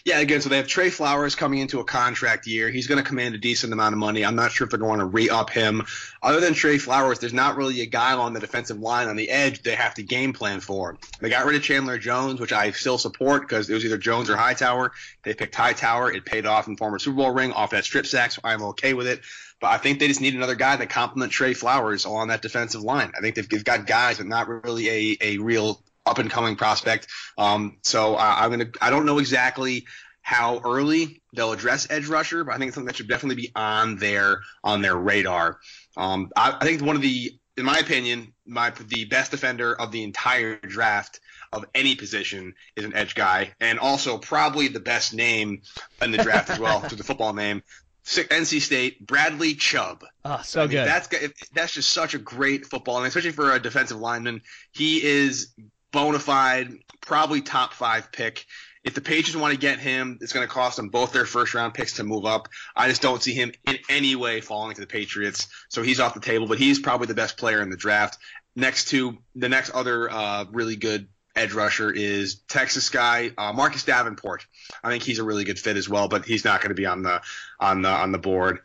Yeah, 0.05 0.19
again, 0.19 0.43
so 0.43 0.51
they 0.51 0.59
have 0.59 0.67
Trey 0.67 0.91
Flowers 0.91 1.35
coming 1.35 1.61
into 1.61 1.81
a 1.81 1.85
contract 1.85 2.47
year. 2.47 2.69
He's 2.69 2.87
going 2.87 3.03
to 3.03 3.09
command 3.09 3.35
a 3.35 3.39
decent 3.39 3.73
amount 3.73 3.95
of 3.95 3.99
money. 3.99 4.23
I'm 4.23 4.37
not 4.37 4.53
sure 4.53 4.67
if 4.67 4.71
they're 4.71 4.79
going 4.79 4.99
to 4.99 5.07
re 5.07 5.31
up 5.31 5.49
him. 5.49 5.87
Other 6.23 6.41
than 6.41 6.53
Trey 6.53 6.77
Flowers, 6.77 7.21
there's 7.21 7.33
not 7.33 7.57
really 7.57 7.81
a 7.81 7.87
guy 7.87 8.13
on 8.13 8.35
the 8.35 8.41
defensive 8.41 8.79
line 8.79 9.09
on 9.09 9.17
the 9.17 9.31
edge 9.31 9.63
they 9.63 9.75
have 9.75 9.95
to 9.95 10.03
game 10.03 10.35
plan 10.35 10.61
for. 10.61 10.99
They 11.21 11.31
got 11.31 11.47
rid 11.47 11.57
of 11.57 11.63
Chandler 11.63 11.97
Jones, 11.97 12.39
which 12.39 12.53
I 12.53 12.71
still 12.73 12.99
support 12.99 13.49
because 13.49 13.71
it 13.71 13.73
was 13.73 13.83
either 13.87 13.97
Jones 13.97 14.29
or 14.29 14.37
Hightower. 14.37 14.93
They 15.23 15.33
picked 15.33 15.55
Hightower. 15.55 16.13
It 16.13 16.27
paid 16.27 16.45
off 16.45 16.69
in 16.69 16.77
former 16.77 16.99
Super 16.99 17.17
Bowl 17.17 17.31
ring 17.31 17.53
off 17.53 17.71
that 17.71 17.85
strip 17.85 18.05
sack, 18.05 18.33
so 18.33 18.43
I'm 18.45 18.63
okay 18.63 18.93
with 18.93 19.07
it. 19.07 19.23
But 19.59 19.69
I 19.69 19.79
think 19.79 20.01
they 20.01 20.09
just 20.09 20.21
need 20.21 20.35
another 20.35 20.55
guy 20.55 20.77
to 20.77 20.85
complement 20.85 21.33
Trey 21.33 21.55
Flowers 21.55 22.05
on 22.05 22.29
that 22.29 22.43
defensive 22.43 22.83
line. 22.83 23.11
I 23.17 23.23
think 23.23 23.37
they've, 23.37 23.49
they've 23.49 23.65
got 23.65 23.87
guys, 23.87 24.19
but 24.19 24.27
not 24.27 24.49
really 24.49 24.91
a, 24.91 25.17
a 25.23 25.39
real 25.39 25.81
up 26.07 26.19
and 26.19 26.31
coming 26.31 26.57
prospect. 26.57 27.09
Um, 27.39 27.79
so 27.83 28.15
uh, 28.17 28.35
I'm 28.39 28.51
gonna. 28.51 28.71
I 28.81 28.91
don't 28.91 29.07
know 29.07 29.19
exactly 29.19 29.87
how 30.25 30.59
early 30.65 31.21
they'll 31.35 31.53
address 31.53 31.87
edge 31.91 32.07
rusher, 32.07 32.45
but 32.45 32.55
I 32.55 32.59
think 32.59 32.69
it's 32.69 32.75
something 32.75 32.87
that 32.87 32.97
should 32.97 33.09
definitely 33.09 33.37
be 33.37 33.53
on 33.55 33.97
their 33.97 34.41
on 34.65 34.81
their 34.81 34.97
radar. 34.97 35.59
Um, 35.97 36.31
I, 36.35 36.57
I 36.61 36.65
think 36.65 36.83
one 36.83 36.97
of 36.97 37.03
the, 37.03 37.39
in 37.59 37.65
my 37.65 37.77
opinion, 37.79 38.33
my 38.47 38.71
the 38.89 39.05
best 39.05 39.31
defender 39.31 39.79
of 39.79 39.93
the 39.93 40.03
entire 40.03 40.57
draft 40.57 41.21
of 41.53 41.67
any 41.75 41.95
position 41.95 42.55
is 42.75 42.85
an 42.85 42.95
edge 42.95 43.15
guy, 43.15 43.53
and 43.61 43.79
also 43.79 44.17
probably 44.19 44.69
the 44.69 44.81
best 44.81 45.15
name 45.15 45.61
in 46.01 46.11
the 46.11 46.19
draft 46.19 46.51
as 46.51 46.59
well, 46.59 46.81
to 46.89 46.97
the 46.97 47.05
football 47.05 47.35
name. 47.35 47.63
NC 48.07 48.61
State, 48.61 49.07
Bradley 49.07 49.55
Chubb. 49.55 50.05
Oh, 50.25 50.41
so 50.45 50.61
I 50.61 50.65
mean, 50.65 50.71
good. 50.73 50.89
That's 50.89 51.09
that's 51.55 51.73
just 51.73 51.91
such 51.91 52.15
a 52.15 52.19
great 52.19 52.67
football, 52.67 52.99
and 52.99 53.07
especially 53.07 53.33
for 53.33 53.53
a 53.53 53.61
defensive 53.61 53.99
lineman, 53.99 54.43
he 54.73 55.03
is 55.03 55.55
bona 55.95 56.19
fide, 56.19 56.73
probably 57.01 57.41
top 57.41 57.73
five 57.73 58.13
pick. 58.13 58.45
If 58.83 58.95
the 58.95 59.01
Patriots 59.01 59.37
want 59.37 59.55
to 59.55 59.59
get 59.59 59.79
him, 59.79 60.19
it's 60.21 60.35
going 60.35 60.47
to 60.47 60.53
cost 60.53 60.77
them 60.77 60.91
both 60.91 61.13
their 61.13 61.25
first 61.25 61.55
round 61.55 61.73
picks 61.73 61.95
to 61.95 62.05
move 62.05 62.27
up. 62.27 62.49
I 62.77 62.89
just 62.89 63.01
don't 63.01 63.23
see 63.23 63.33
him 63.33 63.53
in 63.67 63.79
any 63.89 64.15
way 64.15 64.43
falling 64.43 64.75
to 64.75 64.81
the 64.81 64.87
Patriots, 64.87 65.47
so 65.71 65.83
he's 65.83 66.01
off 66.01 66.13
the 66.13 66.21
table. 66.21 66.47
But 66.47 66.59
he's 66.59 66.79
probably 66.81 67.07
the 67.07 67.15
best 67.15 67.39
player 67.39 67.63
in 67.63 67.71
the 67.71 67.79
draft. 67.79 68.19
Next 68.55 68.89
to 68.89 69.17
the 69.35 69.49
next 69.49 69.71
other 69.71 70.11
uh, 70.11 70.45
really 70.51 70.77
good 70.77 71.09
edge 71.35 71.53
rusher 71.53 71.91
is 71.91 72.37
Texas 72.49 72.91
guy 72.91 73.31
uh, 73.39 73.53
Marcus 73.53 73.85
Davenport. 73.85 74.47
I 74.83 74.91
think 74.91 75.03
he's 75.03 75.19
a 75.19 75.25
really 75.25 75.45
good 75.45 75.59
fit 75.59 75.77
as 75.77 75.89
well, 75.89 76.09
but 76.09 76.25
he's 76.25 76.45
not 76.45 76.61
going 76.61 76.69
to 76.69 76.75
be 76.75 76.87
on 76.87 77.03
the 77.03 77.23
on 77.59 77.83
the 77.83 77.89
on 77.89 78.13
the 78.13 78.19
board. 78.19 78.61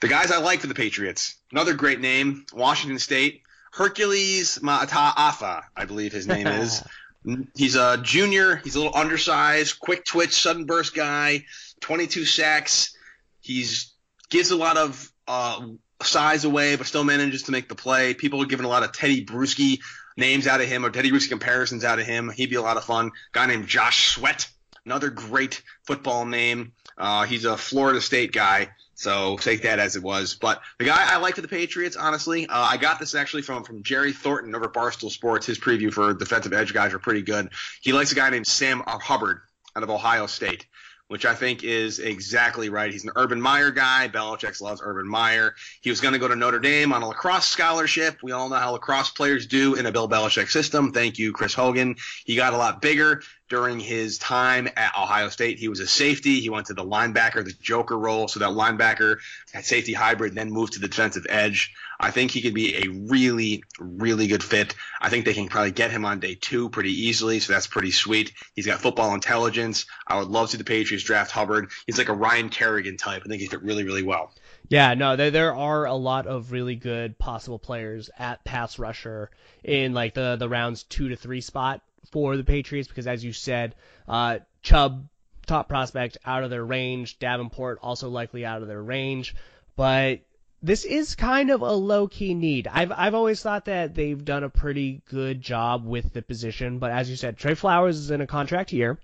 The 0.00 0.08
guys 0.08 0.32
I 0.32 0.38
like 0.38 0.60
for 0.60 0.66
the 0.66 0.74
Patriots, 0.74 1.36
another 1.52 1.74
great 1.74 2.00
name, 2.00 2.46
Washington 2.52 2.98
State. 2.98 3.42
Hercules 3.70 4.58
Mataafa, 4.58 5.62
I 5.76 5.84
believe 5.84 6.12
his 6.12 6.26
name 6.26 6.46
is. 6.46 6.82
He's 7.54 7.76
a 7.76 7.98
junior. 7.98 8.56
He's 8.56 8.76
a 8.76 8.78
little 8.78 8.96
undersized, 8.96 9.78
quick 9.78 10.04
twitch, 10.04 10.32
sudden 10.32 10.64
burst 10.64 10.94
guy. 10.94 11.44
22 11.80 12.24
sacks. 12.24 12.96
He's 13.40 13.94
gives 14.30 14.50
a 14.50 14.56
lot 14.56 14.76
of 14.76 15.12
uh, 15.28 15.66
size 16.02 16.44
away, 16.44 16.76
but 16.76 16.86
still 16.86 17.04
manages 17.04 17.44
to 17.44 17.52
make 17.52 17.68
the 17.68 17.74
play. 17.74 18.14
People 18.14 18.42
are 18.42 18.46
giving 18.46 18.64
a 18.64 18.68
lot 18.68 18.82
of 18.82 18.92
Tedy 18.92 19.26
Bruschi 19.26 19.80
names 20.16 20.46
out 20.46 20.60
of 20.60 20.68
him 20.68 20.84
or 20.84 20.90
Tedy 20.90 21.10
Bruschi 21.10 21.28
comparisons 21.28 21.84
out 21.84 21.98
of 21.98 22.06
him. 22.06 22.30
He'd 22.30 22.50
be 22.50 22.56
a 22.56 22.62
lot 22.62 22.76
of 22.76 22.84
fun. 22.84 23.10
Guy 23.32 23.46
named 23.46 23.66
Josh 23.66 24.14
Sweat, 24.14 24.48
another 24.84 25.10
great 25.10 25.62
football 25.84 26.24
name. 26.24 26.72
Uh, 26.96 27.24
he's 27.24 27.44
a 27.44 27.56
Florida 27.56 28.00
State 28.00 28.32
guy. 28.32 28.70
So 28.94 29.38
take 29.38 29.62
that 29.62 29.78
as 29.78 29.96
it 29.96 30.02
was. 30.02 30.34
But 30.34 30.60
the 30.78 30.84
guy 30.84 31.10
I 31.10 31.16
like 31.16 31.36
for 31.36 31.40
the 31.40 31.48
Patriots, 31.48 31.96
honestly, 31.96 32.46
uh, 32.46 32.60
I 32.60 32.76
got 32.76 32.98
this 32.98 33.14
actually 33.14 33.40
from 33.40 33.64
from 33.64 33.82
Jerry 33.82 34.12
Thornton 34.12 34.54
over 34.54 34.68
Barstool 34.68 35.10
Sports. 35.10 35.46
His 35.46 35.58
preview 35.58 35.90
for 35.90 36.12
defensive 36.12 36.52
edge 36.52 36.74
guys 36.74 36.92
are 36.92 36.98
pretty 36.98 37.22
good. 37.22 37.48
He 37.80 37.92
likes 37.92 38.12
a 38.12 38.14
guy 38.14 38.28
named 38.28 38.46
Sam 38.46 38.82
Hubbard 38.86 39.40
out 39.74 39.82
of 39.82 39.88
Ohio 39.88 40.26
State. 40.26 40.66
Which 41.10 41.26
I 41.26 41.34
think 41.34 41.64
is 41.64 41.98
exactly 41.98 42.68
right. 42.68 42.92
He's 42.92 43.02
an 43.02 43.10
Urban 43.16 43.40
Meyer 43.40 43.72
guy. 43.72 44.08
Belichick 44.08 44.60
loves 44.60 44.80
Urban 44.84 45.08
Meyer. 45.08 45.56
He 45.80 45.90
was 45.90 46.00
going 46.00 46.12
to 46.14 46.20
go 46.20 46.28
to 46.28 46.36
Notre 46.36 46.60
Dame 46.60 46.92
on 46.92 47.02
a 47.02 47.08
lacrosse 47.08 47.48
scholarship. 47.48 48.18
We 48.22 48.30
all 48.30 48.48
know 48.48 48.54
how 48.54 48.70
lacrosse 48.70 49.10
players 49.10 49.48
do 49.48 49.74
in 49.74 49.86
a 49.86 49.90
Bill 49.90 50.08
Belichick 50.08 50.48
system. 50.48 50.92
Thank 50.92 51.18
you, 51.18 51.32
Chris 51.32 51.52
Hogan. 51.52 51.96
He 52.24 52.36
got 52.36 52.54
a 52.54 52.56
lot 52.56 52.80
bigger 52.80 53.22
during 53.48 53.80
his 53.80 54.18
time 54.18 54.68
at 54.76 54.96
Ohio 54.96 55.30
State. 55.30 55.58
He 55.58 55.66
was 55.66 55.80
a 55.80 55.86
safety. 55.88 56.38
He 56.38 56.48
went 56.48 56.66
to 56.66 56.74
the 56.74 56.84
linebacker, 56.84 57.44
the 57.44 57.54
joker 57.60 57.98
role. 57.98 58.28
So 58.28 58.38
that 58.38 58.50
linebacker, 58.50 59.16
that 59.52 59.64
safety 59.64 59.92
hybrid, 59.92 60.36
then 60.36 60.52
moved 60.52 60.74
to 60.74 60.78
the 60.78 60.86
defensive 60.86 61.26
edge. 61.28 61.74
I 62.00 62.10
think 62.10 62.30
he 62.30 62.40
could 62.40 62.54
be 62.54 62.76
a 62.76 62.88
really, 62.88 63.62
really 63.78 64.26
good 64.26 64.42
fit. 64.42 64.74
I 65.00 65.10
think 65.10 65.26
they 65.26 65.34
can 65.34 65.48
probably 65.48 65.70
get 65.70 65.90
him 65.90 66.06
on 66.06 66.18
day 66.18 66.34
two 66.34 66.70
pretty 66.70 66.92
easily, 67.08 67.40
so 67.40 67.52
that's 67.52 67.66
pretty 67.66 67.90
sweet. 67.90 68.32
He's 68.56 68.66
got 68.66 68.80
football 68.80 69.12
intelligence. 69.14 69.84
I 70.06 70.18
would 70.18 70.28
love 70.28 70.46
to 70.46 70.52
see 70.52 70.58
the 70.58 70.64
Patriots 70.64 71.04
draft 71.04 71.30
Hubbard. 71.30 71.70
He's 71.86 71.98
like 71.98 72.08
a 72.08 72.14
Ryan 72.14 72.48
Kerrigan 72.48 72.96
type. 72.96 73.22
I 73.24 73.28
think 73.28 73.42
he 73.42 73.48
fit 73.48 73.62
really, 73.62 73.84
really 73.84 74.02
well. 74.02 74.32
Yeah, 74.68 74.94
no, 74.94 75.16
there 75.16 75.30
there 75.30 75.54
are 75.54 75.84
a 75.84 75.94
lot 75.94 76.26
of 76.26 76.52
really 76.52 76.76
good 76.76 77.18
possible 77.18 77.58
players 77.58 78.08
at 78.18 78.44
pass 78.44 78.78
rusher 78.78 79.30
in 79.62 79.92
like 79.92 80.14
the 80.14 80.36
the 80.36 80.48
rounds 80.48 80.84
two 80.84 81.10
to 81.10 81.16
three 81.16 81.40
spot 81.40 81.82
for 82.12 82.36
the 82.36 82.44
Patriots 82.44 82.88
because 82.88 83.06
as 83.06 83.22
you 83.22 83.32
said, 83.32 83.74
uh, 84.08 84.38
Chubb 84.62 85.06
top 85.46 85.68
prospect 85.68 86.18
out 86.24 86.44
of 86.44 86.50
their 86.50 86.64
range, 86.64 87.18
Davenport 87.18 87.80
also 87.82 88.08
likely 88.08 88.46
out 88.46 88.62
of 88.62 88.68
their 88.68 88.82
range, 88.82 89.34
but 89.76 90.20
this 90.62 90.84
is 90.84 91.14
kind 91.14 91.50
of 91.50 91.62
a 91.62 91.72
low 91.72 92.06
key 92.06 92.34
need. 92.34 92.66
I've 92.66 92.92
I've 92.92 93.14
always 93.14 93.42
thought 93.42 93.64
that 93.64 93.94
they've 93.94 94.24
done 94.24 94.44
a 94.44 94.50
pretty 94.50 95.00
good 95.08 95.40
job 95.40 95.86
with 95.86 96.12
the 96.12 96.20
position, 96.22 96.78
but 96.78 96.90
as 96.90 97.08
you 97.08 97.16
said, 97.16 97.38
Trey 97.38 97.54
Flowers 97.54 97.96
is 97.96 98.10
in 98.10 98.20
a 98.20 98.26
contract 98.26 98.72
year. 98.72 98.98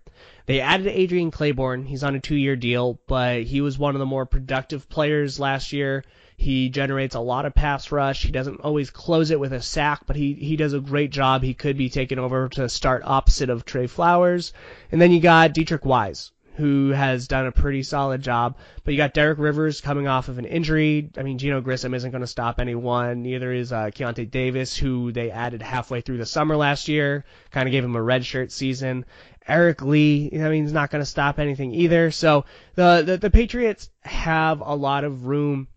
They 0.45 0.61
added 0.61 0.87
Adrian 0.87 1.31
Clayborn. 1.31 1.87
He's 1.87 2.05
on 2.05 2.15
a 2.15 2.21
two 2.21 2.37
year 2.37 2.57
deal, 2.57 2.99
but 3.07 3.45
he 3.45 3.61
was 3.61 3.79
one 3.79 3.95
of 3.95 4.01
the 4.01 4.07
more 4.07 4.27
productive 4.27 4.89
players 4.89 5.41
last 5.41 5.73
year. 5.73 6.05
He 6.37 6.69
generates 6.69 7.15
a 7.15 7.21
lot 7.21 7.47
of 7.47 7.55
pass 7.55 7.91
rush. 7.91 8.23
He 8.23 8.31
doesn't 8.31 8.61
always 8.61 8.91
close 8.91 9.31
it 9.31 9.41
with 9.41 9.55
a 9.55 9.63
sack, 9.63 10.03
but 10.07 10.17
he, 10.17 10.35
he 10.35 10.57
does 10.57 10.75
a 10.75 10.81
great 10.81 11.11
job. 11.11 11.43
He 11.43 11.55
could 11.55 11.79
be 11.79 11.89
taken 11.89 12.19
over 12.19 12.51
to 12.51 12.69
start 12.69 13.03
opposite 13.07 13.49
of 13.49 13.65
Trey 13.65 13.87
Flowers. 13.87 14.53
And 14.93 15.01
then 15.01 15.11
you 15.11 15.21
got 15.21 15.55
Deatrich 15.55 15.87
Wise, 15.87 16.33
who 16.57 16.91
has 16.91 17.29
done 17.29 17.47
a 17.47 17.53
pretty 17.53 17.83
solid 17.83 18.23
job. 18.23 18.57
But 18.85 18.93
you 18.93 18.97
got 18.99 19.15
Derek 19.15 19.39
Rivers 19.39 19.81
coming 19.81 20.07
off 20.07 20.29
of 20.29 20.39
an 20.39 20.47
injury. 20.47 21.11
I 21.17 21.23
mean, 21.23 21.39
Geno 21.39 21.61
Grissom 21.61 21.95
isn't 21.95 22.11
going 22.11 22.23
to 22.23 22.27
stop 22.27 22.61
anyone. 22.61 23.23
Neither 23.23 23.53
is 23.53 23.73
uh, 23.73 23.87
Keionta 23.87 24.31
Davis, 24.31 24.77
who 24.77 25.13
they 25.13 25.31
added 25.31 25.63
halfway 25.63 26.01
through 26.01 26.19
the 26.19 26.27
summer 26.27 26.57
last 26.57 26.89
year. 26.89 27.25
Kind 27.51 27.69
of 27.69 27.73
gave 27.73 27.85
him 27.85 27.97
a 27.97 28.01
redshirt 28.01 28.51
season. 28.51 29.05
Eric 29.47 29.83
Lee, 29.83 30.31
I 30.35 30.49
mean, 30.49 30.65
he's 30.65 30.73
not 30.73 30.91
going 30.91 31.03
to 31.03 31.07
stop 31.07 31.39
anything 31.39 31.73
either. 31.73 32.11
So 32.11 32.47
the, 32.75 33.03
the 33.07 33.17
the 33.19 33.31
Patriots 33.31 33.91
have 34.03 34.61
a 34.61 34.75
lot 34.75 35.05
of 35.05 35.27
room, 35.27 35.69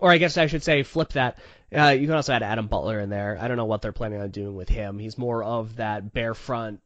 or 0.00 0.10
I 0.10 0.18
guess 0.18 0.38
I 0.38 0.46
should 0.46 0.62
say, 0.64 0.82
flip 0.82 1.10
that. 1.10 1.38
Uh, 1.76 1.88
you 1.88 2.06
can 2.06 2.16
also 2.16 2.32
add 2.32 2.42
Adam 2.42 2.68
Butler 2.68 3.00
in 3.00 3.10
there. 3.10 3.38
I 3.40 3.48
don't 3.48 3.56
know 3.56 3.64
what 3.64 3.82
they're 3.82 3.92
planning 3.92 4.20
on 4.20 4.30
doing 4.30 4.54
with 4.54 4.68
him. 4.68 4.98
He's 4.98 5.18
more 5.18 5.42
of 5.42 5.76
that 5.76 6.12
bear 6.12 6.32
front, 6.32 6.80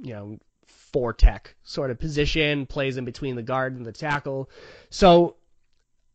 you 0.00 0.14
know, 0.14 0.38
four 0.92 1.12
tech 1.12 1.54
sort 1.62 1.90
of 1.90 1.98
position, 1.98 2.66
plays 2.66 2.96
in 2.96 3.04
between 3.04 3.36
the 3.36 3.42
guard 3.42 3.76
and 3.76 3.84
the 3.84 3.92
tackle. 3.92 4.50
So 4.90 5.36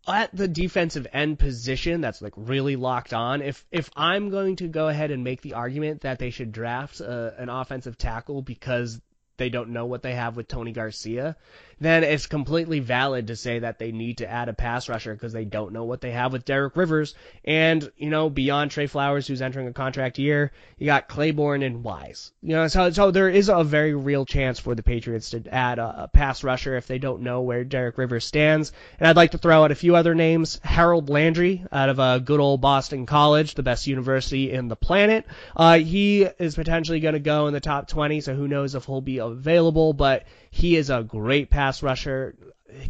at 0.07 0.35
the 0.35 0.47
defensive 0.47 1.07
end 1.13 1.39
position 1.39 2.01
that's 2.01 2.21
like 2.21 2.33
really 2.35 2.75
locked 2.75 3.13
on, 3.13 3.41
if 3.41 3.65
if 3.71 3.89
I'm 3.95 4.29
going 4.29 4.57
to 4.57 4.67
go 4.67 4.87
ahead 4.87 5.11
and 5.11 5.23
make 5.23 5.41
the 5.41 5.53
argument 5.53 6.01
that 6.01 6.19
they 6.19 6.29
should 6.29 6.51
draft 6.51 7.01
uh, 7.01 7.31
an 7.37 7.49
offensive 7.49 7.97
tackle 7.97 8.41
because 8.41 9.01
they 9.37 9.49
don't 9.49 9.69
know 9.69 9.85
what 9.85 10.01
they 10.01 10.13
have 10.13 10.37
with 10.37 10.47
Tony 10.47 10.71
Garcia, 10.71 11.35
then 11.79 12.03
it's 12.03 12.27
completely 12.27 12.79
valid 12.79 13.27
to 13.27 13.35
say 13.35 13.59
that 13.59 13.79
they 13.79 13.91
need 13.91 14.19
to 14.19 14.29
add 14.29 14.49
a 14.49 14.53
pass 14.53 14.87
rusher 14.87 15.13
because 15.13 15.33
they 15.33 15.45
don't 15.45 15.73
know 15.73 15.83
what 15.83 16.01
they 16.01 16.11
have 16.11 16.31
with 16.31 16.45
Derek 16.45 16.75
Rivers. 16.77 17.15
And, 17.43 17.91
you 17.97 18.09
know, 18.09 18.29
beyond 18.29 18.71
Trey 18.71 18.87
Flowers, 18.87 19.27
who's 19.27 19.41
entering 19.41 19.67
a 19.67 19.73
contract 19.73 20.17
year, 20.17 20.51
you 20.77 20.85
got 20.85 21.09
Clayborn 21.09 21.65
and 21.65 21.83
Wise. 21.83 22.31
You 22.41 22.55
know, 22.55 22.67
so, 22.67 22.89
so 22.91 23.11
there 23.11 23.29
is 23.29 23.49
a 23.49 23.63
very 23.63 23.93
real 23.93 24.25
chance 24.25 24.59
for 24.59 24.75
the 24.75 24.83
Patriots 24.83 25.31
to 25.31 25.43
add 25.53 25.79
a, 25.79 26.03
a 26.03 26.07
pass 26.07 26.43
rusher 26.43 26.75
if 26.77 26.87
they 26.87 26.99
don't 26.99 27.21
know 27.21 27.41
where 27.41 27.63
Derek 27.63 27.97
Rivers 27.97 28.25
stands. 28.25 28.71
And 28.99 29.07
I'd 29.07 29.15
like 29.15 29.31
to 29.31 29.37
throw 29.37 29.63
out 29.63 29.71
a 29.71 29.75
few 29.75 29.95
other 29.95 30.15
names. 30.15 30.59
Harold 30.63 31.09
Landry 31.09 31.65
out 31.71 31.89
of 31.89 31.99
a 31.99 32.19
good 32.19 32.39
old 32.39 32.61
Boston 32.61 33.05
College, 33.05 33.55
the 33.55 33.63
best 33.63 33.87
university 33.87 34.51
in 34.51 34.67
the 34.67 34.75
planet. 34.75 35.25
Uh, 35.55 35.79
he 35.79 36.23
is 36.39 36.55
potentially 36.55 36.99
going 36.99 37.13
to 37.13 37.19
go 37.19 37.47
in 37.47 37.53
the 37.53 37.59
top 37.59 37.87
20, 37.87 38.21
so 38.21 38.33
who 38.33 38.47
knows 38.47 38.75
if 38.75 38.85
he'll 38.85 39.01
be 39.01 39.17
available, 39.17 39.93
but 39.93 40.25
he 40.55 40.77
is 40.77 40.89
a 40.89 41.03
great 41.03 41.49
pass 41.49 41.83
rusher, 41.83 42.33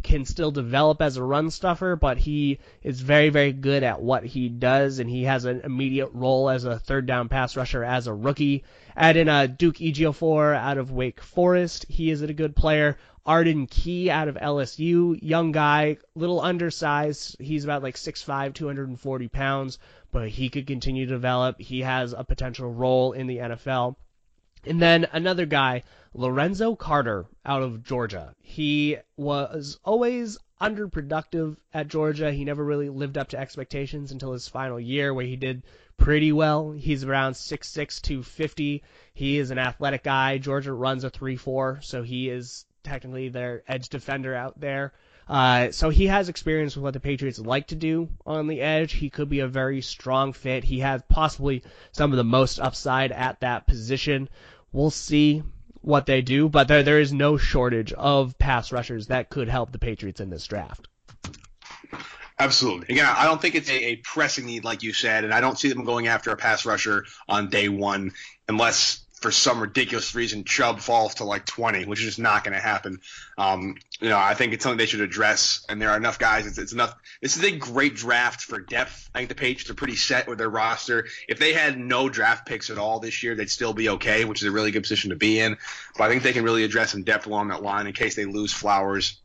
can 0.04 0.24
still 0.24 0.52
develop 0.52 1.02
as 1.02 1.16
a 1.16 1.22
run 1.22 1.50
stuffer, 1.50 1.96
but 1.96 2.16
he 2.16 2.60
is 2.80 3.00
very, 3.00 3.28
very 3.28 3.52
good 3.52 3.82
at 3.82 4.00
what 4.00 4.24
he 4.24 4.48
does, 4.48 5.00
and 5.00 5.10
he 5.10 5.24
has 5.24 5.44
an 5.44 5.62
immediate 5.64 6.10
role 6.12 6.48
as 6.48 6.64
a 6.64 6.78
third 6.78 7.06
down 7.06 7.28
pass 7.28 7.56
rusher 7.56 7.82
as 7.82 8.06
a 8.06 8.14
rookie. 8.14 8.62
Add 8.96 9.16
in 9.16 9.28
a 9.28 9.48
Duke 9.48 9.78
Ejiofor 9.78 10.54
out 10.54 10.78
of 10.78 10.92
Wake 10.92 11.20
Forest. 11.20 11.86
He 11.88 12.08
is 12.08 12.22
a 12.22 12.32
good 12.32 12.54
player. 12.54 12.98
Arden 13.26 13.66
Key 13.66 14.10
out 14.10 14.28
of 14.28 14.36
LSU, 14.36 15.18
young 15.20 15.50
guy, 15.50 15.96
little 16.14 16.40
undersized. 16.40 17.34
He's 17.40 17.64
about 17.64 17.82
like 17.82 17.96
6'5", 17.96 18.54
240 18.54 19.26
pounds, 19.26 19.80
but 20.12 20.28
he 20.28 20.50
could 20.50 20.68
continue 20.68 21.06
to 21.06 21.12
develop. 21.12 21.60
He 21.60 21.80
has 21.80 22.12
a 22.12 22.22
potential 22.22 22.72
role 22.72 23.10
in 23.10 23.26
the 23.26 23.38
NFL. 23.38 23.96
And 24.66 24.82
then 24.82 25.06
another 25.12 25.46
guy, 25.46 25.84
Lorenzo 26.12 26.74
Carter 26.74 27.26
out 27.44 27.62
of 27.62 27.84
Georgia. 27.84 28.34
He 28.40 28.96
was 29.16 29.78
always 29.84 30.38
underproductive 30.60 31.56
at 31.74 31.88
Georgia. 31.88 32.32
He 32.32 32.44
never 32.44 32.64
really 32.64 32.88
lived 32.88 33.18
up 33.18 33.28
to 33.28 33.38
expectations 33.38 34.12
until 34.12 34.32
his 34.32 34.48
final 34.48 34.80
year 34.80 35.12
where 35.12 35.26
he 35.26 35.36
did 35.36 35.62
pretty 35.98 36.32
well. 36.32 36.72
He's 36.72 37.04
around 37.04 37.34
6'6", 37.34 38.00
250. 38.00 38.82
He 39.14 39.38
is 39.38 39.50
an 39.50 39.58
athletic 39.58 40.02
guy. 40.02 40.38
Georgia 40.38 40.72
runs 40.72 41.04
a 41.04 41.10
3-4, 41.10 41.84
so 41.84 42.02
he 42.02 42.28
is 42.28 42.64
technically 42.82 43.28
their 43.28 43.62
edge 43.68 43.88
defender 43.88 44.34
out 44.34 44.58
there. 44.58 44.92
Uh, 45.28 45.72
so 45.72 45.90
he 45.90 46.06
has 46.06 46.28
experience 46.28 46.76
with 46.76 46.84
what 46.84 46.94
the 46.94 47.00
Patriots 47.00 47.40
like 47.40 47.66
to 47.66 47.74
do 47.74 48.08
on 48.24 48.46
the 48.46 48.60
edge. 48.60 48.92
He 48.92 49.10
could 49.10 49.28
be 49.28 49.40
a 49.40 49.48
very 49.48 49.80
strong 49.80 50.32
fit. 50.32 50.62
He 50.62 50.80
has 50.80 51.02
possibly 51.08 51.64
some 51.90 52.12
of 52.12 52.16
the 52.16 52.24
most 52.24 52.60
upside 52.60 53.10
at 53.10 53.40
that 53.40 53.66
position. 53.66 54.28
We'll 54.72 54.90
see 54.90 55.42
what 55.80 56.06
they 56.06 56.20
do, 56.20 56.48
but 56.48 56.68
there 56.68 56.82
there 56.82 57.00
is 57.00 57.12
no 57.12 57.36
shortage 57.36 57.92
of 57.92 58.38
pass 58.38 58.72
rushers 58.72 59.06
that 59.06 59.30
could 59.30 59.48
help 59.48 59.72
the 59.72 59.78
Patriots 59.78 60.20
in 60.20 60.30
this 60.30 60.46
draft. 60.46 60.88
Absolutely. 62.38 62.94
Again, 62.94 63.06
I 63.06 63.24
don't 63.24 63.40
think 63.40 63.54
it's 63.54 63.70
a, 63.70 63.84
a, 63.84 63.96
pressing 63.96 64.44
need, 64.44 64.62
like 64.62 64.82
you 64.82 64.92
said, 64.92 65.24
and 65.24 65.32
I 65.32 65.40
don't 65.40 65.58
see 65.58 65.70
them 65.70 65.84
going 65.84 66.06
after 66.06 66.30
a 66.32 66.36
pass 66.36 66.66
rusher 66.66 67.06
on 67.28 67.48
day 67.48 67.70
one 67.70 68.12
unless 68.46 69.05
for 69.20 69.30
some 69.30 69.60
ridiculous 69.60 70.14
reason 70.14 70.44
Chubb 70.44 70.80
falls 70.80 71.14
to 71.16 71.24
like 71.24 71.46
20, 71.46 71.86
which 71.86 72.00
is 72.00 72.06
just 72.06 72.18
not 72.18 72.44
going 72.44 72.54
to 72.54 72.60
happen. 72.60 73.00
Um, 73.38 73.76
you 73.98 74.10
know, 74.10 74.18
I 74.18 74.34
think 74.34 74.52
it's 74.52 74.62
something 74.62 74.76
they 74.76 74.86
should 74.86 75.00
address, 75.00 75.64
and 75.70 75.80
there 75.80 75.90
are 75.90 75.96
enough 75.96 76.18
guys. 76.18 76.46
It's, 76.46 76.58
it's 76.58 76.72
enough. 76.72 76.94
This 77.22 77.36
is 77.38 77.44
a 77.44 77.50
great 77.50 77.96
draft 77.96 78.42
for 78.42 78.60
depth. 78.60 79.08
I 79.14 79.18
think 79.18 79.30
the 79.30 79.34
Patriots 79.34 79.70
are 79.70 79.74
pretty 79.74 79.96
set 79.96 80.28
with 80.28 80.36
their 80.36 80.50
roster. 80.50 81.06
If 81.28 81.38
they 81.38 81.54
had 81.54 81.78
no 81.78 82.10
draft 82.10 82.46
picks 82.46 82.68
at 82.68 82.76
all 82.76 83.00
this 83.00 83.22
year, 83.22 83.34
they'd 83.34 83.50
still 83.50 83.72
be 83.72 83.88
okay, 83.90 84.26
which 84.26 84.42
is 84.42 84.48
a 84.48 84.52
really 84.52 84.70
good 84.70 84.82
position 84.82 85.10
to 85.10 85.16
be 85.16 85.40
in. 85.40 85.56
But 85.96 86.04
I 86.04 86.08
think 86.10 86.22
they 86.22 86.34
can 86.34 86.44
really 86.44 86.64
address 86.64 86.92
some 86.92 87.02
depth 87.02 87.26
along 87.26 87.48
that 87.48 87.62
line 87.62 87.86
in 87.86 87.94
case 87.94 88.16
they 88.16 88.26
lose 88.26 88.52
Flowers 88.52 89.18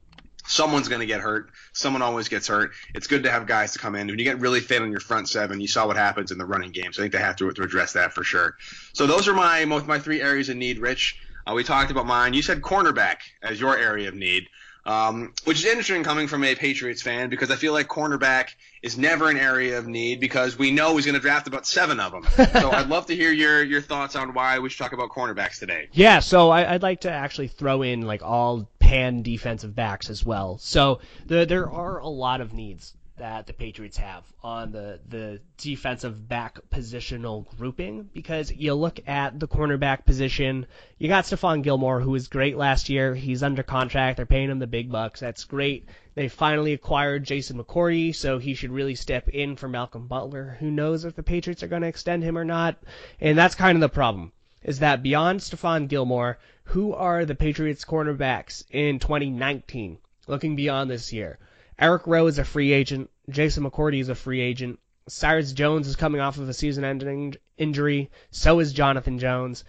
someone's 0.47 0.88
going 0.88 1.01
to 1.01 1.06
get 1.06 1.21
hurt. 1.21 1.49
Someone 1.73 2.01
always 2.01 2.27
gets 2.27 2.47
hurt. 2.47 2.71
It's 2.93 3.08
good 3.08 3.23
to 3.23 3.32
have 3.32 3.47
guys 3.47 3.73
to 3.73 3.80
come 3.80 3.95
in. 3.95 4.08
When 4.08 4.19
you 4.19 4.25
get 4.25 4.39
really 4.39 4.60
thin 4.60 4.84
on 4.84 4.91
your 4.91 4.99
front 4.99 5.30
seven, 5.30 5.62
you 5.62 5.67
saw 5.67 5.88
what 5.88 5.97
happens 5.97 6.32
in 6.32 6.38
the 6.38 6.45
running 6.45 6.71
game. 6.71 6.93
So 6.93 7.01
I 7.01 7.04
think 7.04 7.13
they 7.13 7.19
have 7.19 7.36
to, 7.38 7.51
to 7.51 7.63
address 7.63 7.93
that 7.93 8.13
for 8.13 8.23
sure. 8.23 8.56
So 8.93 9.08
those 9.08 9.27
are 9.27 9.34
my 9.34 9.65
my 9.65 9.99
three 9.99 10.21
areas 10.21 10.49
of 10.49 10.58
need, 10.58 10.80
Rich. 10.80 11.19
Uh, 11.45 11.54
we 11.54 11.63
talked 11.63 11.91
about 11.91 12.06
mine. 12.06 12.34
You 12.34 12.41
said 12.41 12.62
cornerback 12.62 13.17
as 13.41 13.60
your 13.60 13.75
area 13.75 14.08
of 14.08 14.13
need, 14.13 14.47
um, 14.86 15.34
which 15.45 15.60
is 15.60 15.65
interesting 15.65 16.04
coming 16.04 16.27
from 16.27 16.43
a 16.43 16.56
Patriots 16.56 17.01
fan 17.01 17.30
because 17.30 17.51
I 17.51 17.56
feel 17.56 17.73
like 17.73 17.88
cornerback 17.88 18.49
is 18.82 18.97
never 18.97 19.30
an 19.30 19.38
area 19.38 19.77
of 19.77 19.88
need 19.88 20.19
because 20.19 20.58
we 20.58 20.71
know 20.71 20.95
he's 20.95 21.06
going 21.06 21.15
to 21.15 21.21
draft 21.21 21.47
about 21.47 21.65
seven 21.65 21.99
of 21.99 22.12
them. 22.12 22.25
so 22.62 22.71
I'd 22.71 22.89
love 22.89 23.06
to 23.08 23.15
hear 23.15 23.32
your 23.32 23.63
your 23.63 23.82
thoughts 23.82 24.15
on 24.15 24.34
why 24.34 24.60
we 24.60 24.69
should 24.69 24.82
talk 24.82 24.93
about 24.93 25.10
cornerbacks 25.10 25.60
today. 25.60 25.89
Yeah, 25.93 26.19
so 26.19 26.49
I, 26.49 26.73
would 26.73 26.84
like 26.84 27.01
to 27.01 27.12
actually 27.12 27.47
throw 27.47 27.82
in 27.82 28.01
like 28.01 28.23
all 28.23 28.67
pan 28.91 29.21
defensive 29.21 29.73
backs 29.73 30.10
as 30.10 30.25
well. 30.25 30.58
So 30.58 30.99
the, 31.25 31.45
there 31.45 31.71
are 31.71 31.99
a 31.99 32.10
lot 32.10 32.41
of 32.41 32.51
needs 32.51 32.93
that 33.15 33.47
the 33.47 33.54
Patriots 33.54 33.95
have 33.95 34.25
on 34.43 34.73
the, 34.73 34.99
the 35.08 35.39
defensive 35.56 36.27
back 36.27 36.60
positional 36.69 37.47
grouping 37.58 38.10
because 38.13 38.51
you 38.51 38.73
look 38.73 38.99
at 39.08 39.39
the 39.39 39.47
cornerback 39.47 40.04
position, 40.04 40.65
you 40.97 41.08
got 41.08 41.23
Stephon 41.23 41.63
Gilmore, 41.63 42.01
who 42.01 42.12
was 42.12 42.27
great 42.27 42.58
last 42.58 42.89
year. 42.89 43.15
He's 43.15 43.43
under 43.43 43.63
contract. 43.63 44.17
They're 44.17 44.25
paying 44.25 44.49
him 44.49 44.60
the 44.60 44.67
big 44.67 44.91
bucks. 44.91 45.21
That's 45.21 45.45
great. 45.45 45.88
They 46.15 46.27
finally 46.27 46.73
acquired 46.73 47.23
Jason 47.23 47.63
McCourty, 47.63 48.13
so 48.13 48.39
he 48.39 48.56
should 48.56 48.71
really 48.71 48.95
step 48.95 49.30
in 49.30 49.56
for 49.56 49.69
Malcolm 49.69 50.08
Butler. 50.08 50.58
Who 50.60 50.69
knows 50.69 51.06
if 51.06 51.15
the 51.15 51.23
Patriots 51.23 51.63
are 51.63 51.69
going 51.69 51.84
to 51.84 51.88
extend 51.88 52.23
him 52.23 52.38
or 52.38 52.43
not? 52.43 52.75
And 53.21 53.38
that's 53.38 53.56
kind 53.56 53.77
of 53.77 53.82
the 53.82 53.88
problem 53.88 54.34
is 54.63 54.80
that 54.80 55.04
beyond 55.04 55.39
Stephon 55.39 55.88
Gilmore, 55.88 56.38
who 56.65 56.93
are 56.93 57.26
the 57.26 57.36
Patriots 57.36 57.86
cornerbacks 57.86 58.63
in 58.69 59.00
2019? 59.00 59.97
Looking 60.28 60.56
beyond 60.56 60.89
this 60.89 61.12
year. 61.12 61.39
Eric 61.80 62.05
Rowe 62.05 62.28
is 62.28 62.38
a 62.38 62.45
free 62.45 62.72
agent. 62.72 63.09
Jason 63.30 63.64
McCourty 63.64 63.99
is 63.99 64.09
a 64.09 64.16
free 64.16 64.41
agent. 64.41 64.80
Cyrus 65.07 65.51
Jones 65.53 65.88
is 65.88 65.95
coming 65.95 66.22
off 66.22 66.38
of 66.38 66.47
a 66.47 66.53
season-ending 66.53 67.36
injury. 67.57 68.12
So 68.30 68.59
is 68.59 68.72
Jonathan 68.72 69.18
Jones 69.18 69.64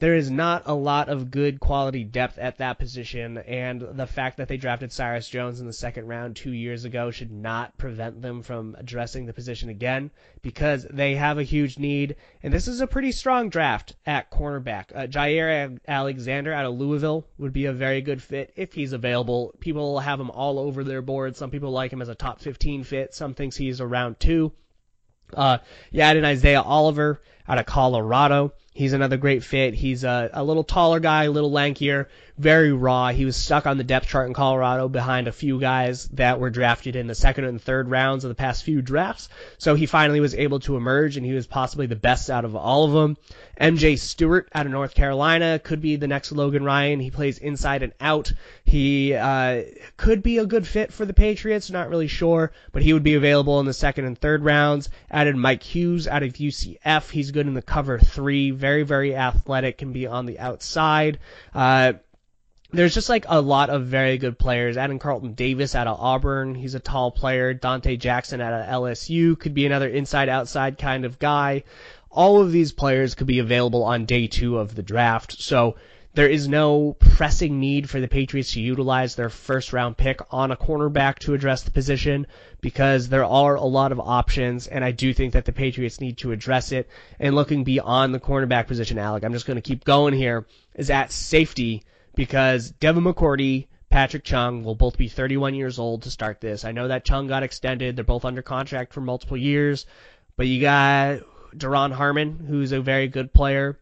there 0.00 0.14
is 0.14 0.30
not 0.30 0.62
a 0.64 0.74
lot 0.74 1.10
of 1.10 1.30
good 1.30 1.60
quality 1.60 2.04
depth 2.04 2.38
at 2.38 2.56
that 2.58 2.78
position, 2.78 3.36
and 3.36 3.82
the 3.82 4.06
fact 4.06 4.38
that 4.38 4.48
they 4.48 4.56
drafted 4.56 4.90
Cyrus 4.90 5.28
Jones 5.28 5.60
in 5.60 5.66
the 5.66 5.74
second 5.74 6.06
round 6.06 6.36
two 6.36 6.52
years 6.52 6.86
ago 6.86 7.10
should 7.10 7.30
not 7.30 7.76
prevent 7.76 8.22
them 8.22 8.42
from 8.42 8.74
addressing 8.78 9.26
the 9.26 9.34
position 9.34 9.68
again 9.68 10.10
because 10.40 10.86
they 10.90 11.16
have 11.16 11.36
a 11.36 11.42
huge 11.42 11.78
need, 11.78 12.16
and 12.42 12.52
this 12.52 12.66
is 12.66 12.80
a 12.80 12.86
pretty 12.86 13.12
strong 13.12 13.50
draft 13.50 13.94
at 14.06 14.30
cornerback. 14.30 14.86
Uh, 14.94 15.06
Jaire 15.06 15.78
Alexander 15.86 16.52
out 16.54 16.64
of 16.64 16.78
Louisville 16.78 17.26
would 17.36 17.52
be 17.52 17.66
a 17.66 17.72
very 17.72 18.00
good 18.00 18.22
fit 18.22 18.54
if 18.56 18.72
he's 18.72 18.94
available. 18.94 19.54
People 19.60 19.98
have 19.98 20.18
him 20.18 20.30
all 20.30 20.58
over 20.58 20.82
their 20.82 21.02
board. 21.02 21.36
Some 21.36 21.50
people 21.50 21.72
like 21.72 21.92
him 21.92 22.00
as 22.00 22.08
a 22.08 22.14
top 22.14 22.40
15 22.40 22.84
fit. 22.84 23.12
Some 23.12 23.34
thinks 23.34 23.54
he's 23.54 23.82
around 23.82 24.18
two. 24.18 24.52
Uh, 25.34 25.58
you 25.90 26.00
add 26.00 26.16
in 26.16 26.24
Isaiah 26.24 26.62
Oliver 26.62 27.20
out 27.46 27.58
of 27.58 27.66
Colorado. 27.66 28.54
He's 28.72 28.92
another 28.92 29.16
great 29.16 29.42
fit. 29.42 29.74
He's 29.74 30.04
a, 30.04 30.30
a 30.32 30.44
little 30.44 30.64
taller 30.64 31.00
guy, 31.00 31.24
a 31.24 31.30
little 31.30 31.50
lankier, 31.50 32.06
very 32.40 32.72
raw. 32.72 33.08
He 33.08 33.24
was 33.24 33.36
stuck 33.36 33.66
on 33.66 33.76
the 33.76 33.84
depth 33.84 34.08
chart 34.08 34.26
in 34.26 34.34
Colorado 34.34 34.88
behind 34.88 35.28
a 35.28 35.32
few 35.32 35.60
guys 35.60 36.08
that 36.08 36.40
were 36.40 36.50
drafted 36.50 36.96
in 36.96 37.06
the 37.06 37.14
second 37.14 37.44
and 37.44 37.60
third 37.60 37.90
rounds 37.90 38.24
of 38.24 38.30
the 38.30 38.34
past 38.34 38.64
few 38.64 38.80
drafts. 38.80 39.28
So 39.58 39.74
he 39.74 39.84
finally 39.86 40.20
was 40.20 40.34
able 40.34 40.60
to 40.60 40.76
emerge, 40.76 41.16
and 41.16 41.26
he 41.26 41.34
was 41.34 41.46
possibly 41.46 41.86
the 41.86 41.96
best 41.96 42.30
out 42.30 42.44
of 42.44 42.56
all 42.56 42.84
of 42.84 42.92
them. 42.92 43.18
MJ 43.60 43.98
Stewart 43.98 44.48
out 44.54 44.64
of 44.64 44.72
North 44.72 44.94
Carolina 44.94 45.58
could 45.58 45.82
be 45.82 45.96
the 45.96 46.08
next 46.08 46.32
Logan 46.32 46.64
Ryan. 46.64 46.98
He 46.98 47.10
plays 47.10 47.36
inside 47.38 47.82
and 47.82 47.92
out. 48.00 48.32
He 48.64 49.12
uh, 49.12 49.64
could 49.98 50.22
be 50.22 50.38
a 50.38 50.46
good 50.46 50.66
fit 50.66 50.94
for 50.94 51.04
the 51.04 51.12
Patriots. 51.12 51.70
Not 51.70 51.90
really 51.90 52.08
sure, 52.08 52.52
but 52.72 52.82
he 52.82 52.94
would 52.94 53.02
be 53.02 53.16
available 53.16 53.60
in 53.60 53.66
the 53.66 53.74
second 53.74 54.06
and 54.06 54.18
third 54.18 54.44
rounds. 54.44 54.88
Added 55.10 55.36
Mike 55.36 55.62
Hughes 55.62 56.08
out 56.08 56.22
of 56.22 56.32
UCF. 56.32 57.10
He's 57.10 57.32
good 57.32 57.46
in 57.46 57.54
the 57.54 57.60
cover 57.60 57.98
three. 57.98 58.50
Very, 58.50 58.82
very 58.82 59.14
athletic. 59.14 59.76
Can 59.76 59.92
be 59.92 60.06
on 60.06 60.24
the 60.24 60.38
outside. 60.38 61.18
Uh, 61.54 61.94
there's 62.72 62.94
just 62.94 63.08
like 63.08 63.24
a 63.28 63.40
lot 63.40 63.70
of 63.70 63.86
very 63.86 64.18
good 64.18 64.38
players. 64.38 64.76
Adam 64.76 64.98
Carlton 64.98 65.34
Davis 65.34 65.74
out 65.74 65.86
of 65.86 65.98
Auburn, 66.00 66.54
he's 66.54 66.74
a 66.74 66.80
tall 66.80 67.10
player. 67.10 67.54
Donte 67.54 67.98
Jackson 67.98 68.40
out 68.40 68.52
of 68.52 68.66
LSU 68.66 69.38
could 69.38 69.54
be 69.54 69.66
another 69.66 69.88
inside 69.88 70.28
outside 70.28 70.78
kind 70.78 71.04
of 71.04 71.18
guy. 71.18 71.64
All 72.10 72.40
of 72.40 72.52
these 72.52 72.72
players 72.72 73.14
could 73.14 73.26
be 73.26 73.38
available 73.38 73.84
on 73.84 74.04
day 74.04 74.26
two 74.26 74.58
of 74.58 74.74
the 74.74 74.82
draft. 74.82 75.40
So 75.40 75.76
there 76.14 76.28
is 76.28 76.48
no 76.48 76.96
pressing 76.98 77.60
need 77.60 77.88
for 77.88 78.00
the 78.00 78.08
Patriots 78.08 78.52
to 78.52 78.60
utilize 78.60 79.14
their 79.14 79.30
first 79.30 79.72
round 79.72 79.96
pick 79.96 80.20
on 80.32 80.50
a 80.50 80.56
cornerback 80.56 81.20
to 81.20 81.34
address 81.34 81.62
the 81.62 81.70
position 81.70 82.26
because 82.60 83.08
there 83.08 83.24
are 83.24 83.54
a 83.54 83.64
lot 83.64 83.92
of 83.92 84.00
options, 84.00 84.66
and 84.66 84.84
I 84.84 84.90
do 84.90 85.14
think 85.14 85.34
that 85.34 85.44
the 85.44 85.52
Patriots 85.52 86.00
need 86.00 86.18
to 86.18 86.32
address 86.32 86.72
it. 86.72 86.88
And 87.20 87.36
looking 87.36 87.62
beyond 87.62 88.12
the 88.12 88.20
cornerback 88.20 88.66
position, 88.66 88.98
Alec, 88.98 89.22
I'm 89.24 89.32
just 89.32 89.46
going 89.46 89.56
to 89.56 89.62
keep 89.62 89.84
going 89.84 90.14
here, 90.14 90.46
is 90.74 90.90
at 90.90 91.12
safety 91.12 91.84
because 92.20 92.70
Devin 92.72 93.04
McCourty, 93.04 93.66
Patrick 93.88 94.24
Chung 94.24 94.62
will 94.62 94.74
both 94.74 94.98
be 94.98 95.08
31 95.08 95.54
years 95.54 95.78
old 95.78 96.02
to 96.02 96.10
start 96.10 96.38
this. 96.38 96.66
I 96.66 96.72
know 96.72 96.88
that 96.88 97.06
Chung 97.06 97.28
got 97.28 97.42
extended. 97.42 97.96
They're 97.96 98.04
both 98.04 98.26
under 98.26 98.42
contract 98.42 98.92
for 98.92 99.00
multiple 99.00 99.38
years, 99.38 99.86
but 100.36 100.46
you 100.46 100.60
got 100.60 101.20
Duron 101.56 101.92
Harmon, 101.92 102.44
who's 102.46 102.72
a 102.72 102.80
very 102.82 103.08
good 103.08 103.32
player 103.32 103.78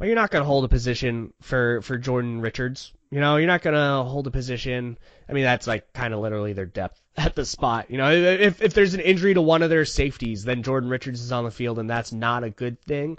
but 0.00 0.06
you're 0.06 0.16
not 0.16 0.30
going 0.30 0.40
to 0.40 0.46
hold 0.46 0.64
a 0.64 0.68
position 0.68 1.34
for 1.42 1.82
for 1.82 1.98
Jordan 1.98 2.40
Richards. 2.40 2.90
You 3.10 3.20
know, 3.20 3.36
you're 3.36 3.46
not 3.46 3.60
going 3.60 3.76
to 3.76 4.02
hold 4.08 4.26
a 4.26 4.30
position. 4.30 4.96
I 5.28 5.34
mean, 5.34 5.44
that's 5.44 5.66
like 5.66 5.92
kind 5.92 6.14
of 6.14 6.20
literally 6.20 6.54
their 6.54 6.64
depth 6.64 6.98
at 7.18 7.34
the 7.34 7.44
spot. 7.44 7.90
You 7.90 7.98
know, 7.98 8.10
if 8.10 8.62
if 8.62 8.72
there's 8.72 8.94
an 8.94 9.00
injury 9.00 9.34
to 9.34 9.42
one 9.42 9.62
of 9.62 9.68
their 9.68 9.84
safeties, 9.84 10.42
then 10.42 10.62
Jordan 10.62 10.88
Richards 10.88 11.20
is 11.20 11.32
on 11.32 11.44
the 11.44 11.50
field, 11.50 11.78
and 11.78 11.90
that's 11.90 12.12
not 12.12 12.44
a 12.44 12.50
good 12.50 12.80
thing 12.80 13.18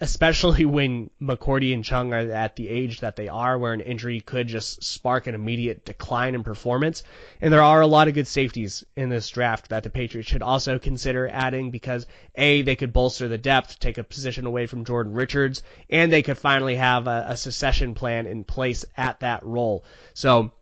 especially 0.00 0.64
when 0.64 1.10
McCourty 1.20 1.74
and 1.74 1.84
Chung 1.84 2.12
are 2.12 2.30
at 2.30 2.54
the 2.54 2.68
age 2.68 3.00
that 3.00 3.16
they 3.16 3.28
are, 3.28 3.58
where 3.58 3.72
an 3.72 3.80
injury 3.80 4.20
could 4.20 4.46
just 4.46 4.82
spark 4.82 5.26
an 5.26 5.34
immediate 5.34 5.84
decline 5.84 6.34
in 6.34 6.44
performance. 6.44 7.02
And 7.40 7.52
there 7.52 7.62
are 7.62 7.80
a 7.80 7.86
lot 7.86 8.06
of 8.06 8.14
good 8.14 8.28
safeties 8.28 8.84
in 8.96 9.08
this 9.08 9.28
draft 9.28 9.70
that 9.70 9.82
the 9.82 9.90
Patriots 9.90 10.28
should 10.28 10.42
also 10.42 10.78
consider 10.78 11.28
adding 11.28 11.70
because 11.70 12.06
A, 12.36 12.62
they 12.62 12.76
could 12.76 12.92
bolster 12.92 13.26
the 13.26 13.38
depth, 13.38 13.80
take 13.80 13.98
a 13.98 14.04
position 14.04 14.46
away 14.46 14.66
from 14.66 14.84
Jordan 14.84 15.14
Richards, 15.14 15.62
and 15.90 16.12
they 16.12 16.22
could 16.22 16.38
finally 16.38 16.76
have 16.76 17.08
a, 17.08 17.26
a 17.30 17.36
succession 17.36 17.94
plan 17.94 18.26
in 18.26 18.44
place 18.44 18.84
at 18.96 19.20
that 19.20 19.44
role. 19.44 19.84
So, 20.14 20.52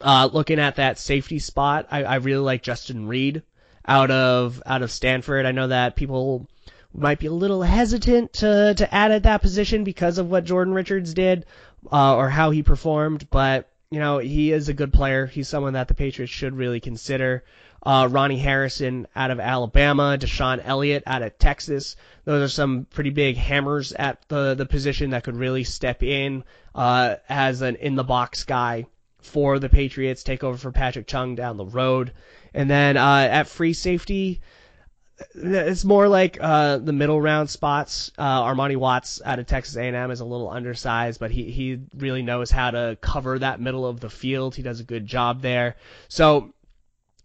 uh, 0.00 0.28
looking 0.32 0.58
at 0.58 0.76
that 0.76 0.98
safety 0.98 1.38
spot, 1.38 1.86
I, 1.92 2.02
I 2.02 2.14
really 2.16 2.42
like 2.42 2.62
Justin 2.62 3.06
Reid 3.06 3.42
out 3.86 4.10
of 4.10 4.60
out 4.66 4.82
of 4.82 4.90
Stanford. 4.90 5.46
I 5.46 5.52
know 5.52 5.68
that 5.68 5.94
people 5.94 6.48
might 6.94 7.18
be 7.18 7.26
a 7.26 7.32
little 7.32 7.62
hesitant 7.62 8.32
to, 8.34 8.74
to 8.74 8.94
add 8.94 9.10
at 9.10 9.24
that 9.24 9.42
position 9.42 9.84
because 9.84 10.18
of 10.18 10.30
what 10.30 10.44
Jordan 10.44 10.74
Richards 10.74 11.12
did 11.14 11.46
uh, 11.92 12.16
or 12.16 12.28
how 12.30 12.50
he 12.50 12.62
performed, 12.62 13.28
but 13.30 13.68
you 13.90 13.98
know 13.98 14.18
he 14.18 14.52
is 14.52 14.68
a 14.68 14.74
good 14.74 14.92
player. 14.92 15.26
He's 15.26 15.48
someone 15.48 15.74
that 15.74 15.88
the 15.88 15.94
Patriots 15.94 16.32
should 16.32 16.56
really 16.56 16.80
consider. 16.80 17.44
Uh, 17.82 18.08
Ronnie 18.10 18.38
Harrison 18.38 19.06
out 19.14 19.30
of 19.30 19.38
Alabama, 19.38 20.16
DeShon 20.18 20.62
Elliott 20.64 21.02
out 21.06 21.22
of 21.22 21.36
Texas. 21.38 21.96
Those 22.24 22.42
are 22.42 22.52
some 22.52 22.86
pretty 22.88 23.10
big 23.10 23.36
hammers 23.36 23.92
at 23.92 24.26
the 24.28 24.54
the 24.54 24.66
position 24.66 25.10
that 25.10 25.24
could 25.24 25.36
really 25.36 25.64
step 25.64 26.02
in 26.02 26.44
uh, 26.74 27.16
as 27.28 27.60
an 27.60 27.76
in 27.76 27.94
the 27.94 28.04
box 28.04 28.44
guy 28.44 28.86
for 29.20 29.58
the 29.58 29.68
Patriots, 29.68 30.22
take 30.22 30.44
over 30.44 30.56
for 30.56 30.70
Patrick 30.70 31.06
Chung 31.06 31.34
down 31.34 31.56
the 31.56 31.64
road. 31.64 32.12
And 32.52 32.70
then 32.70 32.96
uh, 32.96 33.28
at 33.30 33.48
free 33.48 33.72
safety, 33.72 34.40
it's 35.34 35.84
more 35.84 36.08
like 36.08 36.38
uh, 36.40 36.78
the 36.78 36.92
middle 36.92 37.20
round 37.20 37.48
spots. 37.48 38.10
Uh, 38.18 38.42
Armani 38.42 38.76
Watts 38.76 39.20
out 39.24 39.38
of 39.38 39.46
Texas 39.46 39.76
A&M 39.76 40.10
is 40.10 40.20
a 40.20 40.24
little 40.24 40.50
undersized, 40.50 41.20
but 41.20 41.30
he 41.30 41.50
he 41.50 41.80
really 41.96 42.22
knows 42.22 42.50
how 42.50 42.70
to 42.70 42.98
cover 43.00 43.38
that 43.38 43.60
middle 43.60 43.86
of 43.86 44.00
the 44.00 44.10
field. 44.10 44.54
He 44.54 44.62
does 44.62 44.80
a 44.80 44.84
good 44.84 45.06
job 45.06 45.40
there. 45.40 45.76
So 46.08 46.52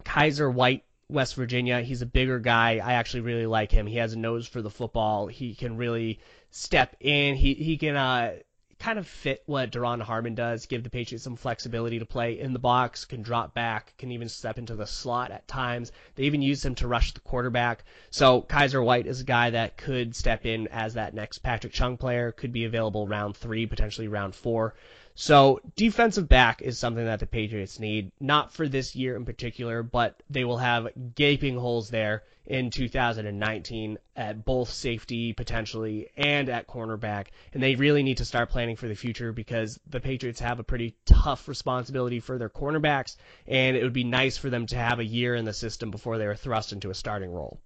Kyzir 0.04 0.52
White, 0.52 0.84
West 1.08 1.34
Virginia, 1.34 1.80
he's 1.80 2.02
a 2.02 2.06
bigger 2.06 2.38
guy. 2.38 2.80
I 2.82 2.94
actually 2.94 3.22
really 3.22 3.46
like 3.46 3.72
him. 3.72 3.86
He 3.86 3.96
has 3.96 4.12
a 4.12 4.18
nose 4.18 4.46
for 4.46 4.62
the 4.62 4.70
football. 4.70 5.26
He 5.26 5.54
can 5.54 5.76
really 5.76 6.20
step 6.50 6.96
in. 7.00 7.34
He 7.34 7.54
he 7.54 7.76
can 7.76 7.96
uh, 7.96 8.34
kind 8.80 8.98
of 8.98 9.06
fit 9.06 9.42
what 9.44 9.70
Duron 9.70 10.00
Harmon 10.00 10.34
does, 10.34 10.66
give 10.66 10.82
the 10.82 10.90
Patriots 10.90 11.22
some 11.22 11.36
flexibility 11.36 11.98
to 11.98 12.06
play 12.06 12.40
in 12.40 12.54
the 12.54 12.58
box, 12.58 13.04
can 13.04 13.20
drop 13.20 13.54
back, 13.54 13.94
can 13.98 14.10
even 14.10 14.28
step 14.28 14.58
into 14.58 14.74
the 14.74 14.86
slot 14.86 15.30
at 15.30 15.46
times. 15.46 15.92
They 16.16 16.24
even 16.24 16.40
use 16.40 16.64
him 16.64 16.74
to 16.76 16.88
rush 16.88 17.12
the 17.12 17.20
quarterback. 17.20 17.84
So 18.10 18.42
Kyzir 18.42 18.82
White 18.82 19.06
is 19.06 19.20
a 19.20 19.24
guy 19.24 19.50
that 19.50 19.76
could 19.76 20.16
step 20.16 20.46
in 20.46 20.66
as 20.68 20.94
that 20.94 21.14
next 21.14 21.38
Patrick 21.38 21.74
Chung 21.74 21.98
player, 21.98 22.32
could 22.32 22.52
be 22.52 22.64
available 22.64 23.06
round 23.06 23.36
three, 23.36 23.66
potentially 23.66 24.08
round 24.08 24.34
four. 24.34 24.74
So 25.14 25.60
defensive 25.76 26.28
back 26.28 26.62
is 26.62 26.78
something 26.78 27.04
that 27.04 27.20
the 27.20 27.26
Patriots 27.26 27.78
need, 27.78 28.10
not 28.18 28.54
for 28.54 28.66
this 28.66 28.96
year 28.96 29.14
in 29.14 29.26
particular, 29.26 29.82
but 29.82 30.22
they 30.30 30.44
will 30.44 30.56
have 30.56 30.88
gaping 31.14 31.58
holes 31.58 31.90
there 31.90 32.22
in 32.50 32.68
2019 32.68 33.96
at 34.16 34.44
both 34.44 34.70
safety 34.70 35.32
potentially 35.32 36.08
and 36.16 36.48
at 36.48 36.66
cornerback. 36.66 37.28
And 37.54 37.62
they 37.62 37.76
really 37.76 38.02
need 38.02 38.16
to 38.16 38.24
start 38.24 38.50
planning 38.50 38.74
for 38.74 38.88
the 38.88 38.96
future 38.96 39.32
because 39.32 39.78
the 39.86 40.00
Patriots 40.00 40.40
have 40.40 40.58
a 40.58 40.64
pretty 40.64 40.96
tough 41.06 41.46
responsibility 41.46 42.18
for 42.18 42.38
their 42.38 42.48
cornerbacks, 42.48 43.16
and 43.46 43.76
it 43.76 43.84
would 43.84 43.92
be 43.92 44.02
nice 44.02 44.36
for 44.36 44.50
them 44.50 44.66
to 44.66 44.76
have 44.76 44.98
a 44.98 45.04
year 45.04 45.36
in 45.36 45.44
the 45.44 45.52
system 45.52 45.92
before 45.92 46.18
they 46.18 46.26
are 46.26 46.34
thrust 46.34 46.72
into 46.72 46.90
a 46.90 46.94
starting 46.94 47.30
role. 47.30 47.60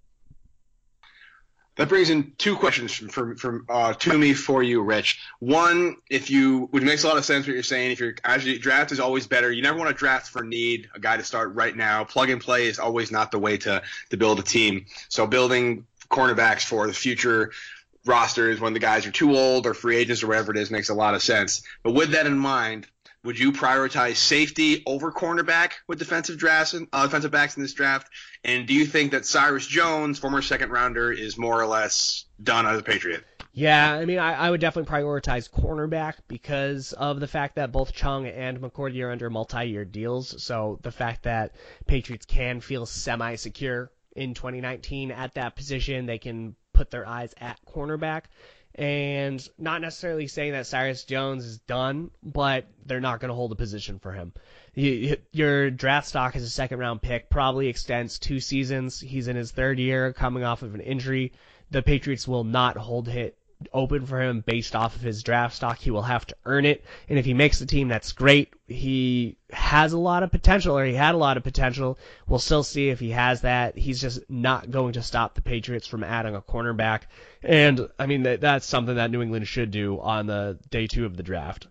That 1.76 1.88
brings 1.88 2.08
in 2.10 2.32
two 2.38 2.56
questions 2.56 2.92
from, 2.92 3.08
from, 3.08 3.36
from 3.36 3.66
uh, 3.68 3.94
to 3.94 4.16
me 4.16 4.32
for 4.32 4.62
you, 4.62 4.80
Rich. 4.82 5.20
One, 5.40 5.96
if 6.08 6.30
you, 6.30 6.68
which 6.70 6.84
makes 6.84 7.02
a 7.02 7.08
lot 7.08 7.16
of 7.16 7.24
sense 7.24 7.46
what 7.46 7.54
you're 7.54 7.64
saying. 7.64 7.90
If 7.90 8.00
you're 8.00 8.14
draft 8.58 8.92
is 8.92 9.00
always 9.00 9.26
better. 9.26 9.50
You 9.50 9.62
never 9.62 9.78
want 9.78 9.90
to 9.90 9.94
draft 9.94 10.28
for 10.28 10.44
need, 10.44 10.88
a 10.94 11.00
guy 11.00 11.16
to 11.16 11.24
start 11.24 11.54
right 11.54 11.74
now. 11.74 12.04
Plug 12.04 12.30
and 12.30 12.40
play 12.40 12.66
is 12.66 12.78
always 12.78 13.10
not 13.10 13.32
the 13.32 13.38
way 13.38 13.58
to 13.58 13.82
to 14.10 14.16
build 14.16 14.38
a 14.38 14.42
team. 14.42 14.86
So 15.08 15.26
building 15.26 15.86
cornerbacks 16.10 16.62
for 16.62 16.86
the 16.86 16.92
future 16.92 17.50
rosters 18.06 18.60
when 18.60 18.72
the 18.72 18.78
guys 18.78 19.06
are 19.06 19.10
too 19.10 19.36
old 19.36 19.66
or 19.66 19.74
free 19.74 19.96
agents 19.96 20.22
or 20.22 20.28
whatever 20.28 20.52
it 20.52 20.58
is 20.58 20.70
makes 20.70 20.90
a 20.90 20.94
lot 20.94 21.14
of 21.14 21.22
sense. 21.22 21.62
But 21.82 21.92
with 21.92 22.10
that 22.10 22.26
in 22.26 22.38
mind, 22.38 22.86
would 23.24 23.38
you 23.38 23.52
prioritize 23.52 24.16
safety 24.16 24.82
over 24.86 25.10
cornerback 25.10 25.72
with 25.88 25.98
defensive 25.98 26.36
drafts 26.36 26.74
and 26.74 26.86
uh, 26.92 27.04
defensive 27.04 27.30
backs 27.30 27.56
in 27.56 27.62
this 27.62 27.72
draft? 27.72 28.08
And 28.44 28.66
do 28.66 28.74
you 28.74 28.84
think 28.84 29.12
that 29.12 29.24
Cyrus 29.24 29.66
Jones, 29.66 30.18
former 30.18 30.42
second 30.42 30.70
rounder, 30.70 31.10
is 31.10 31.38
more 31.38 31.60
or 31.60 31.66
less 31.66 32.26
done 32.42 32.66
as 32.66 32.78
a 32.78 32.82
Patriot? 32.82 33.24
Yeah, 33.54 33.94
I 33.94 34.04
mean, 34.04 34.18
I, 34.18 34.34
I 34.34 34.50
would 34.50 34.60
definitely 34.60 34.92
prioritize 34.92 35.48
cornerback 35.48 36.14
because 36.28 36.92
of 36.92 37.20
the 37.20 37.28
fact 37.28 37.54
that 37.54 37.72
both 37.72 37.94
Chung 37.94 38.26
and 38.26 38.60
McCourty 38.60 39.02
are 39.02 39.10
under 39.10 39.30
multi-year 39.30 39.84
deals. 39.84 40.42
So 40.42 40.80
the 40.82 40.90
fact 40.90 41.22
that 41.22 41.54
Patriots 41.86 42.26
can 42.26 42.60
feel 42.60 42.84
semi-secure 42.84 43.90
in 44.16 44.34
2019 44.34 45.12
at 45.12 45.34
that 45.34 45.56
position, 45.56 46.06
they 46.06 46.18
can 46.18 46.56
put 46.72 46.90
their 46.90 47.06
eyes 47.06 47.32
at 47.40 47.58
cornerback. 47.64 48.24
And 48.76 49.46
not 49.56 49.80
necessarily 49.80 50.26
saying 50.26 50.52
that 50.52 50.66
Cyrus 50.66 51.04
Jones 51.04 51.44
is 51.44 51.58
done, 51.58 52.10
but 52.22 52.66
they're 52.84 53.00
not 53.00 53.20
going 53.20 53.28
to 53.28 53.34
hold 53.34 53.52
a 53.52 53.56
position 53.56 54.00
for 54.00 54.12
him. 54.12 54.32
You, 54.74 55.16
your 55.30 55.70
draft 55.70 56.08
stock 56.08 56.34
as 56.34 56.42
a 56.42 56.50
second 56.50 56.80
round 56.80 57.00
pick 57.00 57.30
probably 57.30 57.68
extends 57.68 58.18
two 58.18 58.40
seasons. 58.40 59.00
He's 59.00 59.28
in 59.28 59.36
his 59.36 59.52
third 59.52 59.78
year, 59.78 60.12
coming 60.12 60.42
off 60.42 60.62
of 60.62 60.74
an 60.74 60.80
injury. 60.80 61.32
The 61.70 61.82
Patriots 61.82 62.26
will 62.26 62.44
not 62.44 62.76
hold 62.76 63.08
it 63.08 63.38
open 63.72 64.04
for 64.06 64.20
him 64.20 64.40
based 64.46 64.74
off 64.76 64.96
of 64.96 65.02
his 65.02 65.22
draft 65.22 65.54
stock. 65.56 65.78
He 65.78 65.90
will 65.90 66.02
have 66.02 66.26
to 66.26 66.36
earn 66.44 66.64
it. 66.66 66.84
And 67.08 67.18
if 67.18 67.24
he 67.24 67.34
makes 67.34 67.58
the 67.58 67.66
team, 67.66 67.88
that's 67.88 68.12
great. 68.12 68.52
He 68.66 69.36
has 69.50 69.92
a 69.92 69.98
lot 69.98 70.22
of 70.22 70.30
potential, 70.30 70.76
or 70.78 70.84
he 70.84 70.94
had 70.94 71.14
a 71.14 71.18
lot 71.18 71.36
of 71.36 71.42
potential. 71.44 71.98
We'll 72.26 72.38
still 72.38 72.62
see 72.62 72.88
if 72.88 73.00
he 73.00 73.10
has 73.10 73.42
that. 73.42 73.76
He's 73.78 74.00
just 74.00 74.20
not 74.28 74.70
going 74.70 74.94
to 74.94 75.02
stop 75.02 75.34
the 75.34 75.42
Patriots 75.42 75.86
from 75.86 76.04
adding 76.04 76.34
a 76.34 76.40
cornerback. 76.42 77.02
And, 77.42 77.88
I 77.98 78.06
mean, 78.06 78.22
that, 78.24 78.40
that's 78.40 78.66
something 78.66 78.96
that 78.96 79.10
New 79.10 79.22
England 79.22 79.46
should 79.48 79.70
do 79.70 80.00
on 80.00 80.26
the 80.26 80.58
day 80.70 80.86
two 80.86 81.04
of 81.06 81.16
the 81.16 81.22
draft. 81.22 81.66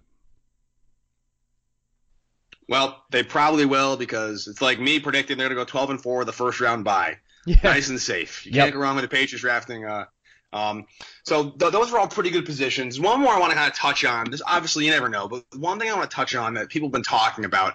Well, 2.69 3.03
they 3.11 3.23
probably 3.23 3.65
will 3.65 3.97
because 3.97 4.47
it's 4.47 4.61
like 4.61 4.79
me 4.79 4.99
predicting 4.99 5.37
they're 5.37 5.49
going 5.49 5.57
to 5.57 5.61
go 5.65 5.69
12 5.69 5.89
and 5.91 6.01
4 6.01 6.25
the 6.25 6.31
first 6.31 6.59
round 6.59 6.83
bye. 6.83 7.17
Yeah. 7.45 7.57
Nice 7.61 7.89
and 7.89 7.99
safe. 8.01 8.45
You 8.45 8.53
Yep. 8.53 8.63
can't 8.63 8.73
go 8.75 8.79
wrong 8.79 8.95
with 8.95 9.03
the 9.03 9.09
Patriots 9.09 9.41
drafting. 9.41 9.83
Uh, 9.83 10.05
um, 10.53 10.85
so 11.23 11.49
th- 11.49 11.71
those 11.71 11.91
are 11.91 11.99
all 11.99 12.07
pretty 12.07 12.29
good 12.29 12.45
positions. 12.45 12.99
One 12.99 13.19
more 13.19 13.33
I 13.33 13.39
want 13.39 13.51
to 13.51 13.57
kind 13.57 13.69
of 13.69 13.77
touch 13.77 14.05
on. 14.05 14.29
This 14.29 14.41
obviously 14.45 14.85
you 14.85 14.91
never 14.91 15.09
know, 15.09 15.27
but 15.27 15.43
one 15.57 15.79
thing 15.79 15.89
I 15.89 15.93
want 15.95 16.09
to 16.09 16.15
touch 16.15 16.35
on 16.35 16.53
that 16.53 16.69
people 16.69 16.87
have 16.87 16.93
been 16.93 17.03
talking 17.03 17.45
about, 17.45 17.73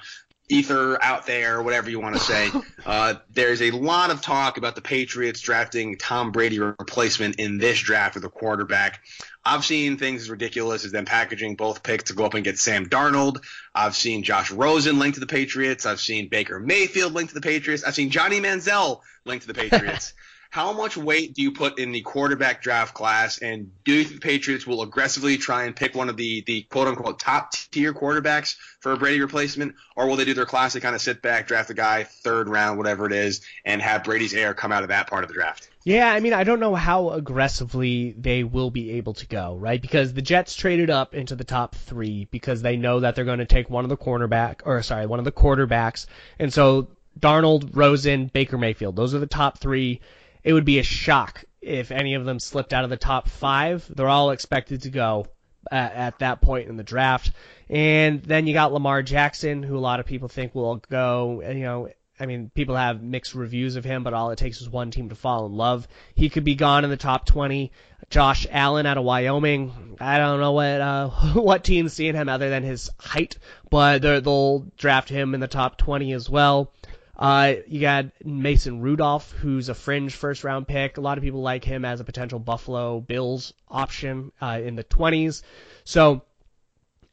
ether 0.48 1.02
out 1.02 1.26
there, 1.26 1.62
whatever 1.62 1.90
you 1.90 2.00
want 2.00 2.14
to 2.14 2.20
say. 2.20 2.50
uh, 2.86 3.14
there's 3.30 3.60
a 3.60 3.70
lot 3.72 4.10
of 4.10 4.22
talk 4.22 4.56
about 4.56 4.74
the 4.74 4.80
Patriots 4.80 5.40
drafting 5.40 5.96
Tom 5.98 6.32
Brady 6.32 6.58
replacement 6.58 7.36
in 7.36 7.58
this 7.58 7.78
draft 7.80 8.14
with 8.14 8.24
a 8.24 8.30
quarterback. 8.30 9.00
I've 9.44 9.64
seen 9.64 9.96
things 9.96 10.22
as 10.22 10.30
ridiculous 10.30 10.84
as 10.84 10.92
them 10.92 11.04
packaging 11.04 11.56
both 11.56 11.82
picks 11.82 12.04
to 12.04 12.14
go 12.14 12.24
up 12.24 12.34
and 12.34 12.44
get 12.44 12.58
Sam 12.58 12.86
Darnold. 12.86 13.38
I've 13.74 13.96
seen 13.96 14.22
Josh 14.22 14.50
Rosen 14.50 14.98
linked 14.98 15.14
to 15.14 15.20
the 15.20 15.26
Patriots. 15.26 15.86
I've 15.86 16.00
seen 16.00 16.28
Baker 16.28 16.60
Mayfield 16.60 17.12
linked 17.12 17.30
to 17.30 17.34
the 17.34 17.40
Patriots. 17.40 17.82
I've 17.84 17.94
seen 17.94 18.10
Johnny 18.10 18.40
Manziel 18.40 19.00
linked 19.24 19.46
to 19.46 19.52
the 19.52 19.58
Patriots. 19.58 20.12
How 20.50 20.72
much 20.72 20.96
weight 20.96 21.34
do 21.34 21.42
you 21.42 21.52
put 21.52 21.78
in 21.78 21.92
the 21.92 22.00
quarterback 22.00 22.62
draft 22.62 22.94
class, 22.94 23.38
and 23.38 23.70
do 23.84 23.92
you 23.92 24.04
think 24.04 24.20
the 24.20 24.26
Patriots 24.26 24.66
will 24.66 24.82
aggressively 24.82 25.36
try 25.36 25.64
and 25.64 25.76
pick 25.76 25.94
one 25.94 26.08
of 26.08 26.16
the, 26.16 26.42
the 26.46 26.62
quote 26.62 26.88
unquote 26.88 27.20
top 27.20 27.52
tier 27.70 27.92
quarterbacks 27.92 28.56
for 28.80 28.92
a 28.92 28.96
Brady 28.96 29.20
replacement, 29.20 29.74
or 29.94 30.06
will 30.06 30.16
they 30.16 30.24
do 30.24 30.34
their 30.34 30.46
classic 30.46 30.82
kind 30.82 30.94
of 30.94 31.02
sit 31.02 31.20
back, 31.20 31.48
draft 31.48 31.68
a 31.70 31.74
guy 31.74 32.04
third 32.04 32.48
round, 32.48 32.78
whatever 32.78 33.06
it 33.06 33.12
is, 33.12 33.42
and 33.64 33.82
have 33.82 34.04
Brady's 34.04 34.32
heir 34.32 34.54
come 34.54 34.72
out 34.72 34.82
of 34.82 34.88
that 34.88 35.08
part 35.08 35.22
of 35.22 35.28
the 35.28 35.34
draft? 35.34 35.68
Yeah, 35.84 36.12
I 36.12 36.20
mean, 36.20 36.32
I 36.32 36.44
don't 36.44 36.60
know 36.60 36.74
how 36.74 37.10
aggressively 37.10 38.14
they 38.18 38.44
will 38.44 38.70
be 38.70 38.92
able 38.92 39.14
to 39.14 39.26
go, 39.26 39.54
right? 39.54 39.80
Because 39.80 40.12
the 40.12 40.22
Jets 40.22 40.54
traded 40.54 40.90
up 40.90 41.14
into 41.14 41.34
the 41.34 41.44
top 41.44 41.74
three 41.74 42.26
because 42.30 42.62
they 42.62 42.76
know 42.76 43.00
that 43.00 43.14
they're 43.14 43.24
going 43.24 43.38
to 43.38 43.46
take 43.46 43.70
one 43.70 43.84
of 43.84 43.88
the 43.88 43.96
cornerback, 43.96 44.60
or 44.64 44.82
sorry, 44.82 45.06
one 45.06 45.18
of 45.18 45.24
the 45.24 45.32
quarterbacks, 45.32 46.06
and 46.38 46.52
so 46.52 46.88
Darnold, 47.18 47.70
Rosen, 47.74 48.26
Baker 48.26 48.58
Mayfield, 48.58 48.96
those 48.96 49.14
are 49.14 49.18
the 49.18 49.26
top 49.26 49.58
three. 49.58 50.00
It 50.48 50.54
would 50.54 50.64
be 50.64 50.78
a 50.78 50.82
shock 50.82 51.44
if 51.60 51.90
any 51.90 52.14
of 52.14 52.24
them 52.24 52.40
slipped 52.40 52.72
out 52.72 52.82
of 52.82 52.88
the 52.88 52.96
top 52.96 53.28
five. 53.28 53.84
They're 53.94 54.08
all 54.08 54.30
expected 54.30 54.80
to 54.84 54.88
go 54.88 55.26
at, 55.70 55.92
at 55.92 56.18
that 56.20 56.40
point 56.40 56.70
in 56.70 56.78
the 56.78 56.82
draft. 56.82 57.32
And 57.68 58.22
then 58.22 58.46
you 58.46 58.54
got 58.54 58.72
Lamar 58.72 59.02
Jackson, 59.02 59.62
who 59.62 59.76
a 59.76 59.78
lot 59.78 60.00
of 60.00 60.06
people 60.06 60.26
think 60.28 60.54
will 60.54 60.76
go, 60.76 61.42
you 61.46 61.60
know, 61.60 61.90
I 62.18 62.24
mean, 62.24 62.50
people 62.54 62.76
have 62.76 63.02
mixed 63.02 63.34
reviews 63.34 63.76
of 63.76 63.84
him, 63.84 64.02
but 64.04 64.14
all 64.14 64.30
it 64.30 64.38
takes 64.38 64.62
is 64.62 64.70
one 64.70 64.90
team 64.90 65.10
to 65.10 65.14
fall 65.14 65.44
in 65.44 65.52
love. 65.52 65.86
He 66.14 66.30
could 66.30 66.44
be 66.44 66.54
gone 66.54 66.82
in 66.82 66.88
the 66.88 66.96
top 66.96 67.26
20. 67.26 67.70
Josh 68.08 68.46
Allen 68.50 68.86
out 68.86 68.96
of 68.96 69.04
Wyoming. 69.04 69.98
I 70.00 70.16
don't 70.16 70.40
know 70.40 70.52
what 70.52 70.80
uh, 70.80 71.08
what 71.34 71.62
team's 71.62 71.92
seeing 71.92 72.14
him 72.14 72.30
other 72.30 72.48
than 72.48 72.62
his 72.62 72.88
height, 72.98 73.36
but 73.68 74.00
they'll 74.00 74.60
draft 74.78 75.10
him 75.10 75.34
in 75.34 75.40
the 75.40 75.46
top 75.46 75.76
20 75.76 76.14
as 76.14 76.30
well. 76.30 76.72
Uh, 77.18 77.54
you 77.66 77.80
got 77.80 78.06
Mason 78.24 78.80
Rudolph, 78.80 79.32
who's 79.32 79.68
a 79.68 79.74
fringe 79.74 80.14
first 80.14 80.44
round 80.44 80.68
pick. 80.68 80.98
A 80.98 81.00
lot 81.00 81.18
of 81.18 81.24
people 81.24 81.42
like 81.42 81.64
him 81.64 81.84
as 81.84 81.98
a 81.98 82.04
potential 82.04 82.38
Buffalo 82.38 83.00
Bills 83.00 83.52
option 83.68 84.30
uh, 84.40 84.60
in 84.62 84.76
the 84.76 84.84
20s. 84.84 85.42
So 85.82 86.22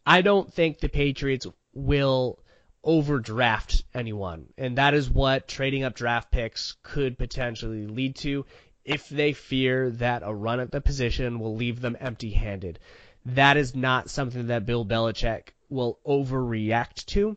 I 0.06 0.22
don't 0.22 0.54
think 0.54 0.80
the 0.80 0.90
Patriots 0.90 1.48
will 1.74 2.38
overdraft 2.84 3.84
anyone, 3.96 4.46
and 4.60 4.78
that 4.78 4.94
is 4.94 5.10
what 5.10 5.48
trading 5.48 5.84
up 5.84 5.96
draft 5.96 6.30
picks 6.30 6.78
could 6.84 7.18
potentially 7.18 7.88
lead 7.88 8.16
to 8.18 8.46
if 8.84 9.10
they 9.10 9.34
fear 9.34 9.90
that 9.90 10.22
a 10.24 10.32
run 10.32 10.60
at 10.60 10.70
the 10.70 10.82
position 10.82 11.40
will 11.40 11.56
leave 11.56 11.82
them 11.82 11.98
empty-handed. 12.00 12.78
That 13.26 13.58
is 13.58 13.74
not 13.74 14.12
something 14.12 14.48
that 14.48 14.68
Bill 14.68 14.86
Belichick 14.86 15.48
will 15.68 15.98
overreact 16.06 17.08
to, 17.08 17.36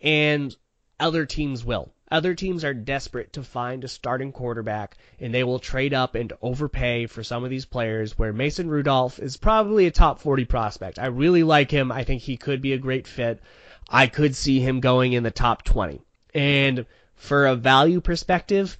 and 0.00 0.54
other 1.00 1.26
teams 1.26 1.64
will. 1.64 1.90
Other 2.10 2.34
teams 2.34 2.64
are 2.64 2.74
desperate 2.74 3.32
to 3.32 3.42
find 3.42 3.82
a 3.82 3.88
starting 3.88 4.30
quarterback, 4.30 4.96
and 5.18 5.34
they 5.34 5.42
will 5.42 5.58
trade 5.58 5.92
up 5.92 6.14
and 6.14 6.32
overpay 6.40 7.06
for 7.06 7.24
some 7.24 7.42
of 7.42 7.50
these 7.50 7.64
players. 7.64 8.16
Where 8.16 8.32
Mason 8.32 8.70
Rudolph 8.70 9.18
is 9.18 9.36
probably 9.36 9.86
a 9.86 9.90
top 9.90 10.20
40 10.20 10.44
prospect. 10.44 10.98
I 10.98 11.06
really 11.06 11.42
like 11.42 11.70
him. 11.70 11.90
I 11.90 12.04
think 12.04 12.22
he 12.22 12.36
could 12.36 12.62
be 12.62 12.72
a 12.72 12.78
great 12.78 13.08
fit. 13.08 13.40
I 13.88 14.06
could 14.06 14.36
see 14.36 14.60
him 14.60 14.80
going 14.80 15.14
in 15.14 15.24
the 15.24 15.30
top 15.30 15.64
20. 15.64 16.00
And 16.34 16.86
for 17.16 17.46
a 17.46 17.56
value 17.56 18.00
perspective, 18.00 18.78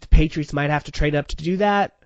the 0.00 0.08
Patriots 0.08 0.52
might 0.52 0.70
have 0.70 0.84
to 0.84 0.92
trade 0.92 1.14
up 1.14 1.28
to 1.28 1.36
do 1.36 1.56
that. 1.56 1.96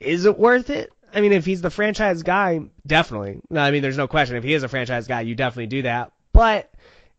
Is 0.00 0.24
it 0.24 0.38
worth 0.38 0.70
it? 0.70 0.92
I 1.12 1.20
mean, 1.20 1.32
if 1.32 1.44
he's 1.44 1.62
the 1.62 1.70
franchise 1.70 2.22
guy, 2.22 2.60
definitely. 2.86 3.40
I 3.54 3.70
mean, 3.70 3.82
there's 3.82 3.96
no 3.96 4.08
question. 4.08 4.36
If 4.36 4.44
he 4.44 4.54
is 4.54 4.62
a 4.62 4.68
franchise 4.68 5.06
guy, 5.06 5.22
you 5.22 5.34
definitely 5.34 5.66
do 5.66 5.82
that. 5.82 6.12
But 6.32 6.70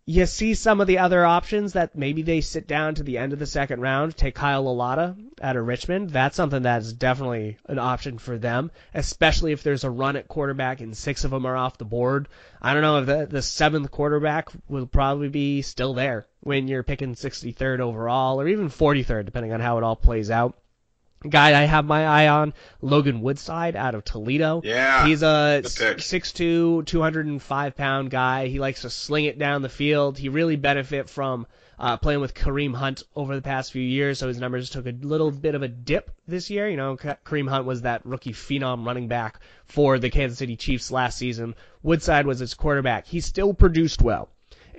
you 0.09 0.25
see 0.25 0.55
some 0.55 0.81
of 0.81 0.87
the 0.87 0.97
other 0.97 1.23
options 1.23 1.73
that 1.73 1.95
maybe 1.95 2.23
they 2.23 2.41
sit 2.41 2.67
down 2.67 2.95
to 2.95 3.03
the 3.03 3.19
end 3.19 3.31
of 3.31 3.37
the 3.37 3.45
second 3.45 3.79
round, 3.79 4.17
take 4.17 4.33
Kyle 4.33 4.63
Lauletta 4.63 5.15
out 5.39 5.55
of 5.55 5.67
Richmond. 5.67 6.09
That's 6.09 6.35
something 6.35 6.63
that's 6.63 6.91
definitely 6.93 7.57
an 7.67 7.77
option 7.77 8.17
for 8.17 8.35
them, 8.35 8.71
especially 8.95 9.51
if 9.51 9.61
there's 9.61 9.83
a 9.83 9.89
run 9.91 10.15
at 10.15 10.27
quarterback 10.27 10.81
and 10.81 10.97
six 10.97 11.25
of 11.25 11.29
them 11.29 11.45
are 11.45 11.55
off 11.55 11.77
the 11.77 11.85
board. 11.85 12.27
I 12.59 12.73
don't 12.73 12.81
know 12.81 12.97
if 12.97 13.05
the, 13.05 13.27
the 13.29 13.43
seventh 13.43 13.91
quarterback 13.91 14.49
will 14.67 14.87
probably 14.87 15.29
be 15.29 15.61
still 15.61 15.93
there 15.93 16.25
when 16.39 16.67
you're 16.67 16.81
picking 16.81 17.13
63rd 17.13 17.79
overall 17.79 18.41
or 18.41 18.47
even 18.47 18.71
43rd, 18.71 19.25
depending 19.25 19.53
on 19.53 19.59
how 19.59 19.77
it 19.77 19.83
all 19.83 19.95
plays 19.95 20.31
out. 20.31 20.57
Guy 21.27 21.61
I 21.61 21.65
have 21.65 21.85
my 21.85 22.05
eye 22.05 22.27
on, 22.29 22.53
Logan 22.81 23.21
Woodside 23.21 23.75
out 23.75 23.93
of 23.93 24.05
Toledo. 24.05 24.61
Yeah. 24.63 25.05
He's 25.05 25.21
a 25.21 25.61
good 25.63 25.75
pick. 25.75 25.97
6'2", 25.97 26.85
205 26.85 27.75
pound 27.75 28.09
guy. 28.09 28.47
He 28.47 28.59
likes 28.59 28.83
to 28.83 28.89
sling 28.89 29.25
it 29.25 29.37
down 29.37 29.61
the 29.61 29.69
field. 29.69 30.17
He 30.17 30.29
really 30.29 30.55
benefit 30.55 31.09
from 31.09 31.45
uh, 31.77 31.97
playing 31.97 32.19
with 32.19 32.33
Kareem 32.33 32.75
Hunt 32.75 33.03
over 33.15 33.35
the 33.35 33.41
past 33.41 33.71
few 33.71 33.81
years, 33.81 34.19
so 34.19 34.27
his 34.27 34.39
numbers 34.39 34.69
took 34.69 34.85
a 34.85 34.91
little 34.91 35.31
bit 35.31 35.55
of 35.55 35.63
a 35.63 35.67
dip 35.67 36.11
this 36.27 36.49
year. 36.49 36.69
You 36.69 36.77
know, 36.77 36.97
Kareem 36.97 37.49
Hunt 37.49 37.65
was 37.65 37.81
that 37.81 38.05
rookie 38.05 38.33
phenom 38.33 38.85
running 38.85 39.07
back 39.07 39.39
for 39.65 39.99
the 39.99 40.09
Kansas 40.09 40.39
City 40.39 40.55
Chiefs 40.55 40.91
last 40.91 41.17
season. 41.17 41.55
Woodside 41.81 42.27
was 42.27 42.39
his 42.39 42.53
quarterback. 42.53 43.07
He 43.07 43.21
still 43.21 43.53
produced 43.53 44.01
well. 44.01 44.29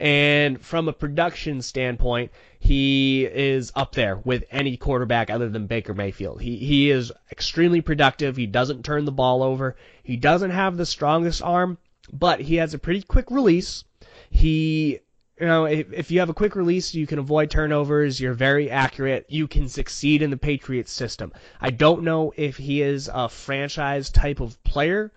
And 0.01 0.59
from 0.65 0.89
a 0.89 0.95
production 0.95 1.61
standpoint, 1.61 2.33
he 2.59 3.27
is 3.27 3.71
up 3.77 3.93
there 3.95 4.17
with 4.17 4.45
any 4.51 4.79
quarterback 4.79 5.29
other 5.29 5.51
than 5.51 5.67
Baker 5.67 5.93
Mayfield. 5.93 6.41
He 6.41 6.57
he 6.57 6.91
is 6.91 7.13
extremely 7.31 7.83
productive. 7.83 8.37
He 8.37 8.47
doesn't 8.47 8.83
turn 8.83 9.05
the 9.05 9.13
ball 9.13 9.43
over. 9.43 9.77
He 10.03 10.17
doesn't 10.17 10.53
have 10.53 10.79
the 10.79 10.87
strongest 10.87 11.43
arm, 11.43 11.77
but 12.11 12.41
he 12.41 12.57
has 12.57 12.73
a 12.73 12.79
pretty 12.79 13.03
quick 13.03 13.31
release. 13.31 13.85
He 14.31 15.01
you 15.39 15.47
know, 15.47 15.65
if, 15.67 15.93
if 15.93 16.11
you 16.11 16.21
have 16.21 16.29
a 16.31 16.35
quick 16.35 16.55
release, 16.55 16.95
you 16.95 17.07
can 17.07 17.19
avoid 17.19 17.51
turnovers. 17.51 18.21
You're 18.21 18.33
very 18.33 18.71
accurate. 18.71 19.27
You 19.29 19.49
can 19.49 19.69
succeed 19.69 20.23
in 20.23 20.31
the 20.31 20.37
Patriots 20.37 20.93
system. 20.93 21.33
I 21.61 21.71
don't 21.71 22.05
know 22.05 22.33
if 22.37 22.57
he 22.57 22.81
is 22.81 23.11
a 23.13 23.29
franchise 23.29 24.11
type 24.11 24.41
of 24.41 24.63
player, 24.65 25.13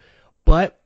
but 0.45 0.79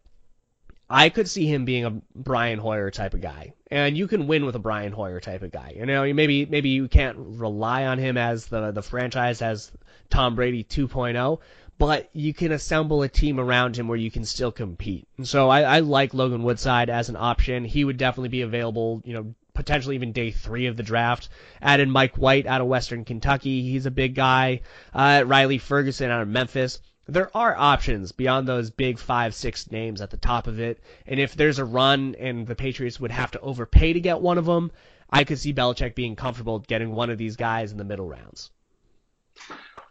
I 0.89 1.09
could 1.09 1.27
see 1.27 1.47
him 1.47 1.65
being 1.65 1.85
a 1.85 2.01
Brian 2.15 2.59
Hoyer 2.59 2.91
type 2.91 3.13
of 3.13 3.21
guy, 3.21 3.53
and 3.69 3.97
you 3.97 4.07
can 4.07 4.27
win 4.27 4.45
with 4.45 4.55
a 4.55 4.59
Brian 4.59 4.93
Hoyer 4.93 5.19
type 5.19 5.41
of 5.41 5.51
guy. 5.51 5.73
You 5.75 5.85
know, 5.85 6.13
maybe 6.13 6.45
maybe 6.45 6.69
you 6.69 6.87
can't 6.87 7.17
rely 7.17 7.85
on 7.85 7.97
him 7.97 8.17
as 8.17 8.45
the 8.45 8.71
the 8.71 8.81
franchise 8.81 9.41
as 9.41 9.71
Tom 10.09 10.35
Brady 10.35 10.63
2.0, 10.63 11.39
but 11.77 12.09
you 12.13 12.33
can 12.33 12.53
assemble 12.53 13.01
a 13.01 13.09
team 13.09 13.39
around 13.39 13.77
him 13.77 13.89
where 13.89 13.97
you 13.97 14.09
can 14.09 14.23
still 14.23 14.51
compete. 14.51 15.07
And 15.17 15.27
so 15.27 15.49
I, 15.49 15.63
I 15.63 15.79
like 15.79 16.13
Logan 16.13 16.43
Woodside 16.43 16.89
as 16.89 17.09
an 17.09 17.17
option. 17.17 17.65
He 17.65 17.83
would 17.83 17.97
definitely 17.97 18.29
be 18.29 18.41
available. 18.41 19.01
You 19.03 19.13
know, 19.13 19.35
potentially 19.53 19.95
even 19.95 20.13
day 20.13 20.31
three 20.31 20.67
of 20.67 20.77
the 20.77 20.83
draft. 20.83 21.27
Added 21.61 21.89
Mike 21.89 22.15
White 22.15 22.45
out 22.45 22.61
of 22.61 22.67
Western 22.67 23.03
Kentucky. 23.03 23.63
He's 23.63 23.85
a 23.85 23.91
big 23.91 24.15
guy. 24.15 24.61
Uh, 24.93 25.23
Riley 25.25 25.57
Ferguson 25.57 26.11
out 26.11 26.21
of 26.21 26.29
Memphis 26.29 26.79
there 27.07 27.35
are 27.35 27.55
options 27.55 28.11
beyond 28.11 28.47
those 28.47 28.69
big 28.69 28.99
five, 28.99 29.33
six 29.33 29.71
names 29.71 30.01
at 30.01 30.09
the 30.09 30.17
top 30.17 30.47
of 30.47 30.59
it. 30.59 30.79
And 31.05 31.19
if 31.19 31.35
there's 31.35 31.59
a 31.59 31.65
run 31.65 32.15
and 32.19 32.45
the 32.45 32.55
Patriots 32.55 32.99
would 32.99 33.11
have 33.11 33.31
to 33.31 33.39
overpay 33.39 33.93
to 33.93 33.99
get 33.99 34.21
one 34.21 34.37
of 34.37 34.45
them, 34.45 34.71
I 35.09 35.23
could 35.23 35.39
see 35.39 35.53
Belichick 35.53 35.95
being 35.95 36.15
comfortable 36.15 36.59
getting 36.59 36.91
one 36.91 37.09
of 37.09 37.17
these 37.17 37.35
guys 37.35 37.71
in 37.71 37.77
the 37.77 37.83
middle 37.83 38.07
rounds. 38.07 38.51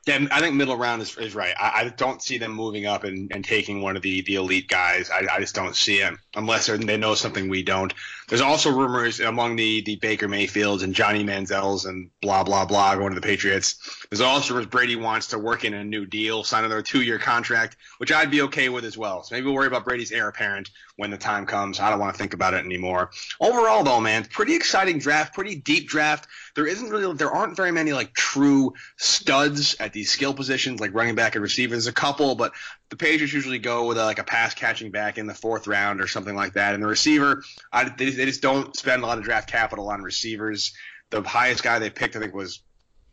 Yeah, 0.06 0.24
I 0.30 0.40
think 0.40 0.54
middle 0.54 0.76
round 0.76 1.02
is, 1.02 1.16
is 1.18 1.34
right. 1.34 1.52
I, 1.58 1.82
I 1.82 1.88
don't 1.88 2.22
see 2.22 2.38
them 2.38 2.52
moving 2.52 2.86
up 2.86 3.02
and, 3.02 3.28
and 3.34 3.44
taking 3.44 3.82
one 3.82 3.96
of 3.96 4.02
the, 4.02 4.22
the 4.22 4.36
elite 4.36 4.68
guys. 4.68 5.10
I, 5.10 5.26
I 5.34 5.40
just 5.40 5.56
don't 5.56 5.74
see 5.74 5.98
it 5.98 6.14
unless 6.36 6.68
they 6.68 6.96
know 6.96 7.16
something 7.16 7.48
we 7.48 7.64
don't. 7.64 7.92
There's 8.28 8.40
also 8.40 8.70
rumors 8.70 9.18
among 9.18 9.56
the, 9.56 9.82
the 9.82 9.96
Baker 9.96 10.28
Mayfields 10.28 10.84
and 10.84 10.94
Johnny 10.94 11.24
Manziels 11.24 11.86
and 11.86 12.10
blah, 12.22 12.44
blah, 12.44 12.64
blah 12.64 12.94
going 12.94 13.14
to 13.14 13.20
the 13.20 13.26
Patriots. 13.26 14.06
There's 14.08 14.20
also 14.20 14.54
rumors 14.54 14.68
Brady 14.68 14.94
wants 14.94 15.26
to 15.28 15.38
work 15.38 15.64
in 15.64 15.74
a 15.74 15.84
new 15.84 16.06
deal, 16.06 16.44
sign 16.44 16.64
another 16.64 16.82
two 16.82 17.02
year 17.02 17.18
contract, 17.18 17.76
which 17.98 18.12
I'd 18.12 18.30
be 18.30 18.42
okay 18.42 18.68
with 18.68 18.84
as 18.84 18.96
well. 18.96 19.24
So 19.24 19.34
maybe 19.34 19.46
we'll 19.46 19.54
worry 19.54 19.66
about 19.66 19.84
Brady's 19.84 20.12
heir 20.12 20.28
apparent 20.28 20.70
when 20.96 21.10
the 21.10 21.16
time 21.16 21.46
comes. 21.46 21.78
I 21.78 21.90
don't 21.90 22.00
want 22.00 22.14
to 22.14 22.18
think 22.18 22.34
about 22.34 22.54
it 22.54 22.64
anymore. 22.64 23.10
Overall, 23.40 23.84
though, 23.84 24.00
man, 24.00 24.24
pretty 24.24 24.54
exciting 24.54 24.98
draft, 24.98 25.34
pretty 25.34 25.56
deep 25.56 25.88
draft. 25.88 26.28
There 26.54 26.66
isn't 26.66 26.90
really, 26.90 27.14
there 27.14 27.30
aren't 27.30 27.56
very 27.56 27.70
many 27.72 27.92
like 27.92 28.12
true 28.14 28.72
studs 28.96 29.76
at 29.78 29.92
these 29.96 30.10
skill 30.10 30.34
positions, 30.34 30.78
like 30.78 30.92
running 30.92 31.14
back 31.14 31.34
and 31.34 31.42
receiver. 31.42 31.70
There's 31.70 31.86
a 31.86 31.92
couple, 31.92 32.34
but 32.34 32.52
the 32.90 32.96
Patriots 32.96 33.32
usually 33.32 33.58
go 33.58 33.86
with 33.86 33.96
a, 33.96 34.04
like 34.04 34.18
a 34.18 34.24
pass 34.24 34.52
catching 34.52 34.90
back 34.90 35.16
in 35.16 35.26
the 35.26 35.32
fourth 35.32 35.66
round 35.66 36.02
or 36.02 36.06
something 36.06 36.36
like 36.36 36.52
that. 36.52 36.74
And 36.74 36.82
the 36.82 36.86
receiver, 36.86 37.42
I, 37.72 37.88
they, 37.88 38.10
they 38.10 38.26
just 38.26 38.42
don't 38.42 38.76
spend 38.76 39.02
a 39.02 39.06
lot 39.06 39.16
of 39.16 39.24
draft 39.24 39.50
capital 39.50 39.88
on 39.88 40.02
receivers. 40.02 40.74
The 41.08 41.22
highest 41.22 41.62
guy 41.62 41.78
they 41.78 41.88
picked, 41.88 42.14
I 42.14 42.18
think, 42.20 42.34
was 42.34 42.60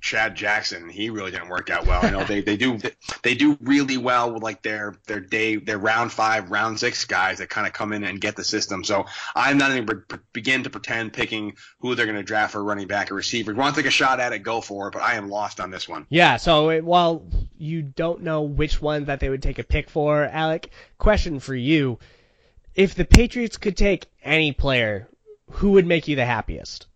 Chad 0.04 0.36
Jackson. 0.36 0.90
He 0.90 1.10
really 1.10 1.32
didn't 1.32 1.48
work 1.48 1.70
out 1.70 1.88
well. 1.88 2.04
You 2.04 2.12
know, 2.12 2.26
they, 2.26 2.42
they 2.42 2.58
do 2.58 2.78
they 3.24 3.36
do 3.36 3.58
really 3.62 3.96
well 3.98 4.34
with 4.34 4.44
like 4.44 4.62
their 4.62 4.96
their 5.08 5.22
day 5.22 5.56
their 5.56 5.78
round 5.78 6.12
five, 6.12 6.52
round 6.52 6.78
six 6.78 7.06
guys 7.06 7.38
that 7.38 7.50
kind 7.50 7.66
of 7.66 7.72
come 7.72 7.94
in 7.94 8.04
and 8.04 8.20
get 8.20 8.36
the 8.36 8.44
system. 8.44 8.84
So 8.84 9.06
I'm 9.34 9.58
not 9.58 9.72
even 9.72 9.86
be- 9.86 10.18
begin 10.34 10.64
to 10.64 10.70
pretend 10.70 11.14
picking 11.14 11.56
who 11.80 11.96
they're 11.96 12.06
going 12.06 12.18
to 12.18 12.24
draft 12.24 12.52
for 12.52 12.62
running 12.62 12.88
back 12.88 13.12
or 13.12 13.16
receiver. 13.16 13.52
If 13.52 13.56
you 13.56 13.62
want 13.62 13.76
to 13.76 13.82
take 13.82 13.88
a 13.88 13.92
shot 13.92 14.20
at 14.20 14.34
it, 14.34 14.40
go 14.40 14.60
for 14.60 14.90
it. 14.90 14.92
But 14.92 15.04
I 15.04 15.16
am 15.16 15.30
lost 15.30 15.62
on 15.62 15.72
this 15.72 15.88
one. 15.88 16.06
Yeah. 16.10 16.36
So 16.36 16.70
it, 16.70 16.84
while 16.84 17.26
you 17.58 17.82
don't 17.82 18.24
know 18.24 18.42
which 18.42 18.82
one 18.82 19.06
that 19.06 19.22
they 19.22 19.30
would 19.30 19.42
take 19.42 19.58
a 19.58 19.64
pick 19.64 19.90
for, 19.90 20.26
Alec, 20.26 20.70
question 20.98 21.40
for 21.40 21.56
you: 21.56 21.98
If 22.76 22.94
the 22.94 23.06
Patriots 23.06 23.56
could 23.56 23.78
take 23.78 24.08
any 24.22 24.52
player, 24.52 25.08
who 25.50 25.72
would 25.72 25.88
make 25.88 26.10
you 26.10 26.18
the 26.18 26.26
happiest? 26.26 26.88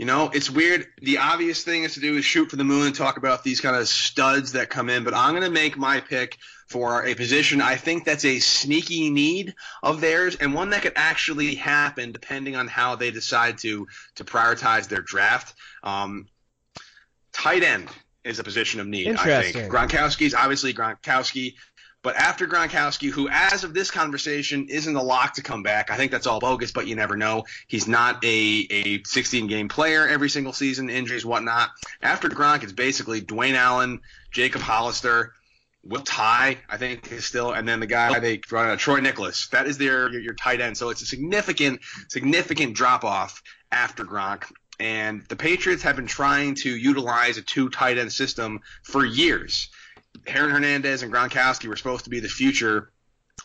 You 0.00 0.06
know, 0.06 0.30
it's 0.32 0.48
weird. 0.48 0.86
The 1.02 1.18
obvious 1.18 1.62
thing 1.62 1.84
is 1.84 1.92
to 1.92 2.00
do 2.00 2.16
is 2.16 2.24
shoot 2.24 2.48
for 2.48 2.56
the 2.56 2.64
moon 2.64 2.86
and 2.86 2.94
talk 2.94 3.18
about 3.18 3.44
these 3.44 3.60
kind 3.60 3.76
of 3.76 3.86
studs 3.86 4.52
that 4.52 4.70
come 4.70 4.88
in, 4.88 5.04
but 5.04 5.12
I'm 5.12 5.32
going 5.32 5.44
to 5.44 5.50
make 5.50 5.76
my 5.76 6.00
pick 6.00 6.38
for 6.68 7.04
a 7.04 7.14
position 7.14 7.60
I 7.60 7.76
think 7.76 8.06
that's 8.06 8.24
a 8.24 8.38
sneaky 8.38 9.10
need 9.10 9.54
of 9.82 10.00
theirs 10.00 10.36
and 10.36 10.54
one 10.54 10.70
that 10.70 10.80
could 10.80 10.94
actually 10.96 11.54
happen 11.54 12.12
depending 12.12 12.56
on 12.56 12.66
how 12.66 12.96
they 12.96 13.10
decide 13.10 13.58
to 13.58 13.88
to 14.14 14.24
prioritize 14.24 14.88
their 14.88 15.02
draft. 15.02 15.54
Um, 15.82 16.28
tight 17.34 17.62
end 17.62 17.90
is 18.24 18.38
a 18.38 18.44
position 18.44 18.80
of 18.80 18.86
need, 18.86 19.16
I 19.16 19.52
think. 19.52 19.70
Gronkowski's 19.70 20.32
obviously 20.32 20.72
Gronkowski. 20.72 21.56
But 22.02 22.16
after 22.16 22.46
Gronkowski, 22.46 23.10
who 23.10 23.28
as 23.28 23.62
of 23.62 23.74
this 23.74 23.90
conversation 23.90 24.68
isn't 24.68 24.96
a 24.96 25.02
lock 25.02 25.34
to 25.34 25.42
come 25.42 25.62
back, 25.62 25.90
I 25.90 25.96
think 25.96 26.10
that's 26.10 26.26
all 26.26 26.40
bogus, 26.40 26.72
but 26.72 26.86
you 26.86 26.94
never 26.96 27.16
know. 27.16 27.44
He's 27.68 27.86
not 27.86 28.24
a, 28.24 28.66
a 28.70 29.02
16 29.04 29.48
game 29.48 29.68
player 29.68 30.08
every 30.08 30.30
single 30.30 30.54
season, 30.54 30.88
injuries, 30.88 31.26
whatnot. 31.26 31.70
After 32.00 32.28
Gronk, 32.28 32.62
it's 32.62 32.72
basically 32.72 33.20
Dwayne 33.20 33.54
Allen, 33.54 34.00
Jacob 34.30 34.62
Hollister, 34.62 35.34
Will 35.82 36.02
Tye, 36.02 36.58
I 36.68 36.76
think 36.76 37.10
is 37.10 37.24
still, 37.24 37.52
and 37.52 37.66
then 37.68 37.80
the 37.80 37.86
guy 37.86 38.18
they 38.18 38.40
run, 38.50 38.70
uh, 38.70 38.76
Troy 38.76 39.00
Niklas. 39.00 39.50
That 39.50 39.66
is 39.66 39.78
their 39.78 40.10
your, 40.10 40.20
your 40.20 40.34
tight 40.34 40.60
end. 40.60 40.76
So 40.76 40.90
it's 40.90 41.02
a 41.02 41.06
significant, 41.06 41.80
significant 42.08 42.74
drop 42.74 43.04
off 43.04 43.42
after 43.72 44.04
Gronk. 44.04 44.44
And 44.78 45.22
the 45.28 45.36
Patriots 45.36 45.82
have 45.82 45.96
been 45.96 46.06
trying 46.06 46.54
to 46.56 46.70
utilize 46.70 47.36
a 47.36 47.42
two 47.42 47.68
tight 47.68 47.98
end 47.98 48.12
system 48.12 48.60
for 48.82 49.04
years. 49.04 49.68
Aaron 50.26 50.50
Hernandez 50.50 51.02
and 51.02 51.12
Gronkowski 51.12 51.68
were 51.68 51.76
supposed 51.76 52.04
to 52.04 52.10
be 52.10 52.20
the 52.20 52.28
future 52.28 52.90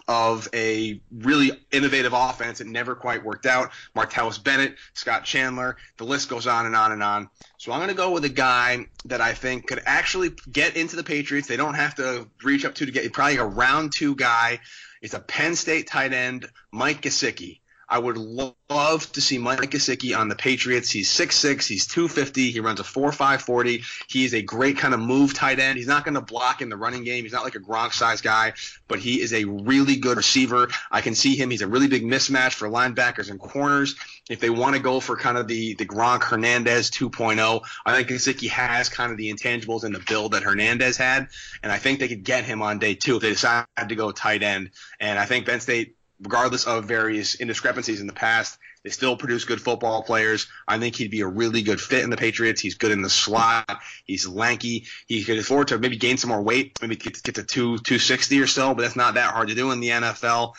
of 0.07 0.47
a 0.53 1.01
really 1.11 1.51
innovative 1.72 2.13
offense. 2.13 2.61
It 2.61 2.68
never 2.68 2.95
quite 2.95 3.24
worked 3.24 3.45
out. 3.45 3.72
Martellus 3.95 4.43
Bennett, 4.43 4.76
Scott 4.93 5.24
Chandler, 5.24 5.78
the 5.97 6.03
list 6.03 6.30
goes 6.30 6.47
on 6.47 6.66
and 6.66 6.76
on 6.76 6.91
and 6.91 7.01
on. 7.01 7.30
So 7.57 7.72
I'm 7.72 7.80
going 7.80 7.89
to 7.89 7.95
go 7.95 8.11
with 8.11 8.26
a 8.26 8.30
guy 8.30 8.88
that 9.05 9.22
I 9.22 9.34
think 9.34 9.68
could 9.68 9.82
actually 9.86 10.32
get 10.51 10.76
into 10.76 10.95
the 10.95 11.03
Patriots. 11.03 11.47
They 11.47 11.57
don't 11.57 11.76
have 11.76 11.95
to 11.95 12.28
reach 12.43 12.66
up 12.66 12.76
to 12.76 12.86
to 12.86 12.91
get 12.91 13.11
probably 13.13 13.38
a 13.38 13.45
round 13.45 13.93
two 13.93 14.16
guy. 14.16 14.59
It's 15.01 15.13
a 15.13 15.20
Penn 15.20 15.55
State 15.55 15.88
tight 15.88 16.13
end, 16.13 16.47
Mike 16.72 17.01
Gesicki. 17.01 17.59
I 17.88 17.99
would 17.99 18.17
love 18.17 19.11
to 19.13 19.21
see 19.21 19.38
Mike 19.38 19.71
Gesicki 19.71 20.17
on 20.17 20.27
the 20.27 20.36
Patriots. 20.36 20.89
He's 20.89 21.09
6'6", 21.09 21.67
he's 21.67 21.86
250, 21.88 22.51
he 22.51 22.59
runs 22.59 22.79
a 22.79 22.83
4'5", 22.83 23.41
40. 23.41 23.83
He's 24.07 24.33
a 24.33 24.41
great 24.41 24.77
kind 24.77 24.93
of 24.93 24.99
move 24.99 25.33
tight 25.33 25.59
end. 25.59 25.77
He's 25.77 25.88
not 25.88 26.03
going 26.03 26.15
to 26.15 26.21
block 26.21 26.61
in 26.61 26.69
the 26.69 26.77
running 26.77 27.03
game. 27.03 27.23
He's 27.23 27.33
not 27.33 27.43
like 27.43 27.55
a 27.55 27.59
Gronk 27.59 27.93
size 27.93 28.21
guy, 28.21 28.53
but 28.88 28.99
he 28.99 29.21
is 29.21 29.33
a 29.33 29.45
really 29.45 29.97
good 29.97 30.17
receiver. 30.17 30.67
I 30.91 31.01
can 31.01 31.15
see 31.15 31.36
him. 31.36 31.49
He's 31.49 31.61
a 31.61 31.67
really 31.67 31.88
big 31.88 32.03
mismatch 32.03 32.53
for 32.53 32.67
linebackers 32.67 33.29
and 33.29 33.39
corners. 33.39 33.95
If 34.29 34.39
they 34.39 34.49
want 34.49 34.75
to 34.75 34.81
go 34.81 34.99
for 34.99 35.15
kind 35.15 35.38
of 35.38 35.47
the, 35.47 35.75
the 35.75 35.86
Gronk 35.86 36.23
Hernandez 36.23 36.89
2.0, 36.89 37.61
I 37.86 37.95
think 37.95 38.09
Gesicki 38.09 38.49
has 38.49 38.89
kind 38.89 39.11
of 39.11 39.17
the 39.17 39.31
intangibles 39.31 39.83
and 39.83 39.93
the 39.93 39.99
build 39.99 40.31
that 40.31 40.43
Hernandez 40.43 40.97
had, 40.97 41.27
and 41.61 41.71
I 41.71 41.77
think 41.77 41.99
they 41.99 42.07
could 42.07 42.23
get 42.23 42.43
him 42.43 42.61
on 42.61 42.79
day 42.79 42.95
two 42.95 43.17
if 43.17 43.21
they 43.21 43.29
decide 43.29 43.65
to 43.88 43.95
go 43.95 44.11
tight 44.11 44.41
end. 44.41 44.71
And 44.99 45.19
I 45.19 45.25
think 45.25 45.45
Penn 45.45 45.59
State 45.59 45.95
regardless 46.22 46.66
of 46.66 46.86
various 46.86 47.36
indiscrepancies 47.38 47.99
in 47.99 48.07
the 48.07 48.13
past, 48.13 48.57
they 48.84 48.89
still 48.91 49.18
produce 49.18 49.45
good 49.45 49.59
football 49.59 50.03
players. 50.03 50.47
I 50.68 50.78
think 50.78 50.95
he'd 50.95 51.11
be 51.11 51.22
a 51.22 51.28
really 51.28 51.61
good 51.61 51.82
fit 51.82 52.03
in 52.03 52.09
the 52.09 52.18
Patriots. 52.18 52.61
He's 52.61 52.76
good 52.76 52.91
in 52.91 53.01
the 53.01 53.09
slot. 53.09 53.80
He's 54.05 54.28
lanky. 54.28 54.86
He 55.07 55.24
could 55.24 55.39
afford 55.39 55.70
to 55.70 55.80
maybe 55.80 55.97
gain 55.97 56.18
some 56.18 56.30
more 56.30 56.41
weight, 56.41 56.78
maybe 56.82 56.95
get 56.95 57.16
to, 57.16 57.22
get 57.22 57.36
to 57.36 57.43
two 57.43 57.80
two 57.80 57.97
sixty 57.99 58.39
or 58.39 58.47
so, 58.47 58.74
but 58.76 58.84
that's 58.84 58.95
not 58.95 59.16
that 59.16 59.34
hard 59.34 59.49
to 59.49 59.55
do 59.55 59.72
in 59.72 59.80
the 59.80 59.89
NFL. 59.89 60.53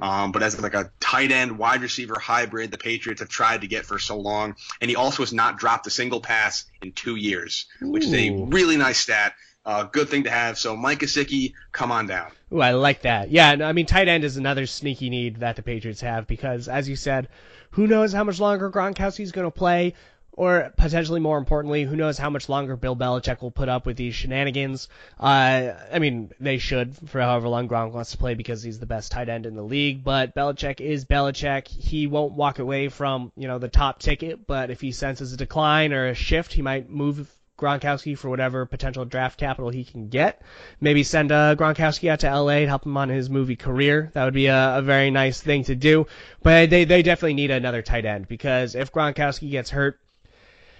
Um, 0.00 0.32
but 0.32 0.42
as 0.42 0.60
like 0.60 0.74
a 0.74 0.90
tight 0.98 1.30
end 1.30 1.58
wide 1.58 1.82
receiver 1.82 2.18
hybrid, 2.18 2.70
the 2.70 2.78
Patriots 2.78 3.20
have 3.20 3.28
tried 3.28 3.60
to 3.60 3.66
get 3.66 3.86
for 3.86 3.98
so 3.98 4.18
long, 4.18 4.56
and 4.80 4.90
he 4.90 4.96
also 4.96 5.22
has 5.22 5.32
not 5.32 5.58
dropped 5.58 5.86
a 5.86 5.90
single 5.90 6.20
pass 6.20 6.64
in 6.82 6.92
two 6.92 7.16
years, 7.16 7.66
which 7.80 8.04
is 8.04 8.12
a 8.12 8.30
really 8.30 8.76
nice 8.76 8.98
stat. 8.98 9.34
Uh, 9.66 9.82
good 9.82 10.08
thing 10.08 10.22
to 10.22 10.30
have. 10.30 10.56
So 10.56 10.76
Mike 10.76 11.00
Gesicki, 11.00 11.52
come 11.72 11.90
on 11.90 12.06
down. 12.06 12.30
Ooh, 12.52 12.60
I 12.60 12.70
like 12.70 13.02
that. 13.02 13.32
Yeah, 13.32 13.50
I 13.50 13.72
mean 13.72 13.86
tight 13.86 14.06
end 14.06 14.22
is 14.22 14.36
another 14.36 14.64
sneaky 14.64 15.10
need 15.10 15.40
that 15.40 15.56
the 15.56 15.62
Patriots 15.62 16.00
have 16.02 16.28
because, 16.28 16.68
as 16.68 16.88
you 16.88 16.94
said, 16.94 17.26
who 17.70 17.88
knows 17.88 18.12
how 18.12 18.22
much 18.22 18.38
longer 18.38 18.70
Gronkowski's 18.70 19.32
going 19.32 19.46
to 19.46 19.50
play, 19.50 19.94
or 20.30 20.72
potentially 20.76 21.18
more 21.18 21.36
importantly, 21.36 21.82
who 21.82 21.96
knows 21.96 22.16
how 22.16 22.30
much 22.30 22.48
longer 22.48 22.76
Bill 22.76 22.94
Belichick 22.94 23.42
will 23.42 23.50
put 23.50 23.68
up 23.68 23.86
with 23.86 23.96
these 23.96 24.14
shenanigans. 24.14 24.88
Uh, 25.18 25.72
I 25.92 25.98
mean, 25.98 26.30
they 26.38 26.58
should 26.58 26.94
for 27.08 27.20
however 27.20 27.48
long 27.48 27.68
Gronk 27.68 27.90
wants 27.90 28.12
to 28.12 28.18
play 28.18 28.34
because 28.34 28.62
he's 28.62 28.78
the 28.78 28.86
best 28.86 29.10
tight 29.10 29.28
end 29.28 29.46
in 29.46 29.56
the 29.56 29.64
league. 29.64 30.04
But 30.04 30.32
Belichick 30.32 30.80
is 30.80 31.04
Belichick. 31.04 31.66
He 31.66 32.06
won't 32.06 32.34
walk 32.34 32.60
away 32.60 32.88
from 32.88 33.32
you 33.36 33.48
know 33.48 33.58
the 33.58 33.68
top 33.68 33.98
ticket, 33.98 34.46
but 34.46 34.70
if 34.70 34.80
he 34.80 34.92
senses 34.92 35.32
a 35.32 35.36
decline 35.36 35.92
or 35.92 36.06
a 36.06 36.14
shift, 36.14 36.52
he 36.52 36.62
might 36.62 36.88
move 36.88 37.28
Gronkowski 37.58 38.16
for 38.16 38.28
whatever 38.28 38.66
potential 38.66 39.04
draft 39.04 39.38
capital 39.38 39.70
he 39.70 39.84
can 39.84 40.08
get. 40.08 40.42
Maybe 40.80 41.02
send 41.02 41.32
uh, 41.32 41.56
Gronkowski 41.56 42.10
out 42.10 42.20
to 42.20 42.34
LA 42.34 42.60
to 42.60 42.66
help 42.66 42.84
him 42.84 42.96
on 42.96 43.08
his 43.08 43.30
movie 43.30 43.56
career. 43.56 44.10
That 44.14 44.24
would 44.24 44.34
be 44.34 44.46
a, 44.46 44.78
a 44.78 44.82
very 44.82 45.10
nice 45.10 45.40
thing 45.40 45.64
to 45.64 45.74
do. 45.74 46.06
But 46.42 46.70
they, 46.70 46.84
they 46.84 47.02
definitely 47.02 47.34
need 47.34 47.50
another 47.50 47.82
tight 47.82 48.04
end 48.04 48.28
because 48.28 48.74
if 48.74 48.92
Gronkowski 48.92 49.50
gets 49.50 49.70
hurt, 49.70 49.98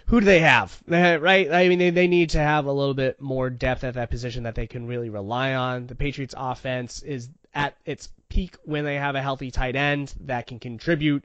who 0.07 0.21
do 0.21 0.27
they 0.27 0.41
have? 0.41 0.81
Right? 0.89 1.51
I 1.51 1.69
mean, 1.69 1.79
they, 1.79 1.91
they 1.91 2.09
need 2.09 2.31
to 2.31 2.39
have 2.39 2.67
a 2.67 2.73
little 2.73 2.95
bit 2.95 3.21
more 3.21 3.51
depth 3.51 3.85
at 3.85 3.95
that 3.95 4.11
position 4.11 4.45
that 4.45 4.55
they 4.55 4.67
can 4.67 4.87
really 4.87 5.11
rely 5.11 5.55
on. 5.55 5.87
The 5.87 5.95
Patriots 5.95 6.35
offense 6.37 7.03
is 7.03 7.29
at 7.55 7.75
its 7.85 8.11
peak 8.29 8.57
when 8.65 8.85
they 8.85 8.97
have 8.97 9.15
a 9.15 9.23
healthy 9.23 9.51
tight 9.51 9.77
end 9.77 10.13
that 10.21 10.47
can 10.47 10.59
contribute 10.59 11.25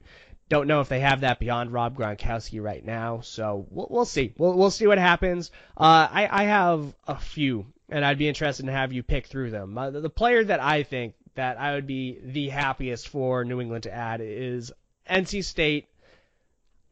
don't 0.51 0.67
know 0.67 0.81
if 0.81 0.89
they 0.89 0.99
have 0.99 1.21
that 1.21 1.39
beyond 1.39 1.71
Rob 1.71 1.95
Gronkowski 1.95 2.61
right 2.61 2.85
now, 2.85 3.21
so 3.21 3.65
we'll, 3.69 3.87
we'll 3.89 4.05
see. 4.05 4.33
We'll, 4.37 4.53
we'll 4.53 4.69
see 4.69 4.85
what 4.85 4.97
happens. 4.97 5.49
Uh, 5.77 6.09
I, 6.11 6.27
I 6.29 6.43
have 6.43 6.93
a 7.07 7.17
few, 7.17 7.67
and 7.87 8.03
I'd 8.03 8.17
be 8.17 8.27
interested 8.27 8.65
to 8.65 8.71
have 8.73 8.91
you 8.91 9.01
pick 9.01 9.27
through 9.27 9.51
them. 9.51 9.77
Uh, 9.77 9.91
the, 9.91 10.01
the 10.01 10.09
player 10.09 10.43
that 10.43 10.61
I 10.61 10.83
think 10.83 11.13
that 11.35 11.57
I 11.57 11.75
would 11.75 11.87
be 11.87 12.19
the 12.21 12.49
happiest 12.49 13.07
for 13.07 13.45
New 13.45 13.61
England 13.61 13.83
to 13.83 13.93
add 13.93 14.19
is 14.21 14.73
NC 15.09 15.45
State 15.45 15.87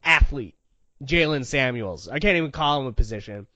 athlete 0.02 0.54
Jaylen 1.04 1.44
Samuels. 1.44 2.08
I 2.08 2.18
can't 2.18 2.38
even 2.38 2.52
call 2.52 2.80
him 2.80 2.86
a 2.86 2.92
position. 2.92 3.46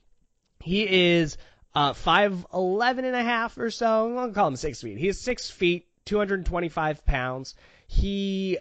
He 0.61 1.15
is 1.15 1.39
uh, 1.75 1.95
5'11 1.95 2.99
and 2.99 3.17
a 3.17 3.23
half 3.23 3.57
or 3.57 3.71
so. 3.71 4.27
To 4.27 4.35
call 4.35 4.49
him 4.49 4.57
6 4.57 4.83
feet. 4.83 4.99
He's 4.99 5.19
6 5.19 5.49
feet, 5.49 5.87
225 6.05 7.07
pounds. 7.07 7.55
He 7.87 8.59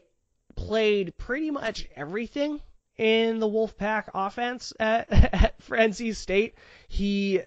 played 0.67 1.17
pretty 1.17 1.51
much 1.51 1.87
everything 1.95 2.61
in 2.97 3.39
the 3.39 3.47
Wolfpack 3.47 4.09
offense 4.13 4.73
at, 4.79 5.11
at, 5.11 5.59
NC 5.59 6.15
State. 6.15 6.55
He 6.87 7.41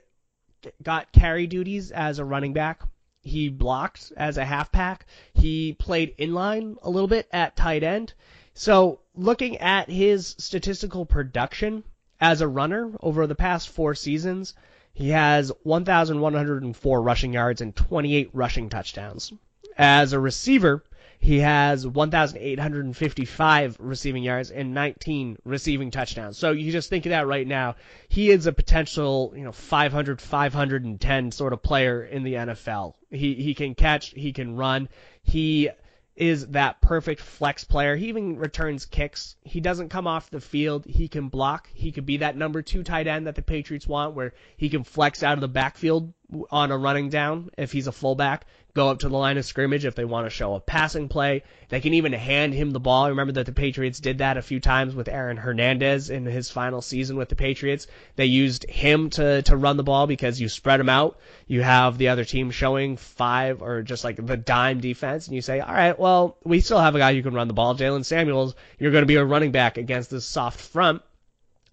got 0.83 1.13
carry 1.13 1.47
duties 1.47 1.91
as 1.91 2.19
a 2.19 2.25
running 2.25 2.53
back. 2.53 2.83
He 3.23 3.49
blocked 3.49 4.13
as 4.17 4.37
a 4.37 4.45
halfback. 4.45 5.07
He 5.35 5.73
played 5.73 6.17
inline 6.17 6.77
a 6.83 6.91
little 6.91 7.09
bit 7.09 7.29
at 7.33 7.57
tight 7.57 7.83
end. 7.83 8.13
So 8.55 9.01
looking 9.15 9.59
at 9.59 9.91
his 9.91 10.35
statistical 10.39 11.05
production 11.05 11.85
as 12.21 12.41
a 12.41 12.49
runner 12.49 12.93
over 13.01 13.27
the 13.27 13.35
past 13.35 13.69
four 13.69 13.95
seasons, 13.95 14.55
he 14.95 15.11
has 15.11 15.53
1,104 15.65 17.03
rushing 17.03 17.33
yards 17.35 17.61
and 17.61 17.77
28 17.77 18.31
rushing 18.33 18.71
touchdowns. 18.71 19.33
As 19.77 20.15
a 20.15 20.21
receiver, 20.21 20.83
he 21.19 21.41
has 21.41 21.87
1,855 21.87 23.77
receiving 23.81 24.23
yards 24.23 24.51
and 24.51 24.75
19 24.75 25.39
receiving 25.45 25.91
touchdowns. 25.91 26.39
So 26.39 26.53
you 26.53 26.73
just 26.73 26.91
think 26.91 27.07
of 27.07 27.11
that 27.11 27.27
right 27.27 27.47
now. 27.47 27.77
He 28.09 28.31
is 28.31 28.47
a 28.47 28.53
potential, 28.53 29.33
you 29.37 29.45
know, 29.45 29.53
500, 29.53 30.21
510 30.21 31.33
sort 31.33 31.53
of 31.53 31.63
player 31.63 32.05
in 32.05 32.23
the 32.23 32.35
NFL. 32.35 32.95
He 33.11 33.35
he 33.35 33.55
can 33.55 33.75
catch, 33.75 34.11
he 34.11 34.33
can 34.33 34.57
run. 34.57 34.89
He 35.23 35.71
is 36.17 36.47
that 36.49 36.81
perfect 36.81 37.21
flex 37.21 37.65
player. 37.65 37.95
He 37.95 38.09
even 38.09 38.39
returns 38.39 38.87
kicks. 38.87 39.37
He 39.43 39.61
doesn't 39.61 39.91
come 39.91 40.07
off 40.07 40.31
the 40.31 40.41
field. 40.41 40.87
He 40.87 41.09
can 41.09 41.29
block. 41.29 41.69
He 41.75 41.93
could 41.93 42.07
be 42.07 42.19
that 42.19 42.37
number 42.37 42.63
two 42.63 42.83
tight 42.83 43.07
end 43.07 43.27
that 43.27 43.35
the 43.35 43.43
Patriots 43.43 43.87
want, 43.87 44.15
where 44.15 44.33
he 44.57 44.71
can 44.71 44.83
flex 44.83 45.23
out 45.23 45.35
of 45.35 45.43
the 45.43 45.49
backfield 45.49 46.13
on 46.51 46.71
a 46.71 46.79
running 46.79 47.09
down 47.09 47.51
if 47.57 47.73
he's 47.73 47.87
a 47.87 47.93
fullback 47.93 48.47
go 48.77 48.91
up 48.91 48.99
to 48.99 49.09
the 49.09 49.17
line 49.17 49.39
of 49.39 49.45
scrimmage 49.45 49.87
if 49.87 49.95
they 49.95 50.05
want 50.05 50.27
to 50.27 50.31
show 50.31 50.55
a 50.55 50.61
passing 50.61 51.09
play. 51.09 51.43
They 51.71 51.81
can 51.81 51.95
even 51.95 52.13
hand 52.13 52.53
him 52.53 52.71
the 52.71 52.79
ball. 52.79 53.09
Remember 53.09 53.33
that 53.33 53.47
the 53.47 53.53
Patriots 53.53 54.01
did 54.01 54.19
that 54.19 54.37
a 54.37 54.43
few 54.43 54.61
times 54.61 54.95
with 54.95 55.09
Aaron 55.09 55.39
Hernandez 55.39 56.11
in 56.11 56.27
his 56.27 56.51
final 56.51 56.83
season 56.83 57.17
with 57.17 57.31
the 57.31 57.37
Patriots. 57.37 57.87
They 58.17 58.27
used 58.27 58.69
him 58.69 59.09
to, 59.11 59.41
to 59.43 59.57
run 59.57 59.79
the 59.79 59.83
ball 59.83 60.07
because 60.07 60.39
you 60.39 60.51
spread 60.51 60.79
him 60.79 60.91
out. 60.91 61.19
You 61.47 61.63
have 61.63 61.97
the 61.97 62.09
other 62.09 62.25
team 62.25 62.51
showing 62.51 62.99
five 62.99 63.63
or 63.63 63.83
just 63.83 64.05
like 64.05 64.25
the 64.25 64.37
dime 64.37 64.81
defense, 64.81 65.27
and 65.27 65.35
you 65.35 65.43
say, 65.43 65.61
all 65.61 65.75
right, 65.75 65.99
well, 65.99 66.37
we 66.45 66.61
still 66.61 66.79
have 66.79 66.95
a 66.95 66.99
guy 66.99 67.15
who 67.15 67.23
can 67.23 67.35
run 67.35 67.49
the 67.49 67.55
ball. 67.55 67.75
Jaylen 67.75 68.05
Samuels, 68.05 68.55
you're 68.79 68.93
going 68.93 69.03
to 69.03 69.07
be 69.07 69.17
a 69.17 69.25
running 69.25 69.53
back 69.53 69.79
against 69.79 70.11
this 70.11 70.27
soft 70.27 70.61
front. 70.61 71.01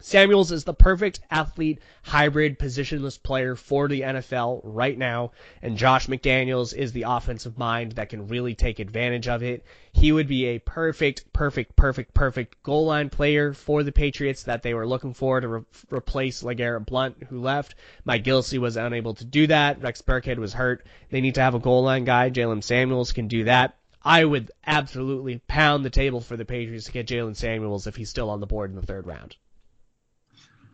Samuels 0.05 0.51
is 0.51 0.65
the 0.65 0.73
perfect 0.73 1.21
athlete 1.31 1.79
hybrid 2.03 2.59
positionless 2.59 3.17
player 3.23 3.55
for 3.55 3.87
the 3.87 4.01
NFL 4.01 4.59
right 4.65 4.97
now, 4.97 5.31
and 5.61 5.77
Josh 5.77 6.07
McDaniels 6.07 6.75
is 6.75 6.91
the 6.91 7.03
offensive 7.03 7.57
mind 7.57 7.93
that 7.93 8.09
can 8.09 8.27
really 8.27 8.53
take 8.53 8.79
advantage 8.79 9.29
of 9.29 9.43
it. 9.43 9.63
He 9.93 10.11
would 10.11 10.27
be 10.27 10.47
a 10.47 10.59
perfect, 10.59 11.31
perfect, 11.31 11.77
perfect, 11.77 12.13
perfect 12.13 12.61
goal 12.63 12.87
line 12.87 13.11
player 13.11 13.53
for 13.53 13.81
the 13.81 13.93
Patriots 13.93 14.43
that 14.43 14.61
they 14.61 14.73
were 14.73 14.85
looking 14.85 15.13
for 15.13 15.39
to 15.39 15.47
re- 15.47 15.61
replace 15.89 16.43
LeGarrette 16.43 16.85
Blunt, 16.85 17.23
who 17.29 17.39
left. 17.39 17.75
Mike 18.03 18.25
Gillislee 18.25 18.59
was 18.59 18.75
unable 18.75 19.13
to 19.13 19.23
do 19.23 19.47
that. 19.47 19.81
Rex 19.81 20.01
Burkhead 20.01 20.37
was 20.37 20.53
hurt. 20.53 20.85
They 21.11 21.21
need 21.21 21.35
to 21.35 21.41
have 21.41 21.55
a 21.55 21.59
goal 21.59 21.81
line 21.81 22.03
guy. 22.03 22.29
Jaylen 22.29 22.61
Samuels 22.61 23.13
can 23.13 23.29
do 23.29 23.45
that. 23.45 23.77
I 24.03 24.25
would 24.25 24.51
absolutely 24.67 25.39
pound 25.47 25.85
the 25.85 25.89
table 25.89 26.19
for 26.19 26.35
the 26.35 26.43
Patriots 26.43 26.87
to 26.87 26.91
get 26.91 27.07
Jaylen 27.07 27.37
Samuels 27.37 27.87
if 27.87 27.95
he's 27.95 28.09
still 28.09 28.29
on 28.29 28.41
the 28.41 28.47
board 28.47 28.69
in 28.69 28.75
the 28.75 28.85
third 28.85 29.07
round. 29.07 29.37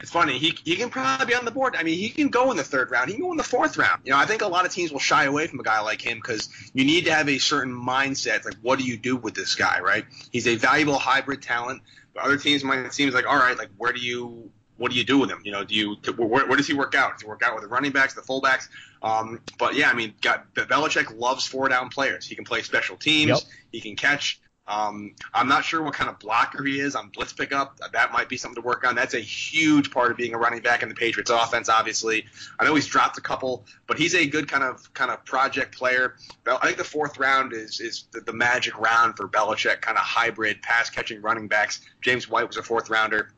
It's 0.01 0.11
funny. 0.11 0.37
He, 0.37 0.57
he 0.63 0.75
can 0.75 0.89
probably 0.89 1.25
be 1.25 1.35
on 1.35 1.43
the 1.43 1.51
board. 1.51 1.75
I 1.77 1.83
mean, 1.83 1.97
he 1.97 2.09
can 2.09 2.29
go 2.29 2.51
in 2.51 2.57
the 2.57 2.63
third 2.63 2.89
round. 2.89 3.09
He 3.09 3.15
can 3.15 3.23
go 3.23 3.31
in 3.31 3.37
the 3.37 3.43
fourth 3.43 3.77
round. 3.77 4.01
You 4.05 4.11
know, 4.11 4.17
I 4.17 4.25
think 4.25 4.41
a 4.41 4.47
lot 4.47 4.65
of 4.65 4.71
teams 4.71 4.91
will 4.91 4.99
shy 4.99 5.25
away 5.25 5.47
from 5.47 5.59
a 5.59 5.63
guy 5.63 5.81
like 5.81 6.01
him 6.01 6.17
because 6.17 6.49
you 6.73 6.85
need 6.85 7.05
to 7.05 7.13
have 7.13 7.27
a 7.27 7.37
certain 7.37 7.73
mindset. 7.73 8.45
Like, 8.45 8.55
what 8.61 8.79
do 8.79 8.85
you 8.85 8.97
do 8.97 9.17
with 9.17 9.33
this 9.33 9.55
guy, 9.55 9.79
right? 9.81 10.05
He's 10.31 10.47
a 10.47 10.55
valuable 10.55 10.97
hybrid 10.97 11.41
talent. 11.41 11.81
But 12.13 12.23
other 12.23 12.37
teams 12.37 12.63
might 12.63 12.93
seem 12.93 13.09
like, 13.11 13.27
all 13.27 13.37
right, 13.37 13.57
like, 13.57 13.69
where 13.77 13.91
do 13.91 13.99
you 13.99 14.51
what 14.79 14.91
do 14.91 14.97
you 14.97 15.03
do 15.03 15.17
with 15.19 15.29
him? 15.29 15.41
You 15.43 15.51
know, 15.51 15.63
do 15.63 15.75
you 15.75 15.97
where, 16.15 16.47
where 16.47 16.55
does 16.55 16.65
he 16.65 16.73
work 16.73 16.95
out? 16.95 17.13
Does 17.13 17.21
he 17.21 17.27
work 17.27 17.43
out 17.43 17.53
with 17.53 17.63
the 17.63 17.67
running 17.69 17.91
backs, 17.91 18.13
the 18.13 18.21
fullbacks? 18.21 18.69
Um, 19.03 19.41
but 19.59 19.75
yeah, 19.75 19.89
I 19.89 19.93
mean, 19.93 20.13
got 20.21 20.53
Belichick 20.53 21.19
loves 21.19 21.45
four 21.45 21.67
down 21.67 21.89
players. 21.89 22.25
He 22.25 22.35
can 22.35 22.45
play 22.45 22.61
special 22.61 22.95
teams. 22.95 23.29
Yep. 23.29 23.39
He 23.73 23.81
can 23.81 23.95
catch. 23.95 24.39
Um, 24.69 25.15
I'm 25.33 25.47
not 25.47 25.65
sure 25.65 25.81
what 25.81 25.95
kind 25.95 26.11
of 26.11 26.19
blocker 26.19 26.63
he 26.63 26.79
is 26.79 26.95
on 26.95 27.09
blitz 27.09 27.33
pickup. 27.33 27.79
That 27.91 28.13
might 28.13 28.29
be 28.29 28.37
something 28.37 28.61
to 28.61 28.65
work 28.65 28.87
on. 28.87 28.93
That's 28.93 29.15
a 29.15 29.19
huge 29.19 29.89
part 29.89 30.11
of 30.11 30.17
being 30.17 30.35
a 30.35 30.37
running 30.37 30.61
back 30.61 30.83
in 30.83 30.89
the 30.89 30.95
Patriots 30.95 31.31
offense. 31.31 31.69
Obviously, 31.69 32.25
I 32.59 32.65
know 32.65 32.75
he's 32.75 32.85
dropped 32.85 33.17
a 33.17 33.21
couple, 33.21 33.65
but 33.87 33.97
he's 33.97 34.13
a 34.13 34.27
good 34.27 34.47
kind 34.47 34.63
of 34.63 34.93
kind 34.93 35.09
of 35.09 35.25
project 35.25 35.75
player. 35.75 36.17
I 36.45 36.67
think 36.67 36.77
the 36.77 36.83
fourth 36.83 37.17
round 37.17 37.51
is 37.51 37.79
is 37.79 38.05
the, 38.11 38.21
the 38.21 38.33
magic 38.33 38.79
round 38.79 39.17
for 39.17 39.27
Belichick, 39.27 39.81
kind 39.81 39.97
of 39.97 40.03
hybrid 40.03 40.61
pass 40.61 40.91
catching 40.91 41.19
running 41.19 41.47
backs. 41.47 41.81
James 42.01 42.29
White 42.29 42.47
was 42.47 42.57
a 42.57 42.63
fourth 42.63 42.91
rounder. 42.91 43.31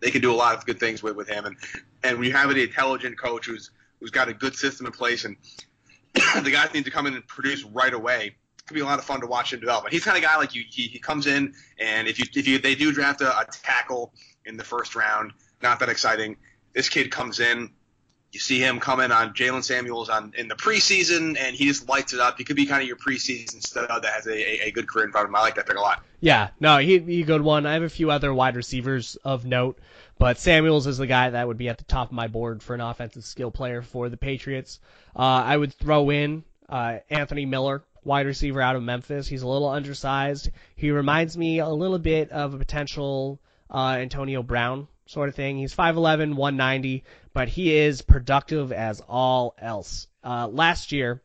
They 0.00 0.10
can 0.10 0.20
do 0.20 0.32
a 0.32 0.34
lot 0.34 0.56
of 0.56 0.66
good 0.66 0.80
things 0.80 1.00
with 1.00 1.14
with 1.14 1.28
him, 1.28 1.44
and 1.44 1.56
and 2.02 2.18
when 2.18 2.26
you 2.26 2.34
have 2.34 2.50
an 2.50 2.58
intelligent 2.58 3.16
coach 3.16 3.46
who's 3.46 3.70
who's 4.00 4.10
got 4.10 4.28
a 4.28 4.34
good 4.34 4.56
system 4.56 4.86
in 4.86 4.92
place, 4.92 5.24
and 5.24 5.36
the 6.42 6.50
guys 6.50 6.74
need 6.74 6.86
to 6.86 6.90
come 6.90 7.06
in 7.06 7.14
and 7.14 7.24
produce 7.28 7.62
right 7.62 7.94
away 7.94 8.34
could 8.66 8.74
be 8.74 8.80
a 8.80 8.84
lot 8.84 8.98
of 8.98 9.04
fun 9.04 9.20
to 9.20 9.26
watch 9.26 9.52
him 9.52 9.60
develop. 9.60 9.84
But 9.84 9.92
he's 9.92 10.04
kind 10.04 10.16
of 10.16 10.22
guy 10.22 10.36
like 10.36 10.54
you. 10.54 10.64
He, 10.68 10.82
he 10.84 10.98
comes 10.98 11.26
in, 11.26 11.54
and 11.78 12.08
if 12.08 12.18
you 12.18 12.24
if 12.34 12.46
you 12.46 12.58
they 12.58 12.74
do 12.74 12.92
draft 12.92 13.20
a, 13.20 13.38
a 13.38 13.46
tackle 13.46 14.12
in 14.44 14.56
the 14.56 14.64
first 14.64 14.94
round, 14.94 15.32
not 15.62 15.80
that 15.80 15.88
exciting. 15.88 16.36
This 16.72 16.88
kid 16.88 17.10
comes 17.10 17.40
in. 17.40 17.70
You 18.32 18.40
see 18.40 18.58
him 18.60 18.80
coming 18.80 19.12
on 19.12 19.34
Jaylen 19.34 19.62
Samuels 19.62 20.08
on 20.08 20.32
in 20.38 20.48
the 20.48 20.54
preseason, 20.54 21.36
and 21.38 21.54
he 21.54 21.66
just 21.66 21.86
lights 21.86 22.14
it 22.14 22.20
up. 22.20 22.38
He 22.38 22.44
could 22.44 22.56
be 22.56 22.64
kind 22.64 22.80
of 22.80 22.88
your 22.88 22.96
preseason 22.96 23.62
stud 23.62 23.90
that 23.90 24.06
has 24.06 24.26
a, 24.26 24.32
a, 24.32 24.68
a 24.68 24.70
good 24.70 24.88
career 24.88 25.04
in 25.04 25.12
front 25.12 25.26
of 25.26 25.30
him. 25.30 25.36
I 25.36 25.40
like 25.40 25.56
that 25.56 25.66
pick 25.66 25.76
a 25.76 25.80
lot. 25.80 26.02
Yeah, 26.20 26.48
no, 26.58 26.78
he 26.78 26.98
he 27.00 27.22
a 27.22 27.26
good 27.26 27.42
one. 27.42 27.66
I 27.66 27.74
have 27.74 27.82
a 27.82 27.90
few 27.90 28.10
other 28.10 28.32
wide 28.32 28.56
receivers 28.56 29.16
of 29.16 29.44
note, 29.44 29.78
but 30.18 30.38
Samuels 30.38 30.86
is 30.86 30.96
the 30.96 31.06
guy 31.06 31.28
that 31.28 31.46
would 31.46 31.58
be 31.58 31.68
at 31.68 31.78
the 31.78 31.84
top 31.84 32.08
of 32.08 32.12
my 32.12 32.28
board 32.28 32.62
for 32.62 32.74
an 32.74 32.80
offensive 32.80 33.24
skill 33.24 33.50
player 33.50 33.82
for 33.82 34.08
the 34.08 34.16
Patriots. 34.16 34.80
Uh, 35.14 35.20
I 35.44 35.56
would 35.56 35.74
throw 35.74 36.08
in 36.08 36.44
uh, 36.70 36.98
Anthony 37.10 37.44
Miller 37.44 37.82
wide 38.04 38.26
receiver 38.26 38.60
out 38.60 38.76
of 38.76 38.82
Memphis. 38.82 39.28
He's 39.28 39.42
a 39.42 39.48
little 39.48 39.68
undersized. 39.68 40.50
He 40.76 40.90
reminds 40.90 41.36
me 41.36 41.58
a 41.58 41.68
little 41.68 41.98
bit 41.98 42.30
of 42.30 42.54
a 42.54 42.58
potential 42.58 43.40
uh, 43.70 43.96
Antonio 43.98 44.42
Brown 44.42 44.88
sort 45.06 45.28
of 45.28 45.34
thing. 45.34 45.58
He's 45.58 45.74
5'11", 45.74 46.34
190, 46.34 47.04
but 47.32 47.48
he 47.48 47.74
is 47.74 48.02
productive 48.02 48.72
as 48.72 49.00
all 49.08 49.54
else. 49.58 50.08
Uh, 50.24 50.48
last 50.48 50.92
year, 50.92 51.22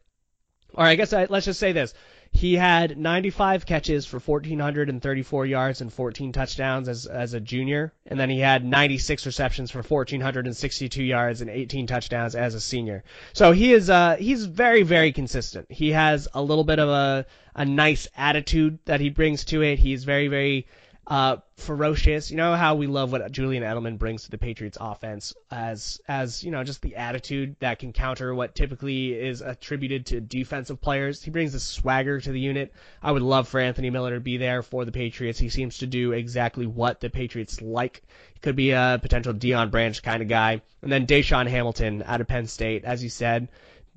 or 0.74 0.86
I 0.86 0.96
guess 0.96 1.14
I, 1.14 1.26
let's 1.30 1.46
just 1.46 1.60
say 1.60 1.72
this. 1.72 1.94
He 2.38 2.54
had 2.54 3.00
95 3.00 3.66
catches 3.66 4.06
for 4.06 4.20
1,434 4.20 5.48
yards 5.48 5.82
and 5.82 5.92
14 5.92 6.32
touchdowns 6.32 6.88
as, 6.88 7.08
as 7.08 7.34
a 7.34 7.40
junior, 7.40 7.94
and 8.06 8.20
then 8.20 8.30
he 8.30 8.40
had 8.40 8.64
96 8.64 9.26
receptions 9.26 9.72
for 9.72 9.82
1,462 9.82 11.04
yards 11.04 11.42
and 11.42 11.50
18 11.50 11.88
touchdowns 11.88 12.36
as 12.36 12.54
a 12.54 12.62
senior. 12.62 13.04
So 13.34 13.54
he 13.54 13.74
is 13.74 13.90
uh, 13.90 14.18
he's 14.20 14.46
very 14.46 14.84
very 14.84 15.12
consistent. 15.12 15.66
He 15.72 15.94
has 15.94 16.28
a 16.36 16.44
little 16.44 16.64
bit 16.64 16.78
of 16.78 16.90
a 16.90 17.26
a 17.56 17.66
nice 17.66 18.08
attitude 18.16 18.78
that 18.86 19.02
he 19.02 19.10
brings 19.10 19.44
to 19.46 19.64
it. 19.64 19.80
He's 19.80 20.04
very 20.04 20.28
very 20.28 20.68
uh, 21.08 21.38
ferocious. 21.56 22.30
You 22.30 22.38
know 22.38 22.56
how 22.56 22.76
we 22.76 22.86
love 22.86 23.14
what 23.14 23.32
Julian 23.32 23.64
Edelman 23.64 23.98
brings 23.98 24.24
to 24.24 24.32
the 24.32 24.38
Patriots 24.38 24.78
offense 24.80 25.34
as 25.50 26.02
as 26.08 26.44
you 26.44 26.52
know 26.52 26.66
just 26.66 26.82
the 26.82 26.98
attitude 26.98 27.56
that 27.60 27.80
can 27.80 27.94
counter 27.94 28.36
what 28.36 28.56
typically 28.56 29.14
is 29.14 29.42
attributed 29.42 30.08
to 30.08 30.20
defensive 30.20 30.82
players. 30.82 31.24
He 31.24 31.32
brings 31.32 31.54
a 31.54 31.62
swagger 31.62 32.20
to 32.20 32.32
the 32.32 32.40
unit. 32.40 32.74
I 33.02 33.12
would 33.14 33.22
love 33.22 33.48
for 33.48 33.62
Anthony 33.62 33.90
Miller 33.90 34.16
to 34.16 34.20
be 34.20 34.36
there 34.36 34.62
for 34.62 34.84
the 34.84 34.92
Patriots. 34.92 35.40
He 35.40 35.50
seems 35.50 35.78
to 35.78 35.88
do 35.88 36.12
exactly 36.12 36.66
what 36.66 37.00
the 37.00 37.10
Patriots 37.10 37.62
like. 37.62 38.04
He 38.34 38.42
could 38.42 38.58
be 38.58 38.72
a 38.72 39.00
potential 39.02 39.34
Deion 39.34 39.72
Branch 39.72 40.04
kind 40.04 40.22
of 40.22 40.28
guy. 40.28 40.62
And 40.82 40.92
then 40.92 41.08
DaeSean 41.08 41.48
Hamilton 41.48 42.04
out 42.06 42.22
of 42.22 42.28
Penn 42.28 42.48
State, 42.48 42.84
as 42.84 43.02
you 43.02 43.10
said 43.10 43.48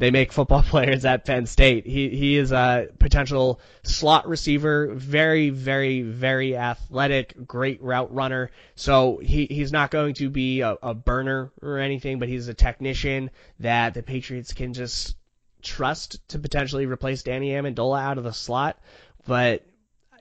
they 0.01 0.11
make 0.11 0.33
football 0.33 0.63
players 0.65 1.05
at 1.05 1.25
Penn 1.25 1.47
State. 1.47 1.87
He 1.87 2.09
he 2.09 2.37
is 2.37 2.51
a 2.51 2.89
potential 2.99 3.61
slot 3.85 4.27
receiver, 4.27 4.93
very 4.95 5.51
very 5.51 6.03
very 6.03 6.57
athletic, 6.57 7.47
great 7.47 7.81
route 7.83 8.13
runner. 8.13 8.51
So 8.75 9.21
he 9.23 9.47
he's 9.47 9.71
not 9.71 9.91
going 9.93 10.15
to 10.15 10.29
be 10.29 10.63
a, 10.63 10.77
a 10.83 10.95
burner 10.95 11.53
or 11.63 11.79
anything, 11.79 12.19
but 12.19 12.29
he's 12.29 12.49
a 12.49 12.55
technician 12.55 13.31
that 13.61 13.95
the 13.95 14.03
Patriots 14.03 14.53
can 14.55 14.73
just 14.73 15.17
trust 15.63 16.27
to 16.31 16.39
potentially 16.39 16.87
replace 16.87 17.23
Danny 17.23 17.51
Amendola 17.51 18.01
out 18.01 18.19
of 18.19 18.25
the 18.25 18.33
slot. 18.33 18.79
But 19.27 19.67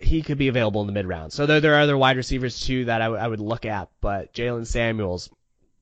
he 0.01 0.21
could 0.21 0.37
be 0.37 0.49
available 0.49 0.81
in 0.81 0.87
the 0.87 0.93
mid 0.93 1.07
round. 1.07 1.31
So 1.31 1.45
there, 1.45 1.61
there 1.61 1.75
are 1.75 1.81
other 1.81 1.97
wide 1.97 2.17
receivers 2.17 2.59
too 2.59 2.85
that 2.85 3.01
I, 3.01 3.05
w- 3.05 3.21
I 3.21 3.27
would 3.27 3.39
look 3.39 3.65
at, 3.65 3.89
but 4.01 4.33
Jaylen 4.33 4.67
Samuels, 4.67 5.29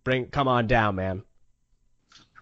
bring 0.04 0.28
come 0.28 0.48
on 0.48 0.68
down, 0.68 0.96
man. 0.96 1.24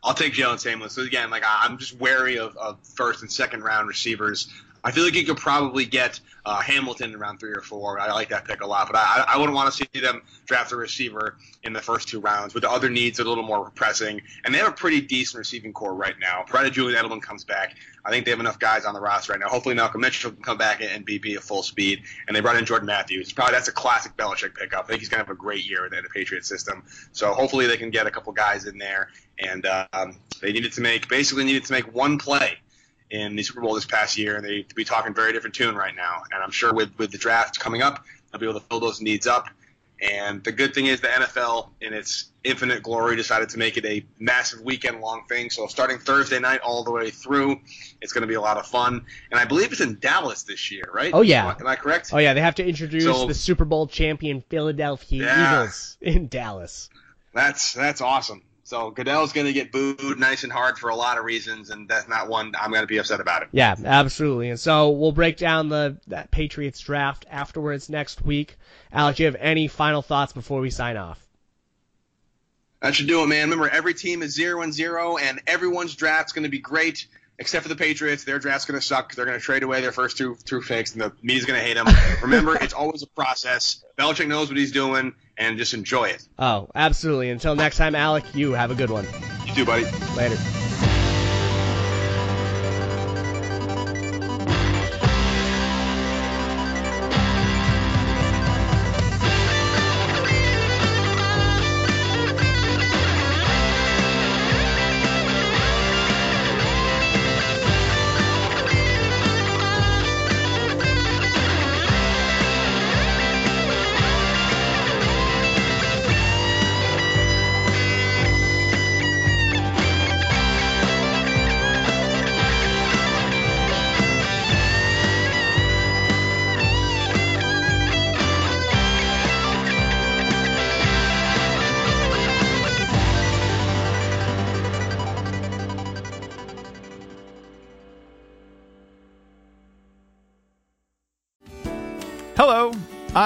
I'll 0.06 0.14
take 0.14 0.34
Jaylen 0.34 0.60
Samuels. 0.60 0.93
So 0.93 1.01
again, 1.01 1.32
like 1.32 1.43
I'm 1.45 1.80
just 1.80 1.99
wary 1.99 2.38
of, 2.38 2.56
of 2.58 2.78
first 2.95 3.24
and 3.24 3.32
second 3.32 3.64
round 3.64 3.88
receivers. 3.88 4.47
I 4.86 4.92
feel 4.92 5.04
like 5.04 5.16
you 5.16 5.26
could 5.26 5.38
probably 5.38 5.86
get 5.86 6.20
uh, 6.46 6.62
Hamilton 6.62 7.12
in 7.12 7.20
round 7.20 7.40
three 7.40 7.52
or 7.52 7.62
four. 7.62 8.00
I 8.00 8.12
like 8.14 8.30
that 8.30 8.46
pick 8.46 8.62
a 8.62 8.68
lot, 8.68 8.86
but 8.86 8.96
I, 8.96 9.26
I 9.28 9.38
wouldn't 9.38 9.56
want 9.56 9.74
to 9.74 9.76
see 9.76 10.00
them 10.00 10.22
draft 10.46 10.72
a 10.72 10.76
receiver 10.76 11.38
in 11.64 11.74
the 11.74 11.82
first 11.82 12.08
two 12.08 12.20
rounds. 12.20 12.54
With 12.54 12.62
the 12.62 12.70
other 12.70 12.88
needs 12.88 13.18
a 13.18 13.24
little 13.24 13.44
more 13.44 13.72
pressing, 13.72 14.22
and 14.44 14.54
they 14.54 14.60
have 14.60 14.68
a 14.68 14.76
pretty 14.76 15.02
decent 15.02 15.40
receiving 15.40 15.74
corps 15.74 15.96
right 15.96 16.14
now. 16.20 16.44
Provided 16.46 16.74
Julian 16.74 17.04
Edelman 17.04 17.20
comes 17.20 17.44
back, 17.44 17.76
I 18.06 18.12
think 18.12 18.26
they 18.26 18.32
have 18.32 18.40
enough 18.40 18.60
guys 18.60 18.86
on 18.86 18.94
the 18.94 19.02
roster 19.02 19.34
right 19.34 19.40
now. 19.40 19.48
Hopefully, 19.48 19.74
Malcolm 19.74 20.02
Mitchell 20.02 20.32
can 20.32 20.44
come 20.44 20.58
back 20.60 20.82
and 20.82 21.04
be, 21.04 21.18
be 21.18 21.34
at 21.34 21.42
full 21.42 21.64
speed. 21.64 22.04
And 22.28 22.36
they 22.36 22.42
brought 22.42 22.56
in 22.56 22.66
Jordan 22.66 22.86
Matthews. 22.86 23.34
Probably 23.34 23.54
that's 23.54 23.68
a 23.68 23.72
classic 23.72 24.16
Belichick 24.16 24.54
pickup. 24.54 24.86
I 24.86 24.88
think 24.90 25.00
he's 25.00 25.10
going 25.10 25.24
to 25.24 25.26
have 25.26 25.36
a 25.36 25.40
great 25.40 25.68
year 25.68 25.88
in 25.88 25.92
the 25.92 26.10
Patriot 26.14 26.46
system. 26.46 26.84
So 27.12 27.34
hopefully 27.34 27.66
they 27.66 27.78
can 27.78 27.90
get 27.90 28.06
a 28.06 28.12
couple 28.12 28.32
guys 28.34 28.66
in 28.66 28.78
there. 28.78 29.10
And 29.40 29.66
um, 29.66 30.18
they 30.42 30.52
needed 30.52 30.74
to 30.74 30.82
make 30.82 31.10
basically 31.10 31.44
needed 31.44 31.66
to 31.66 31.72
make 31.72 31.92
one 31.94 32.20
play 32.20 32.60
in 33.12 33.36
the 33.36 33.43
Super 33.43 33.62
Bowl 33.62 33.76
this 33.76 33.86
past 33.86 34.18
year, 34.18 34.36
and 34.36 34.45
they 34.45 34.66
be 34.76 34.84
talking 34.84 35.14
very 35.14 35.32
different 35.34 35.56
tune 35.56 35.76
right 35.76 35.95
now. 35.95 36.24
And 36.32 36.41
I'm 36.43 36.51
sure 36.51 36.74
with 36.74 36.89
with 36.97 37.12
the 37.12 37.18
draft 37.18 37.60
coming 37.60 37.82
up, 37.82 38.03
they'll 38.32 38.39
be 38.39 38.47
able 38.49 38.60
to 38.60 38.66
fill 38.66 38.80
those 38.80 39.01
needs 39.01 39.28
up. 39.28 39.47
And 40.01 40.43
the 40.43 40.51
good 40.51 40.74
thing 40.74 40.88
is 40.88 40.99
the 40.99 41.08
NFL, 41.08 41.70
in 41.80 41.93
its 41.93 42.26
infinite 42.43 42.84
glory, 42.84 43.16
decided 43.16 43.47
to 43.49 43.58
make 43.58 43.78
it 43.78 43.86
a 43.86 44.06
massive 44.20 44.60
weekend 44.60 44.99
long 44.99 45.24
thing. 45.30 45.49
So 45.49 45.68
starting 45.68 45.99
Thursday 45.99 46.38
night 46.38 46.60
all 46.60 46.84
the 46.84 46.91
way 46.91 47.12
through, 47.12 47.62
it's 48.01 48.12
going 48.12 48.24
to 48.24 48.28
be 48.28 48.34
a 48.34 48.41
lot 48.41 48.58
of 48.58 48.68
fun. 48.68 49.06
And 49.32 49.39
I 49.39 49.45
believe 49.45 49.72
it's 49.72 49.80
in 49.80 49.97
Dallas 49.99 50.43
this 50.43 50.70
year, 50.70 50.84
right? 50.93 51.12
Oh, 51.14 51.22
yeah. 51.22 51.45
Am 51.45 51.56
I, 51.56 51.60
am 51.62 51.68
I 51.68 51.76
correct? 51.78 52.10
Oh 52.12 52.18
yeah, 52.18 52.34
they 52.34 52.41
have 52.41 52.56
to 52.56 52.68
introduce 52.68 53.06
So- 53.06 53.26
the 53.26 53.34
Super 53.34 53.64
Bowl 53.64 53.88
champion 53.88 54.43
Philadelphia 54.49 55.24
Yeah. 55.24 55.62
Eagles 55.64 55.97
in 56.01 56.28
Dallas. 56.28 56.89
That's 57.34 57.72
that's 57.74 58.01
awesome. 58.01 58.41
So 58.66 58.89
Goodell's 58.89 59.32
going 59.32 59.45
to 59.45 59.53
get 59.53 59.72
booed 59.72 60.18
nice 60.18 60.43
and 60.43 60.51
hard 60.51 60.80
for 60.80 60.89
a 60.89 60.95
lot 60.95 61.20
of 61.20 61.24
reasons, 61.24 61.70
and 61.70 61.88
that's 61.88 62.07
not 62.07 62.28
one 62.28 62.53
I'm 62.59 62.72
going 62.72 62.82
to 62.82 62.88
be 62.88 62.97
upset 62.97 63.20
about 63.20 63.43
it. 63.43 63.49
Yeah, 63.51 63.76
absolutely. 63.86 64.49
And 64.49 64.59
so 64.59 64.89
we'll 64.89 65.11
break 65.11 65.38
down 65.38 65.70
the 65.70 65.97
that 66.07 66.32
Patriots 66.32 66.80
draft 66.80 67.28
afterwards 67.30 67.89
next 67.89 68.26
week. 68.26 68.57
Alex, 68.91 69.18
do 69.18 69.24
you 69.24 69.28
have 69.28 69.36
any 69.39 69.68
final 69.68 70.01
thoughts 70.01 70.34
before 70.34 70.61
we 70.61 70.72
sign 70.72 70.97
off? 70.97 71.24
That 72.82 72.95
should 72.95 73.05
do 73.05 73.22
it, 73.22 73.28
man. 73.28 73.51
Remember, 73.51 73.70
every 73.70 73.93
team 73.93 74.24
is 74.24 74.34
zero 74.34 74.63
and 74.63 74.74
zero, 74.74 75.18
and 75.18 75.43
everyone's 75.45 75.95
draft's 75.95 76.34
going 76.34 76.45
to 76.45 76.49
be 76.49 76.57
great, 76.57 77.05
except 77.38 77.61
for 77.61 77.70
the 77.70 77.76
Patriots. 77.76 78.24
Their 78.24 78.39
draft's 78.39 78.66
going 78.66 78.80
to 78.80 78.86
suck. 78.86 79.13
They're 79.13 79.26
going 79.26 79.38
to 79.38 79.45
trade 79.45 79.61
away 79.61 79.82
their 79.82 79.91
first 79.91 80.18
two 80.18 80.38
two 80.43 80.61
picks, 80.61 80.93
and 80.93 81.01
the 81.03 81.11
media's 81.22 81.45
going 81.45 81.59
to 81.59 81.63
hate 81.63 81.76
them. 81.76 81.88
Remember, 82.24 82.55
it's 82.55 82.74
always 82.74 83.03
a 83.03 83.07
process. 83.07 83.84
Belichick 83.95 84.28
knows 84.28 84.47
what 84.47 84.57
he's 84.57 84.72
doing, 84.72 85.13
and 85.38 85.58
just 85.58 85.74
enjoy 85.74 86.06
it. 86.06 86.28
Oh, 86.40 86.70
absolutely. 86.76 87.30
Until 87.30 87.56
next 87.56 87.78
time, 87.78 87.96
Alec, 87.96 88.24
you 88.34 88.54
have 88.54 88.72
a 88.72 88.76
good 88.76 88.90
one. 88.90 89.06
You 89.46 89.54
too, 89.54 89.66
buddy. 89.66 89.86
Later. 90.16 90.38